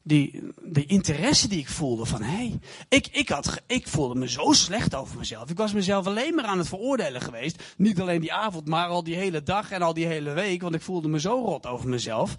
Die, 0.09 0.42
de 0.62 0.87
interesse 0.87 1.49
die 1.49 1.59
ik 1.59 1.68
voelde 1.68 2.05
van, 2.05 2.23
hey, 2.23 2.59
ik, 2.88 3.07
ik, 3.07 3.29
had, 3.29 3.62
ik 3.66 3.88
voelde 3.88 4.14
me 4.14 4.29
zo 4.29 4.53
slecht 4.53 4.94
over 4.94 5.18
mezelf. 5.18 5.51
Ik 5.51 5.57
was 5.57 5.73
mezelf 5.73 6.07
alleen 6.07 6.35
maar 6.35 6.44
aan 6.44 6.59
het 6.59 6.68
veroordelen 6.68 7.21
geweest. 7.21 7.62
Niet 7.77 8.01
alleen 8.01 8.21
die 8.21 8.33
avond, 8.33 8.66
maar 8.66 8.88
al 8.88 9.03
die 9.03 9.16
hele 9.16 9.42
dag 9.42 9.71
en 9.71 9.83
al 9.83 9.94
die 9.94 10.07
hele 10.07 10.33
week, 10.33 10.62
want 10.62 10.75
ik 10.75 10.83
voelde 10.83 11.09
me 11.09 11.21
zo 11.21 11.44
rot 11.44 11.66
over 11.66 11.88
mezelf. 11.88 12.35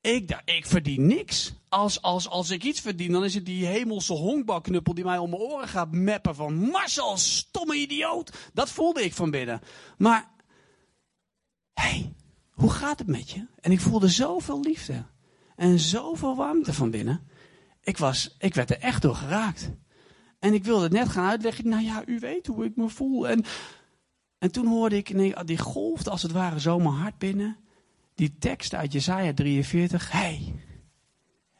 Ik 0.00 0.42
ik 0.44 0.66
verdien 0.66 1.06
niks. 1.06 1.52
Als, 1.68 2.02
als, 2.02 2.28
als 2.28 2.50
ik 2.50 2.64
iets 2.64 2.80
verdien, 2.80 3.12
dan 3.12 3.24
is 3.24 3.34
het 3.34 3.46
die 3.46 3.66
hemelse 3.66 4.12
honkbalknuppel 4.12 4.94
die 4.94 5.04
mij 5.04 5.18
om 5.18 5.30
mijn 5.30 5.42
oren 5.42 5.68
gaat 5.68 5.92
meppen 5.92 6.34
van 6.34 6.54
Marcel, 6.54 7.16
stomme 7.16 7.74
idioot. 7.74 8.50
Dat 8.52 8.70
voelde 8.70 9.04
ik 9.04 9.14
van 9.14 9.30
binnen. 9.30 9.60
Maar, 9.98 10.30
hé, 11.74 11.88
hey, 11.88 12.12
hoe 12.50 12.70
gaat 12.70 12.98
het 12.98 13.08
met 13.08 13.30
je? 13.30 13.46
En 13.60 13.72
ik 13.72 13.80
voelde 13.80 14.08
zoveel 14.08 14.60
liefde. 14.60 15.04
En 15.58 15.78
zoveel 15.78 16.36
warmte 16.36 16.72
van 16.72 16.90
binnen. 16.90 17.28
Ik, 17.82 17.98
was, 17.98 18.36
ik 18.38 18.54
werd 18.54 18.70
er 18.70 18.78
echt 18.78 19.02
door 19.02 19.14
geraakt. 19.14 19.70
En 20.38 20.54
ik 20.54 20.64
wilde 20.64 20.82
het 20.82 20.92
net 20.92 21.08
gaan 21.08 21.28
uitleggen. 21.28 21.68
Nou 21.68 21.82
ja, 21.82 22.02
u 22.06 22.18
weet 22.18 22.46
hoe 22.46 22.64
ik 22.64 22.76
me 22.76 22.88
voel. 22.88 23.28
En, 23.28 23.44
en 24.38 24.52
toen 24.52 24.66
hoorde 24.66 24.96
ik, 24.96 25.12
nee, 25.12 25.44
die 25.44 25.58
golfde 25.58 26.10
als 26.10 26.22
het 26.22 26.32
ware 26.32 26.60
zo 26.60 26.78
mijn 26.78 26.94
hart 26.94 27.18
binnen. 27.18 27.56
Die 28.14 28.36
tekst 28.38 28.74
uit 28.74 28.92
Jezaja 28.92 29.34
43. 29.34 30.12
hey, 30.12 30.54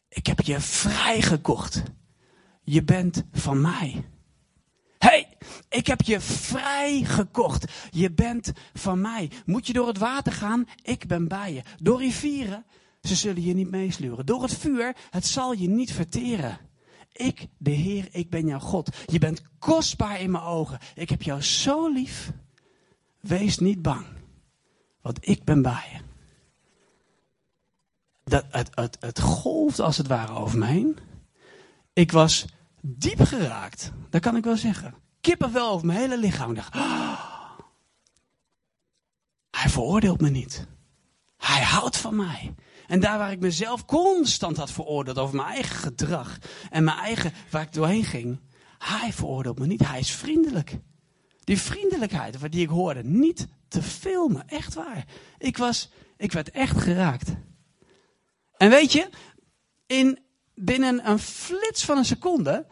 ik 0.09 0.27
heb 0.27 0.41
je 0.41 0.61
vrijgekocht. 0.61 1.83
Je 2.63 2.85
bent 2.85 3.25
van 3.33 3.61
mij. 3.61 4.05
hey, 4.99 5.37
ik 5.69 5.87
heb 5.87 6.01
je 6.01 6.21
vrijgekocht. 6.21 7.73
Je 7.91 8.13
bent 8.13 8.53
van 8.75 9.01
mij. 9.01 9.31
Moet 9.45 9.67
je 9.67 9.73
door 9.73 9.87
het 9.87 9.99
water 9.99 10.33
gaan? 10.33 10.69
Ik 10.83 11.07
ben 11.07 11.29
bij 11.29 11.53
je. 11.53 11.63
Door 11.79 11.99
rivieren? 11.99 12.65
Ze 13.01 13.15
zullen 13.15 13.43
je 13.43 13.55
niet 13.55 13.71
meesluren. 13.71 14.27
Door 14.27 14.43
het 14.43 14.55
vuur, 14.55 14.97
het 15.11 15.27
zal 15.27 15.53
je 15.53 15.69
niet 15.69 15.93
verteren. 15.93 16.59
Ik, 17.13 17.47
de 17.59 17.71
Heer, 17.71 18.09
ik 18.11 18.31
ben 18.31 18.47
jouw 18.47 18.59
God. 18.59 18.97
Je 19.07 19.19
bent 19.19 19.43
kostbaar 19.59 20.21
in 20.21 20.31
mijn 20.31 20.45
ogen. 20.45 20.79
Ik 20.95 21.11
heb 21.11 21.23
jou 21.23 21.43
zo 21.43 21.89
lief. 21.89 22.33
Wees 23.21 23.59
niet 23.59 23.83
bang, 23.83 24.07
want 25.01 25.29
ik 25.29 25.45
ben 25.45 25.63
bij 25.63 25.89
je. 25.93 26.01
Dat, 28.25 28.45
het, 28.51 28.97
het, 29.01 29.21
golfde 29.21 29.83
als 29.83 29.97
het 29.97 30.07
ware 30.07 30.33
over 30.33 30.59
me 30.59 30.67
heen. 30.67 30.99
Ik 31.93 32.13
was 32.13 32.47
diep 32.81 33.21
geraakt, 33.21 33.93
dat 34.11 34.21
kan 34.21 34.37
ik 34.37 34.45
wel 34.45 34.57
zeggen. 34.57 34.95
Kippenvel 35.21 35.71
over 35.71 35.87
mijn 35.87 35.99
hele 35.99 36.19
lichaam. 36.19 36.51
Ik 36.51 36.57
dacht, 36.57 36.75
oh, 36.75 37.59
hij 39.51 39.71
veroordeelt 39.71 40.21
me 40.21 40.29
niet. 40.29 40.67
Hij 41.37 41.63
houdt 41.63 41.97
van 41.97 42.17
mij. 42.17 42.55
En 42.89 43.01
daar 43.01 43.19
waar 43.19 43.33
ik 43.33 43.41
mezelf 43.41 43.85
constant 43.85 44.57
had 44.57 44.71
veroordeeld 44.71 45.19
over 45.19 45.37
mijn 45.37 45.49
eigen 45.49 45.77
gedrag 45.77 46.39
en 46.71 46.85
mijn 46.85 46.99
eigen, 46.99 47.33
waar 47.51 47.63
ik 47.63 47.73
doorheen 47.73 48.05
ging, 48.05 48.41
hij 48.79 49.13
veroordeelt 49.13 49.59
me 49.59 49.67
niet. 49.67 49.87
Hij 49.87 49.99
is 49.99 50.11
vriendelijk. 50.11 50.79
Die 51.45 51.59
vriendelijkheid 51.59 52.53
die 52.53 52.63
ik 52.63 52.69
hoorde, 52.69 53.05
niet 53.05 53.47
te 53.69 53.83
filmen. 53.83 54.49
Echt 54.49 54.75
waar. 54.75 55.05
Ik 55.39 55.57
was, 55.57 55.91
ik 56.17 56.33
werd 56.33 56.51
echt 56.51 56.81
geraakt. 56.81 57.33
En 58.57 58.71
weet 58.71 58.93
je, 58.93 59.09
in, 59.87 60.19
binnen 60.55 61.09
een 61.09 61.19
flits 61.19 61.85
van 61.85 61.97
een 61.97 62.05
seconde 62.05 62.67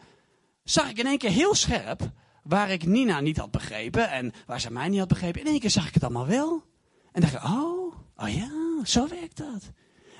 zag 0.63 0.89
ik 0.89 0.97
in 0.97 1.05
één 1.05 1.17
keer 1.17 1.29
heel 1.29 1.55
scherp 1.55 2.11
waar 2.43 2.69
ik 2.69 2.85
Nina 2.85 3.19
niet 3.19 3.37
had 3.37 3.51
begrepen 3.51 4.09
en 4.09 4.31
waar 4.45 4.61
ze 4.61 4.71
mij 4.71 4.87
niet 4.87 4.99
had 4.99 5.07
begrepen. 5.07 5.41
In 5.41 5.47
één 5.47 5.59
keer 5.59 5.69
zag 5.69 5.87
ik 5.87 5.93
het 5.93 6.03
allemaal 6.03 6.27
wel. 6.27 6.63
En 7.11 7.21
dacht 7.21 7.33
ik, 7.33 7.43
oh, 7.43 7.95
oh 8.15 8.29
ja, 8.29 8.49
zo 8.83 9.07
werkt 9.07 9.37
dat. 9.37 9.71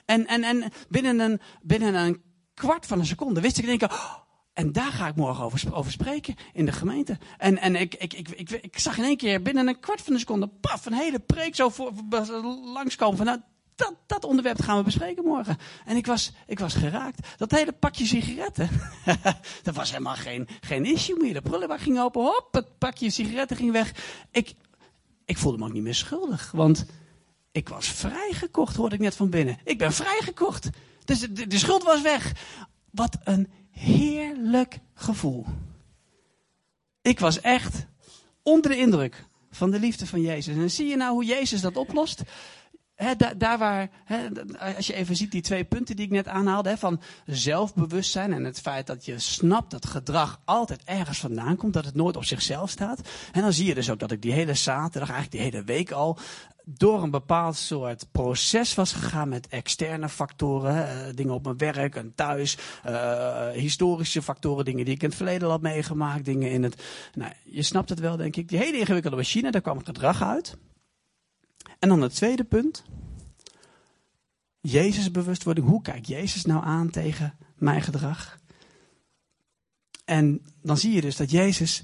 En, 0.08 0.28
en, 0.28 0.43
en 0.43 0.72
binnen, 0.89 1.20
een, 1.20 1.39
binnen 1.62 1.93
een 1.93 2.22
kwart 2.54 2.86
van 2.86 3.00
een 3.00 3.06
seconde 3.06 3.41
wist 3.41 3.58
ik 3.58 3.63
in 3.63 3.70
één 3.70 3.91
oh, 3.91 4.13
en 4.54 4.72
daar 4.72 4.91
ga 4.91 5.08
ik 5.08 5.15
morgen 5.15 5.43
over, 5.43 5.76
over 5.76 5.91
spreken 5.91 6.36
in 6.54 6.65
de 6.65 6.72
gemeente. 6.72 7.17
En, 7.38 7.58
en 7.58 7.76
ik, 7.76 7.96
ik, 7.96 8.13
ik, 8.13 8.30
ik, 8.30 8.52
ik 8.52 8.80
zag 8.80 8.98
in 8.98 9.04
één 9.04 9.17
keer 9.17 9.41
binnen 9.41 9.67
een 9.67 9.80
kwart 9.80 10.02
van 10.02 10.13
een 10.13 10.20
seconde, 10.20 10.48
paf, 10.48 10.86
een 10.86 10.93
hele 10.93 11.20
preek 11.20 11.56
zo 11.56 11.70
voor, 11.70 11.91
langskomen 12.74 13.17
van, 13.17 13.26
nou, 13.26 13.39
dat, 13.76 13.93
dat 14.06 14.24
onderwerp 14.24 14.62
gaan 14.62 14.78
we 14.78 14.84
bespreken 14.84 15.24
morgen. 15.24 15.58
En 15.86 15.96
ik 15.96 16.06
was, 16.06 16.34
ik 16.48 16.60
was 16.60 16.74
geraakt. 16.74 17.28
Dat 17.38 17.52
hele 17.52 17.72
pakje 17.72 18.06
sigaretten, 18.06 18.70
dat 19.63 19.76
was 19.76 19.91
helemaal 19.91 20.15
geen, 20.15 20.48
geen 20.62 20.86
issue 20.86 21.20
meer. 21.22 21.34
De 21.34 21.41
prullenbak 21.41 21.80
ging 21.80 22.00
open, 22.00 22.22
hop, 22.22 22.48
het 22.52 22.78
pakje 22.78 23.10
sigaretten 23.10 23.58
ging 23.58 23.72
weg. 23.72 23.91
Ik, 24.32 24.56
ik 25.26 25.38
voelde 25.38 25.58
me 25.58 25.65
ook 25.65 25.74
niet 25.74 25.84
meer 25.84 25.96
schuldig, 25.96 26.52
want 26.52 26.86
ik 27.58 27.70
was 27.70 27.88
vrijgekocht, 27.88 28.76
hoorde 28.76 28.96
ik 28.96 29.02
net 29.02 29.15
van 29.15 29.30
binnen. 29.30 29.58
Ik 29.63 29.78
ben 29.78 29.93
vrijgekocht. 29.93 30.70
Dus 31.06 31.20
de, 31.20 31.48
de, 31.48 31.58
schuld 31.58 31.84
was 31.84 32.02
weg. 32.02 32.32
Wat 32.91 33.17
een 33.24 33.48
heerlijk 33.72 34.80
gevoel. 34.93 35.46
Ik 37.02 37.20
was 37.20 37.41
echt 37.41 37.86
onder 38.43 38.72
de 38.72 38.78
indruk 38.78 39.26
van 39.52 39.72
de 39.72 39.80
liefde 39.80 40.08
van 40.08 40.22
Jezus. 40.22 40.56
En 40.56 40.72
zie 40.72 40.88
je 40.88 40.96
nou 40.96 41.12
hoe 41.13 41.26
Jezus 41.26 41.62
dat 41.62 41.78
oplost? 41.78 42.22
daar 43.38 43.58
waar, 43.58 43.89
als 44.76 44.88
je 44.88 44.93
even 44.93 45.15
ziet 45.15 45.32
die 45.32 45.41
twee 45.41 45.63
punten 45.63 45.96
die 45.96 46.06
ik 46.06 46.12
net 46.12 46.28
aanhaalde, 46.28 46.78
van 46.78 47.02
zelfbewustzijn 47.26 48.34
en 48.34 48.43
het 48.43 48.60
feit 48.60 48.88
dat 48.88 49.06
je 49.06 49.20
snapt 49.20 49.72
dat 49.72 49.86
gedrag 49.86 50.41
altijd 50.46 50.84
ergens 50.84 51.20
vandaan 51.20 51.56
komt, 51.56 51.74
dat 51.74 51.86
het 51.86 51.96
nooit 51.96 52.15
op 52.15 52.26
zichzelf 52.26 52.70
staat. 52.70 53.02
En 53.32 53.41
dan 53.41 53.54
zie 53.54 53.65
je 53.65 53.74
dus 53.74 53.89
ook 53.89 54.00
dat 54.00 54.12
ik 54.12 54.22
die 54.22 54.32
hele 54.32 54.54
zaterdag, 54.54 55.10
eigenlijk 55.10 55.32
die 55.32 55.52
hele 55.52 55.65
week 55.65 55.91
al, 55.91 56.17
door 56.69 57.03
een 57.03 57.12
bepaald 57.12 57.56
soort 57.56 58.12
proces 58.12 58.75
was 58.75 58.93
gegaan 58.93 59.30
met 59.30 59.47
externe 59.47 60.10
factoren. 60.10 60.75
Uh, 60.75 61.15
dingen 61.15 61.34
op 61.34 61.43
mijn 61.43 61.58
werk 61.58 61.95
en 61.95 62.15
thuis. 62.15 62.58
Uh, 62.86 63.49
historische 63.49 64.21
factoren, 64.21 64.65
dingen 64.65 64.86
die 64.86 64.93
ik 64.93 65.01
in 65.01 65.08
het 65.08 65.17
verleden 65.17 65.49
had 65.49 65.62
meegemaakt. 65.62 66.25
Dingen 66.25 66.51
in 66.51 66.63
het. 66.63 66.84
Nou, 67.13 67.32
je 67.43 67.62
snapt 67.62 67.89
het 67.89 67.99
wel, 67.99 68.17
denk 68.17 68.36
ik. 68.36 68.49
Die 68.49 68.58
hele 68.58 68.77
ingewikkelde 68.77 69.17
machine, 69.17 69.51
daar 69.51 69.62
kwam 69.62 69.84
gedrag 69.84 70.23
uit. 70.23 70.58
En 71.80 71.89
dan 71.89 72.01
het 72.01 72.15
tweede 72.15 72.43
punt. 72.43 72.84
Jezus 74.60 75.12
bewustwording. 75.12 75.67
Hoe 75.67 75.82
kijkt 75.82 76.08
Jezus 76.08 76.45
nou 76.45 76.63
aan 76.63 76.89
tegen 76.89 77.38
mijn 77.56 77.82
gedrag? 77.82 78.39
En 80.06 80.41
dan 80.62 80.77
zie 80.77 80.93
je 80.93 81.01
dus 81.01 81.15
dat 81.15 81.32
Jezus 81.32 81.84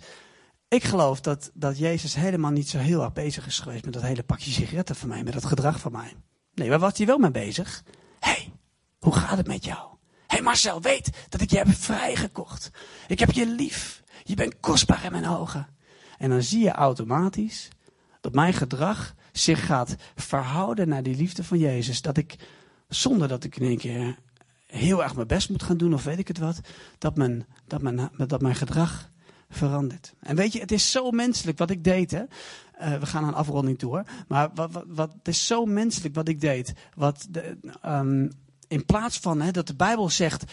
ik 0.73 0.83
geloof 0.83 1.21
dat, 1.21 1.51
dat 1.53 1.77
Jezus 1.77 2.15
helemaal 2.15 2.51
niet 2.51 2.69
zo 2.69 2.77
heel 2.77 3.03
erg 3.03 3.13
bezig 3.13 3.45
is 3.45 3.59
geweest 3.59 3.85
met 3.85 3.93
dat 3.93 4.03
hele 4.03 4.23
pakje 4.23 4.51
sigaretten 4.51 4.95
van 4.95 5.09
mij, 5.09 5.23
met 5.23 5.33
dat 5.33 5.45
gedrag 5.45 5.79
van 5.79 5.91
mij. 5.91 6.13
Nee, 6.53 6.69
waar 6.69 6.79
was 6.79 6.97
hij 6.97 7.05
wel 7.05 7.17
mee 7.17 7.31
bezig? 7.31 7.83
Hé, 8.19 8.31
hey, 8.31 8.53
hoe 8.99 9.15
gaat 9.15 9.37
het 9.37 9.47
met 9.47 9.65
jou? 9.65 9.79
Hé 10.27 10.35
hey 10.39 10.41
Marcel, 10.41 10.81
weet 10.81 11.09
dat 11.29 11.41
ik 11.41 11.49
je 11.49 11.57
heb 11.57 11.73
vrijgekocht. 11.73 12.71
Ik 13.07 13.19
heb 13.19 13.31
je 13.31 13.47
lief. 13.47 14.03
Je 14.23 14.35
bent 14.35 14.59
kostbaar 14.59 15.03
in 15.03 15.11
mijn 15.11 15.27
ogen. 15.27 15.67
En 16.17 16.29
dan 16.29 16.43
zie 16.43 16.63
je 16.63 16.71
automatisch 16.71 17.69
dat 18.21 18.33
mijn 18.33 18.53
gedrag 18.53 19.13
zich 19.31 19.65
gaat 19.65 19.95
verhouden 20.15 20.87
naar 20.87 21.03
die 21.03 21.15
liefde 21.15 21.43
van 21.43 21.57
Jezus. 21.57 22.01
Dat 22.01 22.17
ik, 22.17 22.35
zonder 22.87 23.27
dat 23.27 23.43
ik 23.43 23.55
in 23.55 23.67
één 23.67 23.77
keer 23.77 24.17
heel 24.65 25.03
erg 25.03 25.15
mijn 25.15 25.27
best 25.27 25.49
moet 25.49 25.63
gaan 25.63 25.77
doen 25.77 25.93
of 25.93 26.03
weet 26.03 26.19
ik 26.19 26.27
het 26.27 26.37
wat, 26.37 26.59
dat 26.97 27.15
mijn, 27.15 27.45
dat 27.67 27.81
mijn, 27.81 28.09
dat 28.17 28.41
mijn 28.41 28.55
gedrag 28.55 29.11
veranderd. 29.53 30.13
En 30.19 30.35
weet 30.35 30.53
je, 30.53 30.59
het 30.59 30.71
is 30.71 30.91
zo 30.91 31.11
menselijk 31.11 31.57
wat 31.57 31.69
ik 31.69 31.83
deed. 31.83 32.11
Hè? 32.11 32.23
Uh, 32.81 32.99
we 32.99 33.05
gaan 33.05 33.23
aan 33.23 33.33
afronding 33.33 33.79
toe 33.79 33.91
hoor. 33.91 34.03
Maar 34.27 34.49
wat, 34.53 34.71
wat, 34.71 34.85
wat, 34.87 35.13
het 35.17 35.27
is 35.27 35.47
zo 35.47 35.65
menselijk 35.65 36.15
wat 36.15 36.27
ik 36.27 36.41
deed. 36.41 36.73
Wat 36.95 37.27
de, 37.29 37.57
um, 37.85 38.31
in 38.67 38.85
plaats 38.85 39.19
van 39.19 39.41
hè, 39.41 39.51
dat 39.51 39.67
de 39.67 39.75
Bijbel 39.75 40.09
zegt, 40.09 40.51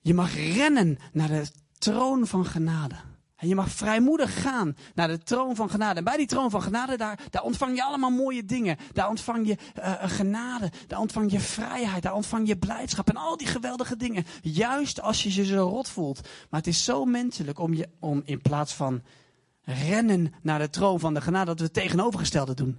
je 0.00 0.14
mag 0.14 0.34
rennen 0.34 0.98
naar 1.12 1.28
de 1.28 1.50
troon 1.78 2.26
van 2.26 2.46
genade. 2.46 2.94
En 3.40 3.48
je 3.48 3.54
mag 3.54 3.70
vrijmoedig 3.70 4.42
gaan 4.42 4.76
naar 4.94 5.08
de 5.08 5.18
troon 5.18 5.56
van 5.56 5.70
genade. 5.70 5.98
En 5.98 6.04
bij 6.04 6.16
die 6.16 6.26
troon 6.26 6.50
van 6.50 6.62
genade, 6.62 6.96
daar, 6.96 7.18
daar 7.30 7.42
ontvang 7.42 7.76
je 7.76 7.84
allemaal 7.84 8.10
mooie 8.10 8.44
dingen. 8.44 8.76
Daar 8.92 9.08
ontvang 9.08 9.46
je 9.46 9.56
uh, 9.78 9.92
genade, 10.00 10.70
daar 10.86 10.98
ontvang 10.98 11.32
je 11.32 11.40
vrijheid, 11.40 12.02
daar 12.02 12.14
ontvang 12.14 12.48
je 12.48 12.58
blijdschap 12.58 13.08
en 13.08 13.16
al 13.16 13.36
die 13.36 13.46
geweldige 13.46 13.96
dingen. 13.96 14.24
Juist 14.42 15.00
als 15.00 15.22
je 15.22 15.34
je 15.34 15.44
zo 15.44 15.68
rot 15.68 15.88
voelt. 15.88 16.20
Maar 16.50 16.60
het 16.60 16.68
is 16.68 16.84
zo 16.84 17.04
menselijk 17.04 17.58
om, 17.58 17.74
je, 17.74 17.88
om 18.00 18.22
in 18.24 18.40
plaats 18.40 18.74
van 18.74 19.02
rennen 19.62 20.34
naar 20.42 20.58
de 20.58 20.70
troon 20.70 21.00
van 21.00 21.14
de 21.14 21.20
genade, 21.20 21.46
dat 21.46 21.58
we 21.58 21.64
het 21.64 21.72
tegenovergestelde 21.72 22.54
doen. 22.54 22.78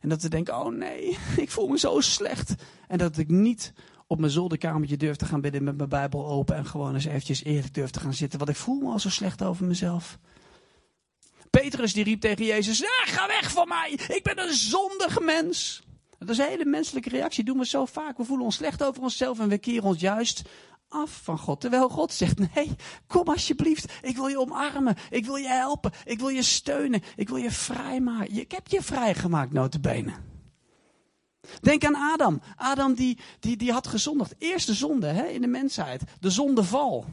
En 0.00 0.08
dat 0.08 0.22
we 0.22 0.28
denken, 0.28 0.58
oh 0.58 0.72
nee, 0.72 1.18
ik 1.36 1.50
voel 1.50 1.68
me 1.68 1.78
zo 1.78 2.00
slecht. 2.00 2.54
En 2.88 2.98
dat 2.98 3.18
ik 3.18 3.28
niet 3.28 3.72
op 4.10 4.18
mijn 4.18 4.32
zolderkamertje 4.32 4.96
durf 4.96 5.16
te 5.16 5.24
gaan 5.24 5.40
bidden 5.40 5.64
met 5.64 5.76
mijn 5.76 5.88
Bijbel 5.88 6.26
open 6.26 6.56
en 6.56 6.66
gewoon 6.66 6.94
eens 6.94 7.04
eventjes 7.04 7.44
eerlijk 7.44 7.74
durf 7.74 7.90
te 7.90 8.00
gaan 8.00 8.14
zitten. 8.14 8.38
Want 8.38 8.50
ik 8.50 8.56
voel 8.56 8.80
me 8.80 8.90
al 8.90 8.98
zo 8.98 9.10
slecht 9.10 9.42
over 9.42 9.66
mezelf. 9.66 10.18
Petrus 11.50 11.92
die 11.92 12.04
riep 12.04 12.20
tegen 12.20 12.44
Jezus, 12.44 12.82
ga 13.04 13.26
weg 13.26 13.50
van 13.50 13.68
mij, 13.68 13.90
ik 14.08 14.20
ben 14.22 14.38
een 14.38 14.54
zondig 14.54 15.20
mens. 15.20 15.82
Dat 16.18 16.28
is 16.28 16.38
een 16.38 16.48
hele 16.48 16.64
menselijke 16.64 17.08
reactie, 17.08 17.44
doen 17.44 17.58
we 17.58 17.66
zo 17.66 17.84
vaak. 17.84 18.16
We 18.16 18.24
voelen 18.24 18.44
ons 18.44 18.54
slecht 18.54 18.82
over 18.82 19.02
onszelf 19.02 19.40
en 19.40 19.48
we 19.48 19.58
keren 19.58 19.88
ons 19.88 20.00
juist 20.00 20.42
af 20.88 21.20
van 21.22 21.38
God. 21.38 21.60
Terwijl 21.60 21.88
God 21.88 22.12
zegt, 22.12 22.54
nee, 22.54 22.70
kom 23.06 23.28
alsjeblieft, 23.28 23.92
ik 24.02 24.16
wil 24.16 24.26
je 24.26 24.40
omarmen, 24.40 24.96
ik 25.10 25.24
wil 25.24 25.36
je 25.36 25.48
helpen, 25.48 25.92
ik 26.04 26.18
wil 26.18 26.28
je 26.28 26.42
steunen, 26.42 27.02
ik 27.16 27.28
wil 27.28 27.38
je 27.38 27.50
vrijmaken. 27.50 28.36
Ik 28.36 28.52
heb 28.52 28.68
je 28.68 28.82
vrijgemaakt, 28.82 29.52
notabene. 29.52 30.12
Denk 31.60 31.84
aan 31.84 31.94
Adam. 31.94 32.40
Adam 32.56 32.94
die, 32.94 33.18
die, 33.40 33.56
die 33.56 33.72
had 33.72 33.86
gezondigd. 33.86 34.34
Eerste 34.38 34.74
zonde 34.74 35.06
hè, 35.06 35.26
in 35.26 35.40
de 35.40 35.46
mensheid. 35.46 36.02
De 36.20 36.30
zondeval. 36.30 37.04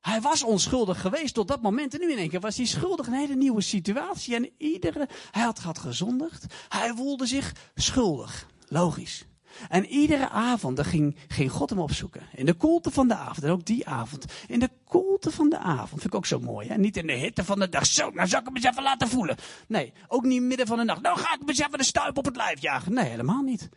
Hij 0.00 0.20
was 0.20 0.42
onschuldig 0.42 1.00
geweest 1.00 1.34
tot 1.34 1.48
dat 1.48 1.62
moment. 1.62 1.94
En 1.94 2.00
nu 2.00 2.12
in 2.12 2.18
één 2.18 2.28
keer 2.28 2.40
was 2.40 2.56
hij 2.56 2.66
schuldig. 2.66 3.06
Een 3.06 3.12
hele 3.12 3.34
nieuwe 3.34 3.60
situatie. 3.60 4.34
En 4.34 4.50
iedere, 4.58 5.08
hij 5.30 5.42
had, 5.42 5.58
had 5.58 5.78
gezondigd. 5.78 6.54
Hij 6.68 6.92
voelde 6.94 7.26
zich 7.26 7.54
schuldig. 7.74 8.46
Logisch. 8.68 9.24
En 9.68 9.86
iedere 9.86 10.28
avond 10.28 10.86
ging, 10.86 11.16
ging 11.28 11.50
God 11.50 11.70
hem 11.70 11.78
opzoeken. 11.78 12.22
In 12.34 12.46
de 12.46 12.54
koelte 12.54 12.90
van 12.90 13.08
de 13.08 13.14
avond. 13.14 13.44
En 13.44 13.50
ook 13.50 13.64
die 13.64 13.86
avond. 13.86 14.24
In 14.46 14.60
de 14.60 14.70
koelte 14.84 15.30
van 15.30 15.48
de 15.48 15.58
avond. 15.58 15.88
Vind 15.88 16.04
ik 16.04 16.14
ook 16.14 16.26
zo 16.26 16.40
mooi. 16.40 16.68
Hè? 16.68 16.76
Niet 16.76 16.96
in 16.96 17.06
de 17.06 17.12
hitte 17.12 17.44
van 17.44 17.58
de 17.58 17.68
dag. 17.68 17.86
Zo, 17.86 18.10
nou 18.10 18.28
zou 18.28 18.40
ik 18.40 18.46
hem 18.46 18.56
eens 18.56 18.64
even 18.64 18.82
laten 18.82 19.08
voelen. 19.08 19.36
Nee, 19.68 19.92
ook 20.08 20.24
niet 20.24 20.42
midden 20.42 20.66
van 20.66 20.78
de 20.78 20.84
nacht. 20.84 21.02
Nou 21.02 21.18
ga 21.18 21.32
ik 21.32 21.38
hem 21.38 21.48
eens 21.48 21.58
even 21.58 21.78
de 21.78 21.84
stuip 21.84 22.18
op 22.18 22.24
het 22.24 22.36
lijf 22.36 22.60
jagen. 22.60 22.92
Nee, 22.92 23.08
helemaal 23.08 23.42
niet. 23.42 23.68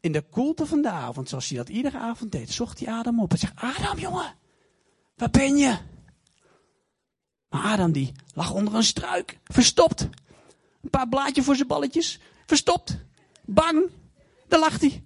In 0.00 0.12
de 0.12 0.22
koelte 0.30 0.66
van 0.66 0.82
de 0.82 0.90
avond, 0.90 1.28
zoals 1.28 1.48
hij 1.48 1.58
dat 1.58 1.68
iedere 1.68 1.98
avond 1.98 2.32
deed, 2.32 2.50
zocht 2.50 2.78
hij 2.78 2.94
Adam 2.94 3.20
op 3.20 3.32
en 3.32 3.38
zegt: 3.38 3.60
Adam, 3.60 3.98
jongen, 3.98 4.34
waar 5.16 5.30
ben 5.30 5.56
je? 5.56 5.76
Maar 7.48 7.62
Adam 7.62 7.92
die 7.92 8.12
lag 8.34 8.52
onder 8.52 8.74
een 8.74 8.82
struik, 8.82 9.38
verstopt. 9.44 10.08
Een 10.82 10.90
paar 10.90 11.08
blaadjes 11.08 11.44
voor 11.44 11.56
zijn 11.56 11.68
balletjes, 11.68 12.20
verstopt. 12.46 12.98
Bang, 13.44 13.90
daar 14.48 14.60
lag 14.60 14.80
hij. 14.80 15.04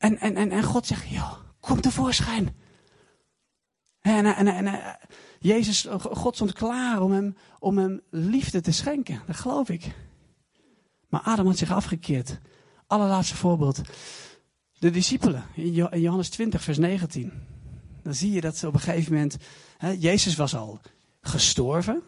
En, 0.00 0.18
en, 0.18 0.36
en, 0.36 0.50
en 0.50 0.62
God 0.62 0.86
zegt, 0.86 1.08
joh, 1.08 1.32
kom 1.60 1.80
tevoorschijn. 1.80 2.56
En, 4.00 4.26
en, 4.36 4.46
en, 4.46 4.66
en 4.66 4.98
Jezus, 5.38 5.86
God 5.98 6.34
stond 6.34 6.52
klaar 6.52 7.02
om 7.02 7.12
hem, 7.12 7.36
om 7.58 7.78
hem 7.78 8.00
liefde 8.10 8.60
te 8.60 8.72
schenken. 8.72 9.22
Dat 9.26 9.36
geloof 9.36 9.68
ik. 9.68 9.94
Maar 11.08 11.20
Adam 11.20 11.46
had 11.46 11.58
zich 11.58 11.70
afgekeerd. 11.70 12.38
Allerlaatste 12.86 13.36
voorbeeld. 13.36 13.80
De 14.78 14.90
discipelen 14.90 15.44
in 15.54 15.72
Johannes 15.72 16.28
20, 16.28 16.62
vers 16.62 16.78
19. 16.78 17.32
Dan 18.02 18.14
zie 18.14 18.32
je 18.32 18.40
dat 18.40 18.56
ze 18.56 18.66
op 18.66 18.74
een 18.74 18.80
gegeven 18.80 19.12
moment. 19.12 19.36
Hè, 19.76 19.90
Jezus 19.90 20.36
was 20.36 20.54
al 20.54 20.80
gestorven. 21.20 22.02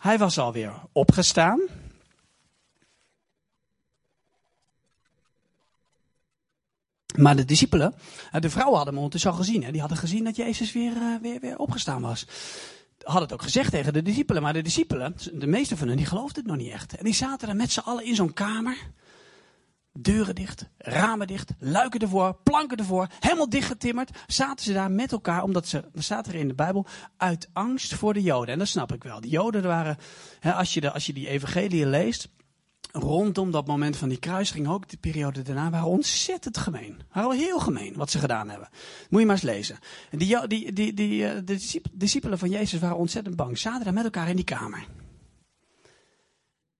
Hij 0.00 0.18
was 0.18 0.38
alweer 0.38 0.72
opgestaan. 0.92 1.60
Maar 7.16 7.36
de 7.36 7.44
discipelen, 7.44 7.94
eh, 8.32 8.40
de 8.40 8.50
vrouwen 8.50 8.76
hadden 8.76 8.94
hem 8.94 9.02
ondertussen 9.02 9.30
al 9.30 9.36
gezien. 9.36 9.64
Hè? 9.64 9.70
Die 9.70 9.80
hadden 9.80 9.98
gezien 9.98 10.24
dat 10.24 10.36
Jezus 10.36 10.72
weer, 10.72 10.92
uh, 10.92 11.20
weer, 11.22 11.40
weer 11.40 11.58
opgestaan 11.58 12.02
was. 12.02 12.26
Hadden 13.02 13.22
het 13.22 13.32
ook 13.32 13.42
gezegd 13.42 13.70
tegen 13.70 13.92
de 13.92 14.02
discipelen. 14.02 14.42
Maar 14.42 14.52
de 14.52 14.62
discipelen, 14.62 15.14
de 15.32 15.46
meeste 15.46 15.76
van 15.76 15.88
hen, 15.88 15.96
die 15.96 16.06
geloofden 16.06 16.42
het 16.42 16.52
nog 16.52 16.62
niet 16.62 16.72
echt. 16.72 16.96
En 16.96 17.04
die 17.04 17.14
zaten 17.14 17.48
er 17.48 17.56
met 17.56 17.72
z'n 17.72 17.80
allen 17.80 18.04
in 18.04 18.14
zo'n 18.14 18.32
kamer. 18.32 18.76
Deuren 19.98 20.34
dicht, 20.34 20.68
ramen 20.78 21.26
dicht, 21.26 21.52
luiken 21.58 22.00
ervoor, 22.00 22.36
planken 22.42 22.76
ervoor, 22.76 23.08
helemaal 23.20 23.48
dichtgetimmerd. 23.48 24.10
Zaten 24.26 24.64
ze 24.64 24.72
daar 24.72 24.90
met 24.90 25.12
elkaar, 25.12 25.42
omdat 25.42 25.66
ze, 25.66 25.84
dat 25.92 26.02
staat 26.02 26.26
er 26.26 26.34
in 26.34 26.48
de 26.48 26.54
Bijbel, 26.54 26.86
uit 27.16 27.48
angst 27.52 27.94
voor 27.94 28.14
de 28.14 28.22
Joden. 28.22 28.52
En 28.52 28.58
dat 28.58 28.68
snap 28.68 28.92
ik 28.92 29.02
wel. 29.02 29.20
De 29.20 29.28
Joden 29.28 29.62
waren, 29.62 29.96
hè, 30.40 30.52
als, 30.52 30.74
je 30.74 30.80
de, 30.80 30.92
als 30.92 31.06
je 31.06 31.12
die 31.12 31.28
evangelie 31.28 31.86
leest, 31.86 32.28
rondom 32.98 33.50
dat 33.50 33.66
moment 33.66 33.96
van 33.96 34.08
die 34.08 34.18
kruising, 34.18 34.68
ook 34.68 34.88
de 34.88 34.96
periode 34.96 35.42
daarna, 35.42 35.70
waren 35.70 35.86
ontzettend 35.86 36.56
gemeen. 36.56 37.00
Waren 37.12 37.36
heel 37.36 37.58
gemeen 37.58 37.94
wat 37.96 38.10
ze 38.10 38.18
gedaan 38.18 38.48
hebben. 38.48 38.68
Moet 39.10 39.20
je 39.20 39.26
maar 39.26 39.34
eens 39.34 39.44
lezen. 39.44 39.78
Die, 40.10 40.46
die, 40.46 40.72
die, 40.72 40.94
die, 40.94 41.28
eh, 41.28 41.40
de 41.44 41.80
discipelen 41.92 42.38
van 42.38 42.50
Jezus 42.50 42.80
waren 42.80 42.96
ontzettend 42.96 43.36
bang. 43.36 43.58
Zaten 43.58 43.84
daar 43.84 43.92
met 43.92 44.04
elkaar 44.04 44.28
in 44.28 44.36
die 44.36 44.44
kamer. 44.44 44.86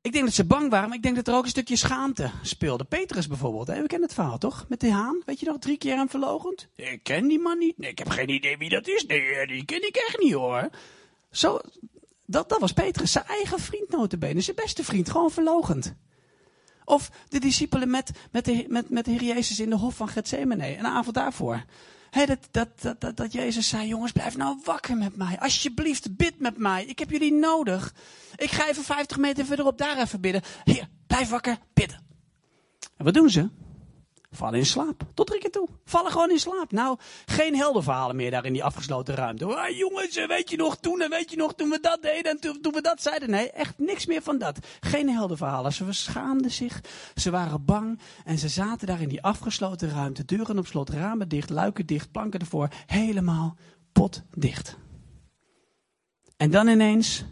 Ik 0.01 0.13
denk 0.13 0.25
dat 0.25 0.35
ze 0.35 0.45
bang 0.45 0.71
waren, 0.71 0.89
maar 0.89 0.97
ik 0.97 1.03
denk 1.03 1.17
dat 1.17 1.29
er 1.29 1.35
ook 1.35 1.45
een 1.45 1.51
stukje 1.51 1.77
schaamte 1.77 2.31
speelde. 2.43 2.85
Petrus 2.85 3.27
bijvoorbeeld, 3.27 3.67
hè? 3.67 3.81
we 3.81 3.87
kennen 3.87 4.07
het 4.07 4.17
verhaal 4.17 4.39
toch? 4.39 4.65
Met 4.69 4.81
de 4.81 4.93
haan, 4.93 5.23
weet 5.25 5.41
je 5.41 5.47
nog, 5.47 5.59
drie 5.59 5.79
keer 5.79 5.97
hem 5.97 6.09
verlogend. 6.09 6.69
Ik 6.75 7.01
ken 7.03 7.29
die 7.29 7.39
man 7.39 7.59
niet. 7.59 7.79
Nee, 7.79 7.91
ik 7.91 7.99
heb 7.99 8.09
geen 8.09 8.29
idee 8.29 8.57
wie 8.57 8.69
dat 8.69 8.89
is. 8.89 9.07
Nee, 9.07 9.47
die 9.47 9.65
ken 9.65 9.87
ik 9.87 9.97
echt 9.97 10.19
niet 10.19 10.33
hoor. 10.33 10.71
Zo, 11.31 11.61
dat, 12.27 12.49
dat 12.49 12.61
was 12.61 12.73
Petrus, 12.73 13.13
zijn 13.13 13.25
eigen 13.25 13.61
vriend 13.61 13.91
notabene, 13.91 14.41
zijn 14.41 14.57
beste 14.57 14.85
vriend, 14.85 15.11
gewoon 15.11 15.31
verlogend. 15.31 15.95
Of 16.85 17.11
de 17.29 17.41
discipelen 17.41 17.91
met, 17.91 18.11
met, 18.31 18.45
de, 18.45 18.65
met, 18.69 18.91
met 18.91 19.05
de 19.05 19.11
Heer 19.11 19.23
Jezus 19.23 19.61
in 19.61 19.71
de 19.71 19.77
hof 19.77 19.97
van 19.97 20.09
Gethsemane, 20.09 20.79
een 20.79 20.87
avond 20.87 21.15
daarvoor. 21.15 21.65
He, 22.11 22.27
dat, 22.27 22.49
dat, 22.51 23.01
dat, 23.01 23.17
dat, 23.17 23.33
Jezus 23.33 23.69
zei, 23.69 23.89
jongens, 23.89 24.13
blijf 24.13 24.37
nou 24.37 24.61
wakker 24.65 24.97
met 24.97 25.17
mij. 25.17 25.39
Alsjeblieft, 25.39 26.17
bid 26.17 26.41
met 26.41 26.57
mij. 26.57 26.85
Ik 26.85 26.99
heb 26.99 27.11
jullie 27.11 27.33
nodig. 27.33 27.95
Ik 28.37 28.51
ga 28.51 28.69
even 28.69 28.85
50 28.85 29.17
meter 29.17 29.45
verderop 29.45 29.79
daar 29.79 29.99
even 29.99 30.21
bidden. 30.21 30.43
Heer, 30.65 30.89
blijf 31.07 31.29
wakker, 31.29 31.59
bidden. 31.75 32.01
En 32.97 33.05
wat 33.05 33.15
doen 33.15 33.31
ze? 33.31 33.49
Vallen 34.31 34.59
in 34.59 34.67
slaap. 34.67 35.03
Tot 35.15 35.27
drie 35.27 35.41
keer 35.41 35.51
toe. 35.51 35.69
Vallen 35.85 36.13
gewoon 36.13 36.31
in 36.31 36.39
slaap. 36.39 36.73
Nou, 36.73 36.99
geen 37.27 37.57
heldenverhalen 37.57 38.17
meer 38.17 38.31
daar 38.31 38.45
in 38.45 38.53
die 38.53 38.65
afgesloten 38.65 39.15
ruimte. 39.15 39.45
Ah, 39.45 39.77
jongens, 39.77 40.17
eh, 40.17 40.29
weet 40.29 40.51
je 40.51 40.57
nog 40.57 40.77
toen 40.77 41.01
en 41.01 41.11
weet 41.11 41.31
je 41.31 41.37
nog 41.37 41.55
toen 41.55 41.69
we 41.69 41.79
dat 41.81 42.03
deden 42.03 42.31
en 42.31 42.41
toen, 42.41 42.61
toen 42.61 42.73
we 42.73 42.81
dat 42.81 43.03
zeiden. 43.03 43.31
Nee, 43.31 43.51
echt 43.51 43.79
niks 43.79 44.07
meer 44.07 44.23
van 44.23 44.39
dat. 44.39 44.59
Geen 44.81 45.09
heldenverhalen. 45.09 45.73
Ze 45.73 45.93
schaamden 45.93 46.51
zich. 46.51 46.81
Ze 47.15 47.31
waren 47.31 47.65
bang. 47.65 48.01
En 48.25 48.39
ze 48.39 48.49
zaten 48.49 48.87
daar 48.87 49.01
in 49.01 49.09
die 49.09 49.23
afgesloten 49.23 49.91
ruimte. 49.91 50.25
Deuren 50.25 50.59
op 50.59 50.67
slot, 50.67 50.91
ramen 50.91 51.29
dicht, 51.29 51.51
luiken 51.51 51.87
dicht, 51.87 52.11
planken 52.11 52.41
ervoor. 52.41 52.69
Helemaal 52.87 53.57
potdicht. 53.93 54.77
En 56.37 56.51
dan 56.51 56.69
ineens 56.69 57.25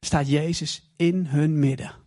staat 0.00 0.28
Jezus 0.28 0.92
in 0.96 1.26
hun 1.26 1.58
midden. 1.58 1.99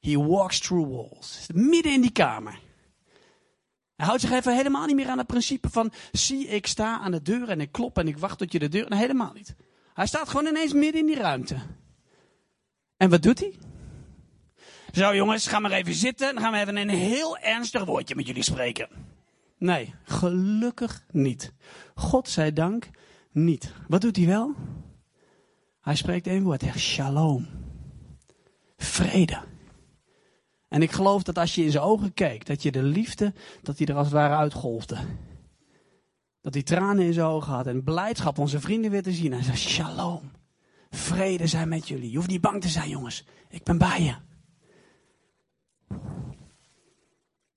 He 0.00 0.16
walks 0.16 0.58
through 0.58 0.90
walls. 0.90 1.46
Midden 1.54 1.92
in 1.92 2.00
die 2.00 2.12
kamer. 2.12 2.60
Hij 3.96 4.06
houdt 4.06 4.20
zich 4.20 4.30
even 4.30 4.56
helemaal 4.56 4.86
niet 4.86 4.96
meer 4.96 5.08
aan 5.08 5.18
het 5.18 5.26
principe 5.26 5.70
van, 5.70 5.92
zie 6.12 6.46
ik 6.46 6.66
sta 6.66 6.98
aan 6.98 7.10
de 7.10 7.22
deur 7.22 7.48
en 7.48 7.60
ik 7.60 7.72
klop 7.72 7.98
en 7.98 8.08
ik 8.08 8.18
wacht 8.18 8.38
tot 8.38 8.52
je 8.52 8.58
de 8.58 8.68
deur... 8.68 8.88
Nee, 8.88 8.98
helemaal 8.98 9.32
niet. 9.32 9.54
Hij 9.94 10.06
staat 10.06 10.28
gewoon 10.28 10.46
ineens 10.46 10.72
midden 10.72 11.00
in 11.00 11.06
die 11.06 11.16
ruimte. 11.16 11.56
En 12.96 13.10
wat 13.10 13.22
doet 13.22 13.38
hij? 13.38 13.54
Zo 14.92 15.14
jongens, 15.14 15.46
ga 15.46 15.58
maar 15.58 15.70
even 15.70 15.94
zitten. 15.94 16.34
Dan 16.34 16.42
gaan 16.42 16.52
we 16.52 16.58
even 16.58 16.76
een 16.76 16.88
heel 16.88 17.38
ernstig 17.38 17.84
woordje 17.84 18.14
met 18.14 18.26
jullie 18.26 18.42
spreken. 18.42 18.88
Nee, 19.58 19.94
gelukkig 20.02 21.04
niet. 21.10 21.52
God 21.94 22.28
zij 22.28 22.52
dank 22.52 22.90
niet. 23.30 23.72
Wat 23.88 24.00
doet 24.00 24.16
hij 24.16 24.26
wel? 24.26 24.54
Hij 25.80 25.96
spreekt 25.96 26.26
één 26.26 26.42
woord, 26.42 26.64
shalom. 26.76 27.48
Vrede. 28.76 29.42
En 30.70 30.82
ik 30.82 30.92
geloof 30.92 31.22
dat 31.22 31.38
als 31.38 31.54
je 31.54 31.64
in 31.64 31.70
zijn 31.70 31.84
ogen 31.84 32.14
keek, 32.14 32.46
dat 32.46 32.62
je 32.62 32.70
de 32.70 32.82
liefde, 32.82 33.32
dat 33.62 33.78
hij 33.78 33.86
er 33.86 33.94
als 33.94 34.06
het 34.06 34.14
ware 34.14 34.34
uitgolfde. 34.34 34.98
Dat 36.40 36.54
hij 36.54 36.62
tranen 36.62 37.04
in 37.04 37.12
zijn 37.12 37.26
ogen 37.26 37.52
had 37.52 37.66
en 37.66 37.84
blijdschap 37.84 38.40
zijn 38.44 38.62
vrienden 38.62 38.90
weer 38.90 39.02
te 39.02 39.12
zien. 39.12 39.32
Hij 39.32 39.42
zei, 39.42 39.56
shalom, 39.56 40.30
vrede 40.90 41.46
zijn 41.46 41.68
met 41.68 41.88
jullie. 41.88 42.10
Je 42.10 42.16
hoeft 42.16 42.28
niet 42.28 42.40
bang 42.40 42.60
te 42.60 42.68
zijn 42.68 42.88
jongens, 42.88 43.24
ik 43.48 43.64
ben 43.64 43.78
bij 43.78 44.02
je. 44.02 44.14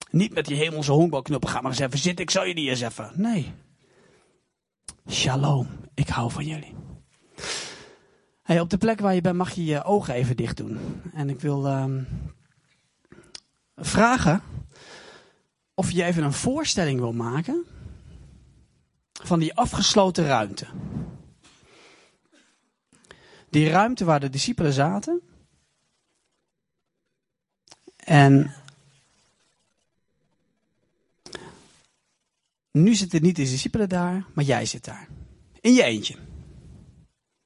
Niet 0.10 0.34
met 0.34 0.46
die 0.46 0.58
hemelse 0.58 0.92
honkbalknoppen, 0.92 1.50
ga 1.50 1.62
maar 1.62 1.72
eens 1.72 1.80
even 1.80 2.00
zitten, 2.00 2.24
ik 2.24 2.32
zal 2.32 2.46
je 2.46 2.56
die 2.56 2.70
eens 2.70 2.82
even. 2.82 3.12
Nee. 3.16 3.52
Shalom, 5.10 5.68
ik 5.94 6.08
hou 6.08 6.32
van 6.32 6.46
jullie. 6.46 6.76
Hey, 8.44 8.60
op 8.60 8.70
de 8.70 8.78
plek 8.78 9.00
waar 9.00 9.16
je 9.16 9.22
bent 9.22 9.36
mag 9.36 9.52
je 9.52 9.66
je 9.66 9.84
ogen 9.84 10.14
even 10.14 10.38
dicht 10.38 10.58
doen. 10.58 10.78
En 11.14 11.30
ik 11.30 11.40
wil 11.40 11.66
um, 11.66 12.08
vragen 13.76 14.42
of 15.74 15.92
je 15.92 16.04
even 16.04 16.24
een 16.24 16.34
voorstelling 16.34 17.00
wil 17.00 17.14
maken 17.14 17.66
van 19.12 19.40
die 19.40 19.54
afgesloten 19.54 20.26
ruimte. 20.26 20.68
Die 23.50 23.70
ruimte 23.70 24.06
waar 24.06 24.20
de 24.20 24.30
discipelen 24.30 24.74
zaten. 24.74 25.22
En 27.96 28.54
nu 32.72 32.96
zitten 32.96 33.22
niet 33.22 33.36
de 33.36 33.44
discipelen 33.44 33.90
daar, 33.90 34.26
maar 34.34 34.44
jij 34.44 34.66
zit 34.66 34.86
daar. 34.86 35.08
In 35.62 35.74
je 35.74 35.84
eentje. 35.84 36.18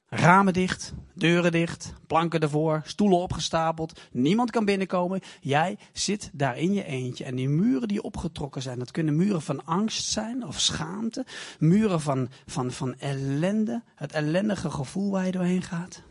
Ramen 0.10 0.54
dicht, 0.54 0.94
deuren 1.14 1.52
dicht, 1.52 1.94
planken 2.08 2.40
ervoor, 2.40 2.82
stoelen 2.86 3.18
opgestapeld. 3.18 4.02
Niemand 4.12 4.52
kan 4.52 4.66
binnenkomen. 4.66 5.22
Jij 5.42 5.78
zit 5.94 6.30
daar 6.34 6.58
in 6.58 6.74
je 6.74 6.84
eentje. 6.84 7.24
En 7.24 7.36
die 7.36 7.50
muren 7.50 7.88
die 7.88 8.02
opgetrokken 8.02 8.62
zijn, 8.62 8.80
dat 8.80 8.92
kunnen 8.92 9.16
muren 9.16 9.42
van 9.42 9.66
angst 9.66 10.06
zijn 10.06 10.46
of 10.46 10.60
schaamte. 10.60 11.26
Muren 11.60 12.02
van, 12.02 12.30
van, 12.46 12.72
van 12.72 13.00
ellende. 13.00 13.84
Het 13.96 14.12
ellendige 14.12 14.70
gevoel 14.70 15.12
waar 15.12 15.26
je 15.26 15.32
doorheen 15.32 15.62
gaat. 15.62 16.04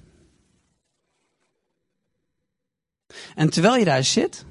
En 3.34 3.50
terwijl 3.50 3.76
je 3.76 3.84
daar 3.84 4.04
zit, 4.04 4.44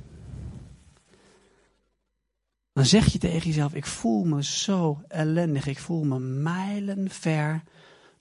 dan 2.74 2.86
zeg 2.86 3.06
je 3.06 3.20
tegen 3.20 3.48
jezelf: 3.48 3.74
Ik 3.74 3.86
voel 3.86 4.24
me 4.24 4.44
zo 4.44 5.02
ellendig. 5.08 5.68
Ik 5.68 5.80
voel 5.80 6.04
me 6.04 6.20
mijlen 6.20 7.10
ver 7.10 7.64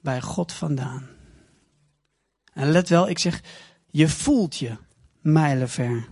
bij 0.05 0.21
God 0.21 0.53
vandaan. 0.53 1.09
En 2.53 2.71
let 2.71 2.89
wel, 2.89 3.09
ik 3.09 3.19
zeg, 3.19 3.43
je 3.91 4.09
voelt 4.09 4.57
je 4.57 4.77
mijlenver 5.21 6.09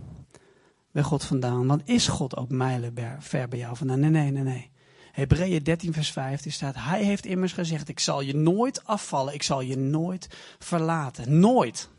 bij 0.91 1.03
God 1.03 1.23
vandaan. 1.23 1.67
Want 1.67 1.81
is 1.85 2.07
God 2.07 2.35
ook 2.35 2.49
mijlen 2.49 2.93
ver 3.19 3.47
bij 3.47 3.59
jou 3.59 3.75
vandaan? 3.77 3.99
Nee, 3.99 4.09
nee, 4.09 4.31
nee, 4.31 4.43
nee. 4.43 4.71
Hebreeën 5.11 5.63
13, 5.63 5.93
vers 5.93 6.11
15 6.11 6.51
staat: 6.51 6.75
Hij 6.77 7.03
heeft 7.03 7.25
immers 7.25 7.53
gezegd: 7.53 7.89
Ik 7.89 7.99
zal 7.99 8.21
je 8.21 8.35
nooit 8.35 8.85
afvallen, 8.85 9.33
ik 9.33 9.43
zal 9.43 9.61
je 9.61 9.77
nooit 9.77 10.27
verlaten. 10.59 11.39
Nooit. 11.39 11.89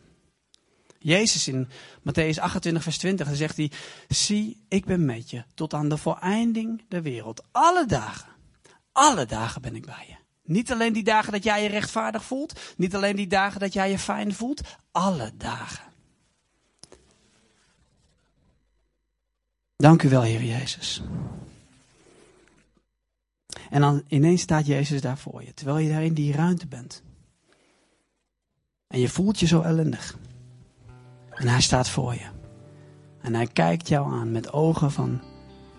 Jezus 0.98 1.48
in 1.48 1.68
Matthäus 1.98 2.38
28, 2.40 2.82
vers 2.82 2.98
20, 2.98 3.26
dan 3.26 3.36
zegt 3.36 3.56
hij: 3.56 3.70
Zie, 4.08 4.64
ik 4.68 4.84
ben 4.84 5.04
met 5.04 5.30
je 5.30 5.44
tot 5.54 5.74
aan 5.74 5.88
de 5.88 5.96
voleinding 5.96 6.84
der 6.88 7.02
wereld. 7.02 7.44
Alle 7.52 7.86
dagen, 7.86 8.28
alle 8.92 9.26
dagen 9.26 9.62
ben 9.62 9.74
ik 9.74 9.86
bij 9.86 10.06
je. 10.08 10.23
Niet 10.44 10.72
alleen 10.72 10.92
die 10.92 11.04
dagen 11.04 11.32
dat 11.32 11.44
jij 11.44 11.62
je 11.62 11.68
rechtvaardig 11.68 12.24
voelt. 12.24 12.60
Niet 12.76 12.94
alleen 12.94 13.16
die 13.16 13.26
dagen 13.26 13.60
dat 13.60 13.72
jij 13.72 13.90
je 13.90 13.98
fijn 13.98 14.34
voelt. 14.34 14.60
Alle 14.92 15.32
dagen. 15.36 15.84
Dank 19.76 20.02
u 20.02 20.08
wel, 20.08 20.22
Heer 20.22 20.42
Jezus. 20.42 21.02
En 23.70 23.80
dan 23.80 24.04
ineens 24.08 24.40
staat 24.40 24.66
Jezus 24.66 25.00
daar 25.00 25.18
voor 25.18 25.42
je, 25.42 25.54
terwijl 25.54 25.78
je 25.78 25.88
daar 25.88 26.04
in 26.04 26.14
die 26.14 26.32
ruimte 26.32 26.66
bent. 26.66 27.02
En 28.86 29.00
je 29.00 29.08
voelt 29.08 29.40
je 29.40 29.46
zo 29.46 29.60
ellendig. 29.60 30.18
En 31.30 31.48
hij 31.48 31.60
staat 31.60 31.88
voor 31.88 32.14
je. 32.14 32.26
En 33.20 33.34
hij 33.34 33.46
kijkt 33.46 33.88
jou 33.88 34.12
aan 34.12 34.32
met 34.32 34.52
ogen 34.52 34.92
van 34.92 35.20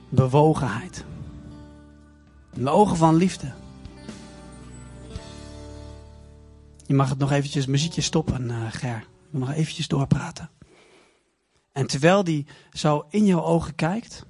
bewogenheid. 0.09 1.05
Met 2.55 2.73
ogen 2.73 2.97
van 2.97 3.15
liefde. 3.15 3.53
Je 6.85 6.93
mag 6.93 7.09
het 7.09 7.17
nog 7.17 7.31
eventjes 7.31 7.65
muziekje 7.65 8.01
stoppen, 8.01 8.49
uh, 8.49 8.71
Ger. 8.71 9.07
We 9.29 9.37
nog 9.37 9.51
eventjes 9.51 9.87
doorpraten. 9.87 10.49
En 11.71 11.87
terwijl 11.87 12.23
die 12.23 12.47
zo 12.71 13.05
in 13.09 13.25
jouw 13.25 13.43
ogen 13.43 13.75
kijkt, 13.75 14.25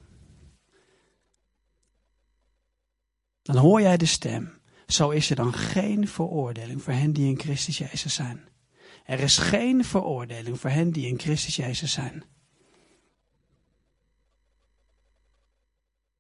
dan 3.41 3.58
hoor 3.58 3.82
jij 3.82 3.97
de 3.97 4.06
stem. 4.06 4.60
Zo 4.88 5.10
is 5.10 5.30
er 5.30 5.36
dan 5.36 5.53
geen 5.53 6.08
veroordeling 6.08 6.82
voor 6.84 6.93
hen 6.93 7.14
die 7.14 7.28
in 7.28 7.39
Christus 7.39 7.78
Jezus 7.78 8.14
zijn. 8.14 8.47
Er 9.06 9.20
is 9.20 9.38
geen 9.38 9.84
veroordeling 9.84 10.60
voor 10.60 10.70
hen 10.70 10.91
die 10.91 11.08
in 11.08 11.20
Christus 11.20 11.56
Jezus 11.56 11.91
zijn. 11.91 12.24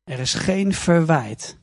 Er 0.03 0.19
is 0.19 0.33
geen 0.33 0.73
verwijt 0.73 1.57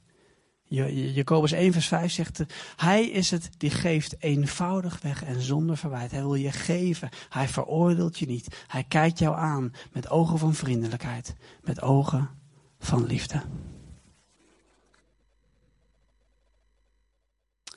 Jacobus 0.72 1.52
1 1.52 1.72
vers 1.72 1.86
5 1.86 2.12
zegt, 2.12 2.42
hij 2.76 3.04
is 3.04 3.30
het 3.30 3.50
die 3.58 3.70
geeft 3.70 4.16
eenvoudig 4.18 5.00
weg 5.02 5.24
en 5.24 5.40
zonder 5.40 5.76
verwijt. 5.76 6.10
Hij 6.10 6.20
wil 6.20 6.34
je 6.34 6.52
geven. 6.52 7.08
Hij 7.28 7.48
veroordeelt 7.48 8.18
je 8.18 8.26
niet. 8.26 8.64
Hij 8.66 8.84
kijkt 8.84 9.18
jou 9.18 9.36
aan 9.36 9.72
met 9.92 10.10
ogen 10.10 10.38
van 10.38 10.54
vriendelijkheid, 10.54 11.34
met 11.62 11.82
ogen 11.82 12.28
van 12.78 13.06
liefde. 13.06 13.42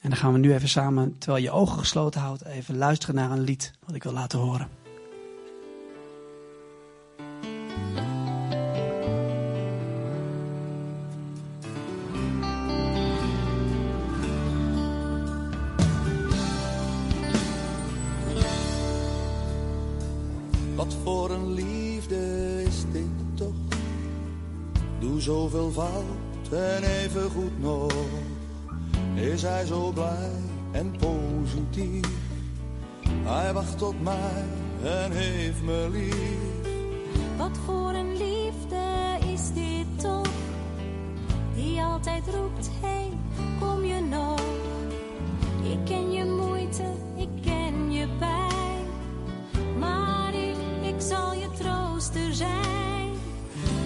En 0.02 0.12
dan 0.12 0.20
gaan 0.20 0.34
we 0.34 0.40
nu 0.40 0.54
even 0.54 0.70
samen, 0.70 1.18
terwijl 1.18 1.44
je 1.44 1.52
ogen 1.52 1.80
gesloten 1.80 2.22
houdt, 2.22 2.46
even 2.46 2.78
luisteren 2.78 3.16
naar 3.16 3.32
een 3.32 3.44
lied 3.44 3.74
wat 3.86 3.96
ik 3.96 4.04
wil 4.04 4.14
laten 4.14 4.40
horen. 4.40 4.85
Zoveel 25.26 25.72
fout 25.72 26.52
en 26.52 26.84
even 26.84 27.30
goed 27.30 27.60
nog 27.60 27.94
is 29.16 29.42
hij 29.42 29.66
zo 29.66 29.92
blij 29.92 30.32
en 30.72 30.96
positief. 31.00 32.08
Hij 33.08 33.54
wacht 33.54 33.82
op 33.82 33.96
mij 34.02 34.44
en 34.84 35.12
heeft 35.12 35.62
me 35.64 35.88
lief. 35.92 36.74
Wat 37.38 37.58
voor 37.66 37.94
een 37.94 38.18
liefde 38.18 39.18
is 39.34 39.54
dit 39.54 40.00
toch, 40.02 40.30
die 41.56 41.82
altijd 41.82 42.24
roept, 42.26 42.70
hey, 42.82 43.10
kom 43.60 43.84
je 43.84 44.02
nog? 44.02 44.40
Ik 45.72 45.86
ken 45.86 46.12
je 46.12 46.26
moeite, 46.26 46.92
ik 47.16 47.35
zal 51.08 51.34
je 51.34 51.50
trooster 51.60 52.34
zijn. 52.34 53.12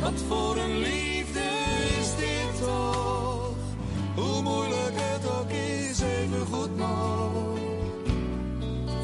Wat 0.02 0.24
voor 0.28 0.58
een 0.58 0.78
liefde 0.78 1.10
hoe 4.20 4.42
moeilijk 4.42 4.94
het 4.94 5.30
ook 5.40 5.50
is, 5.50 6.00
even 6.02 6.46
goed 6.52 6.78
nog. 6.78 7.32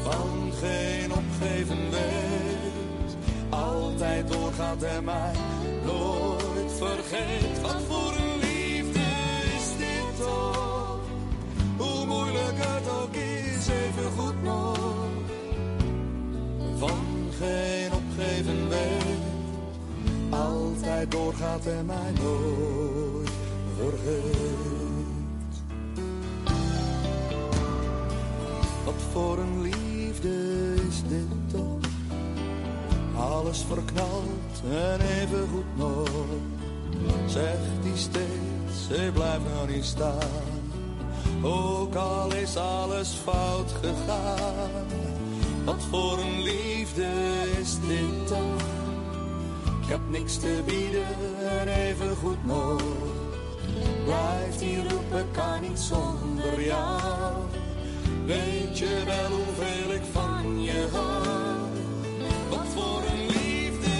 Van 0.02 0.52
geen 0.60 1.12
opgeven 1.12 1.90
weet, 1.90 3.16
altijd 3.48 4.28
doorgaat 4.32 4.82
en 4.82 5.04
mij 5.04 5.32
nooit 5.84 6.72
vergeet. 6.78 7.60
Wat 7.60 7.82
voor 7.88 8.12
een 8.16 8.38
liefde 8.38 9.00
is 9.56 9.76
dit 9.78 10.18
toch? 10.18 11.00
Hoe 11.76 12.06
moeilijk 12.06 12.56
het 12.56 12.90
ook 13.02 13.14
is, 13.14 13.68
even 13.68 14.10
goed 14.18 14.42
nog. 14.42 14.78
Van 16.78 17.04
geen 17.38 17.85
doorgaat 21.04 21.66
en 21.66 21.86
mij 21.86 22.12
nooit 22.22 23.30
vergeet. 23.78 24.56
Wat 28.84 28.94
voor 29.12 29.38
een 29.38 29.60
liefde 29.60 30.74
is 30.88 31.02
dit 31.08 31.50
toch? 31.52 31.90
Alles 33.18 33.64
verknald 33.68 34.62
en 34.70 35.00
even 35.00 35.48
goed 35.52 35.76
nog. 35.76 36.08
Zegt 37.26 37.82
die 37.82 37.96
steeds, 37.96 38.88
hij 38.88 39.10
blijft 39.10 39.44
nou 39.54 39.70
niet 39.70 39.84
staan. 39.84 40.54
Ook 41.42 41.94
al 41.94 42.34
is 42.34 42.56
alles 42.56 43.08
fout 43.08 43.74
gegaan. 43.82 44.86
Wat 45.64 45.82
voor 45.90 46.18
een 46.18 46.42
liefde 46.42 47.08
is 47.60 47.76
dit 47.80 48.26
toch? 48.26 48.85
Ik 49.86 49.92
heb 49.92 50.10
niks 50.10 50.36
te 50.36 50.62
bieden 50.64 51.06
en 51.60 51.68
even 51.68 52.16
goed 52.16 52.44
nog 52.44 52.82
Blijft 54.04 54.60
hier 54.60 54.88
roepen, 54.88 55.30
kan 55.32 55.60
niet 55.60 55.78
zonder 55.78 56.64
jou. 56.64 57.32
Weet 58.24 58.78
je 58.78 59.02
wel 59.04 59.38
hoeveel 59.38 59.94
ik 59.94 60.02
van 60.12 60.62
je 60.62 60.88
hou? 60.92 61.58
Wat 62.48 62.66
voor 62.74 63.02
een 63.10 63.26
liefde 63.26 63.90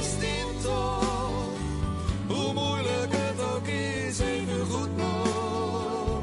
is 0.00 0.18
dit 0.18 0.62
toch? 0.62 1.48
Hoe 2.26 2.52
moeilijk 2.52 3.12
het 3.12 3.42
ook 3.54 3.66
is, 3.66 4.18
even 4.18 4.66
goed 4.66 4.96
nog. 4.96 6.22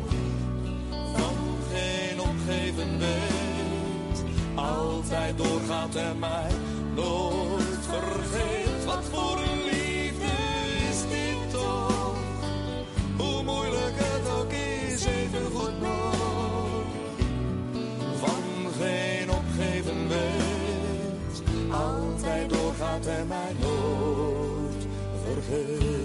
Van 1.13 1.35
geen 1.73 2.19
opgeven 2.19 2.97
weet, 2.97 4.23
altijd 4.55 5.37
doorgaat 5.37 5.95
en 5.95 6.19
mij 6.19 6.51
nooit 6.95 7.85
vergeet. 7.89 8.66
Doorgaat 23.07 23.19
en 23.19 23.27
mij 23.27 23.55
nooit 23.59 24.87
vergeet. 25.23 25.96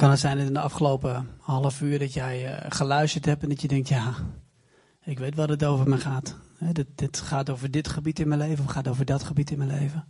Kan 0.00 0.10
het 0.10 0.20
zijn 0.20 0.36
dat 0.38 0.46
in 0.46 0.52
de 0.52 0.60
afgelopen 0.60 1.28
half 1.40 1.80
uur 1.80 1.98
dat 1.98 2.12
jij 2.12 2.46
eh, 2.46 2.70
geluisterd 2.70 3.24
hebt 3.24 3.42
en 3.42 3.48
dat 3.48 3.60
je 3.60 3.68
denkt, 3.68 3.88
ja, 3.88 4.14
ik 5.04 5.18
weet 5.18 5.34
wat 5.34 5.48
het 5.48 5.64
over 5.64 5.88
me 5.88 5.98
gaat. 5.98 6.36
Hè, 6.58 6.72
dit, 6.72 6.86
dit 6.94 7.20
gaat 7.20 7.50
over 7.50 7.70
dit 7.70 7.88
gebied 7.88 8.18
in 8.18 8.28
mijn 8.28 8.40
leven 8.40 8.64
of 8.64 8.70
gaat 8.70 8.88
over 8.88 9.04
dat 9.04 9.22
gebied 9.22 9.50
in 9.50 9.58
mijn 9.58 9.70
leven. 9.70 10.04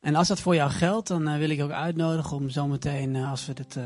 En 0.00 0.14
als 0.14 0.28
dat 0.28 0.40
voor 0.40 0.54
jou 0.54 0.70
geldt, 0.70 1.08
dan 1.08 1.28
eh, 1.28 1.38
wil 1.38 1.50
ik 1.50 1.56
je 1.56 1.62
ook 1.62 1.70
uitnodigen 1.70 2.36
om 2.36 2.50
zometeen, 2.50 3.16
eh, 3.16 3.30
als 3.30 3.46
we 3.46 3.52
dit, 3.52 3.78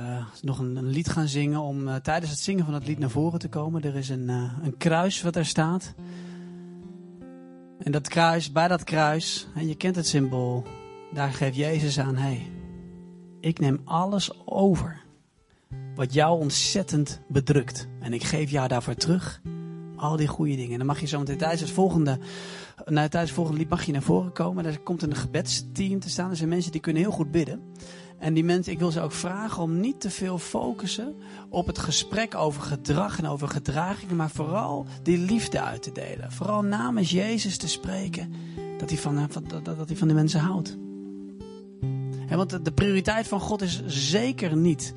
nog 0.42 0.58
een, 0.58 0.86
lied 0.86 1.08
gaan 1.08 1.28
zingen, 1.28 1.60
om 1.60 2.02
tijdens 2.02 2.30
het 2.30 2.40
zingen 2.40 2.64
van 2.64 2.72
dat 2.72 2.86
lied 2.86 2.98
naar 2.98 3.10
voren 3.10 3.38
te 3.38 3.48
komen. 3.48 3.82
Er 3.82 3.96
is 3.96 4.08
een, 4.08 4.28
een 4.62 4.76
kruis 4.76 5.22
wat 5.22 5.34
daar 5.34 5.46
staat. 5.46 5.94
En 7.78 7.92
dat 7.92 8.08
kruis, 8.08 8.52
bij 8.52 8.68
dat 8.68 8.84
kruis, 8.84 9.46
en 9.54 9.68
je 9.68 9.74
kent 9.74 9.96
het 9.96 10.06
symbool, 10.06 10.66
daar 11.12 11.32
geeft 11.32 11.56
Jezus 11.56 11.98
aan, 11.98 12.16
hey, 12.16 12.59
ik 13.40 13.58
neem 13.58 13.80
alles 13.84 14.46
over 14.46 15.02
wat 15.94 16.14
jou 16.14 16.40
ontzettend 16.40 17.20
bedrukt. 17.28 17.88
En 18.00 18.12
ik 18.12 18.24
geef 18.24 18.50
jou 18.50 18.68
daarvoor 18.68 18.94
terug 18.94 19.40
al 20.00 20.16
die 20.16 20.26
goede 20.26 20.56
dingen. 20.56 20.72
En 20.72 20.78
dan 20.78 20.86
mag 20.86 21.00
je 21.00 21.06
zo 21.06 21.18
meteen 21.18 21.38
tijdens 21.38 21.60
het 21.60 21.70
volgende, 21.70 22.18
nou, 22.76 23.08
tijdens 23.08 23.22
het 23.22 23.32
volgende 23.32 23.58
lied 23.58 23.68
mag 23.68 23.84
je 23.84 23.92
naar 23.92 24.02
voren 24.02 24.32
komen. 24.32 24.64
Er 24.64 24.80
komt 24.80 25.02
een 25.02 25.14
gebedsteam 25.14 26.00
te 26.00 26.10
staan. 26.10 26.30
Er 26.30 26.36
zijn 26.36 26.48
mensen 26.48 26.72
die 26.72 26.80
kunnen 26.80 27.02
heel 27.02 27.10
goed 27.10 27.30
bidden. 27.30 27.62
En 28.18 28.34
die 28.34 28.44
mensen, 28.44 28.72
ik 28.72 28.78
wil 28.78 28.90
ze 28.90 29.00
ook 29.00 29.12
vragen 29.12 29.62
om 29.62 29.80
niet 29.80 30.00
te 30.00 30.10
veel 30.10 30.38
focussen 30.38 31.14
op 31.48 31.66
het 31.66 31.78
gesprek 31.78 32.34
over 32.34 32.62
gedrag 32.62 33.18
en 33.18 33.26
over 33.26 33.48
gedragingen, 33.48 34.16
maar 34.16 34.30
vooral 34.30 34.86
die 35.02 35.18
liefde 35.18 35.60
uit 35.60 35.82
te 35.82 35.92
delen. 35.92 36.32
Vooral 36.32 36.62
namens 36.62 37.10
Jezus 37.10 37.56
te 37.56 37.68
spreken 37.68 38.32
dat 38.78 38.90
hij 38.90 38.98
van, 38.98 39.26
van, 39.30 39.44
dat, 39.48 39.64
dat 39.64 39.88
hij 39.88 39.96
van 39.96 40.08
de 40.08 40.14
mensen 40.14 40.40
houdt. 40.40 40.78
Want 42.36 42.64
de, 42.64 42.72
prioriteit 42.72 43.28
van 43.28 43.40
God 43.40 43.62
is 43.62 43.82
zeker 43.86 44.56
niet 44.56 44.94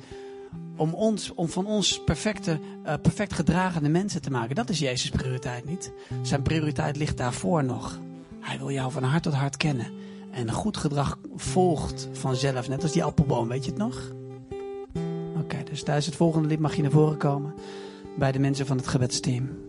om, 0.76 0.94
ons, 0.94 1.34
om 1.34 1.48
van 1.48 1.66
ons 1.66 2.04
perfecte, 2.04 2.58
eh, 2.82 2.94
perfect 3.02 3.32
gedragende 3.32 3.88
mensen 3.88 4.22
te 4.22 4.30
maken. 4.30 4.54
Dat 4.54 4.68
is 4.68 4.78
Jezus' 4.78 5.10
prioriteit 5.10 5.64
niet. 5.64 5.92
Zijn 6.22 6.42
prioriteit 6.42 6.96
ligt 6.96 7.16
daarvoor 7.16 7.64
nog. 7.64 8.00
Hij 8.40 8.58
wil 8.58 8.70
jou 8.70 8.92
van 8.92 9.02
hart 9.02 9.22
tot 9.22 9.34
hart 9.34 9.56
kennen. 9.56 9.86
En 10.30 10.52
goed 10.52 10.76
gedrag 10.76 11.18
volgt 11.36 12.08
vanzelf, 12.12 12.68
net 12.68 12.82
als 12.82 12.92
die 12.92 13.04
appelboom, 13.04 13.48
weet 13.48 13.64
je 13.64 13.70
het 13.70 13.78
nog? 13.78 14.12
Oké, 15.36 15.62
dus 15.70 15.82
tijdens 15.82 16.06
het 16.06 16.16
volgende 16.16 16.48
lied 16.48 16.60
mag 16.60 16.74
je 16.74 16.82
naar 16.82 16.90
voren 16.90 17.16
komen 17.16 17.54
bij 18.18 18.32
de 18.32 18.38
mensen 18.38 18.66
van 18.66 18.76
het 18.76 18.86
gebedsteam. 18.86 19.63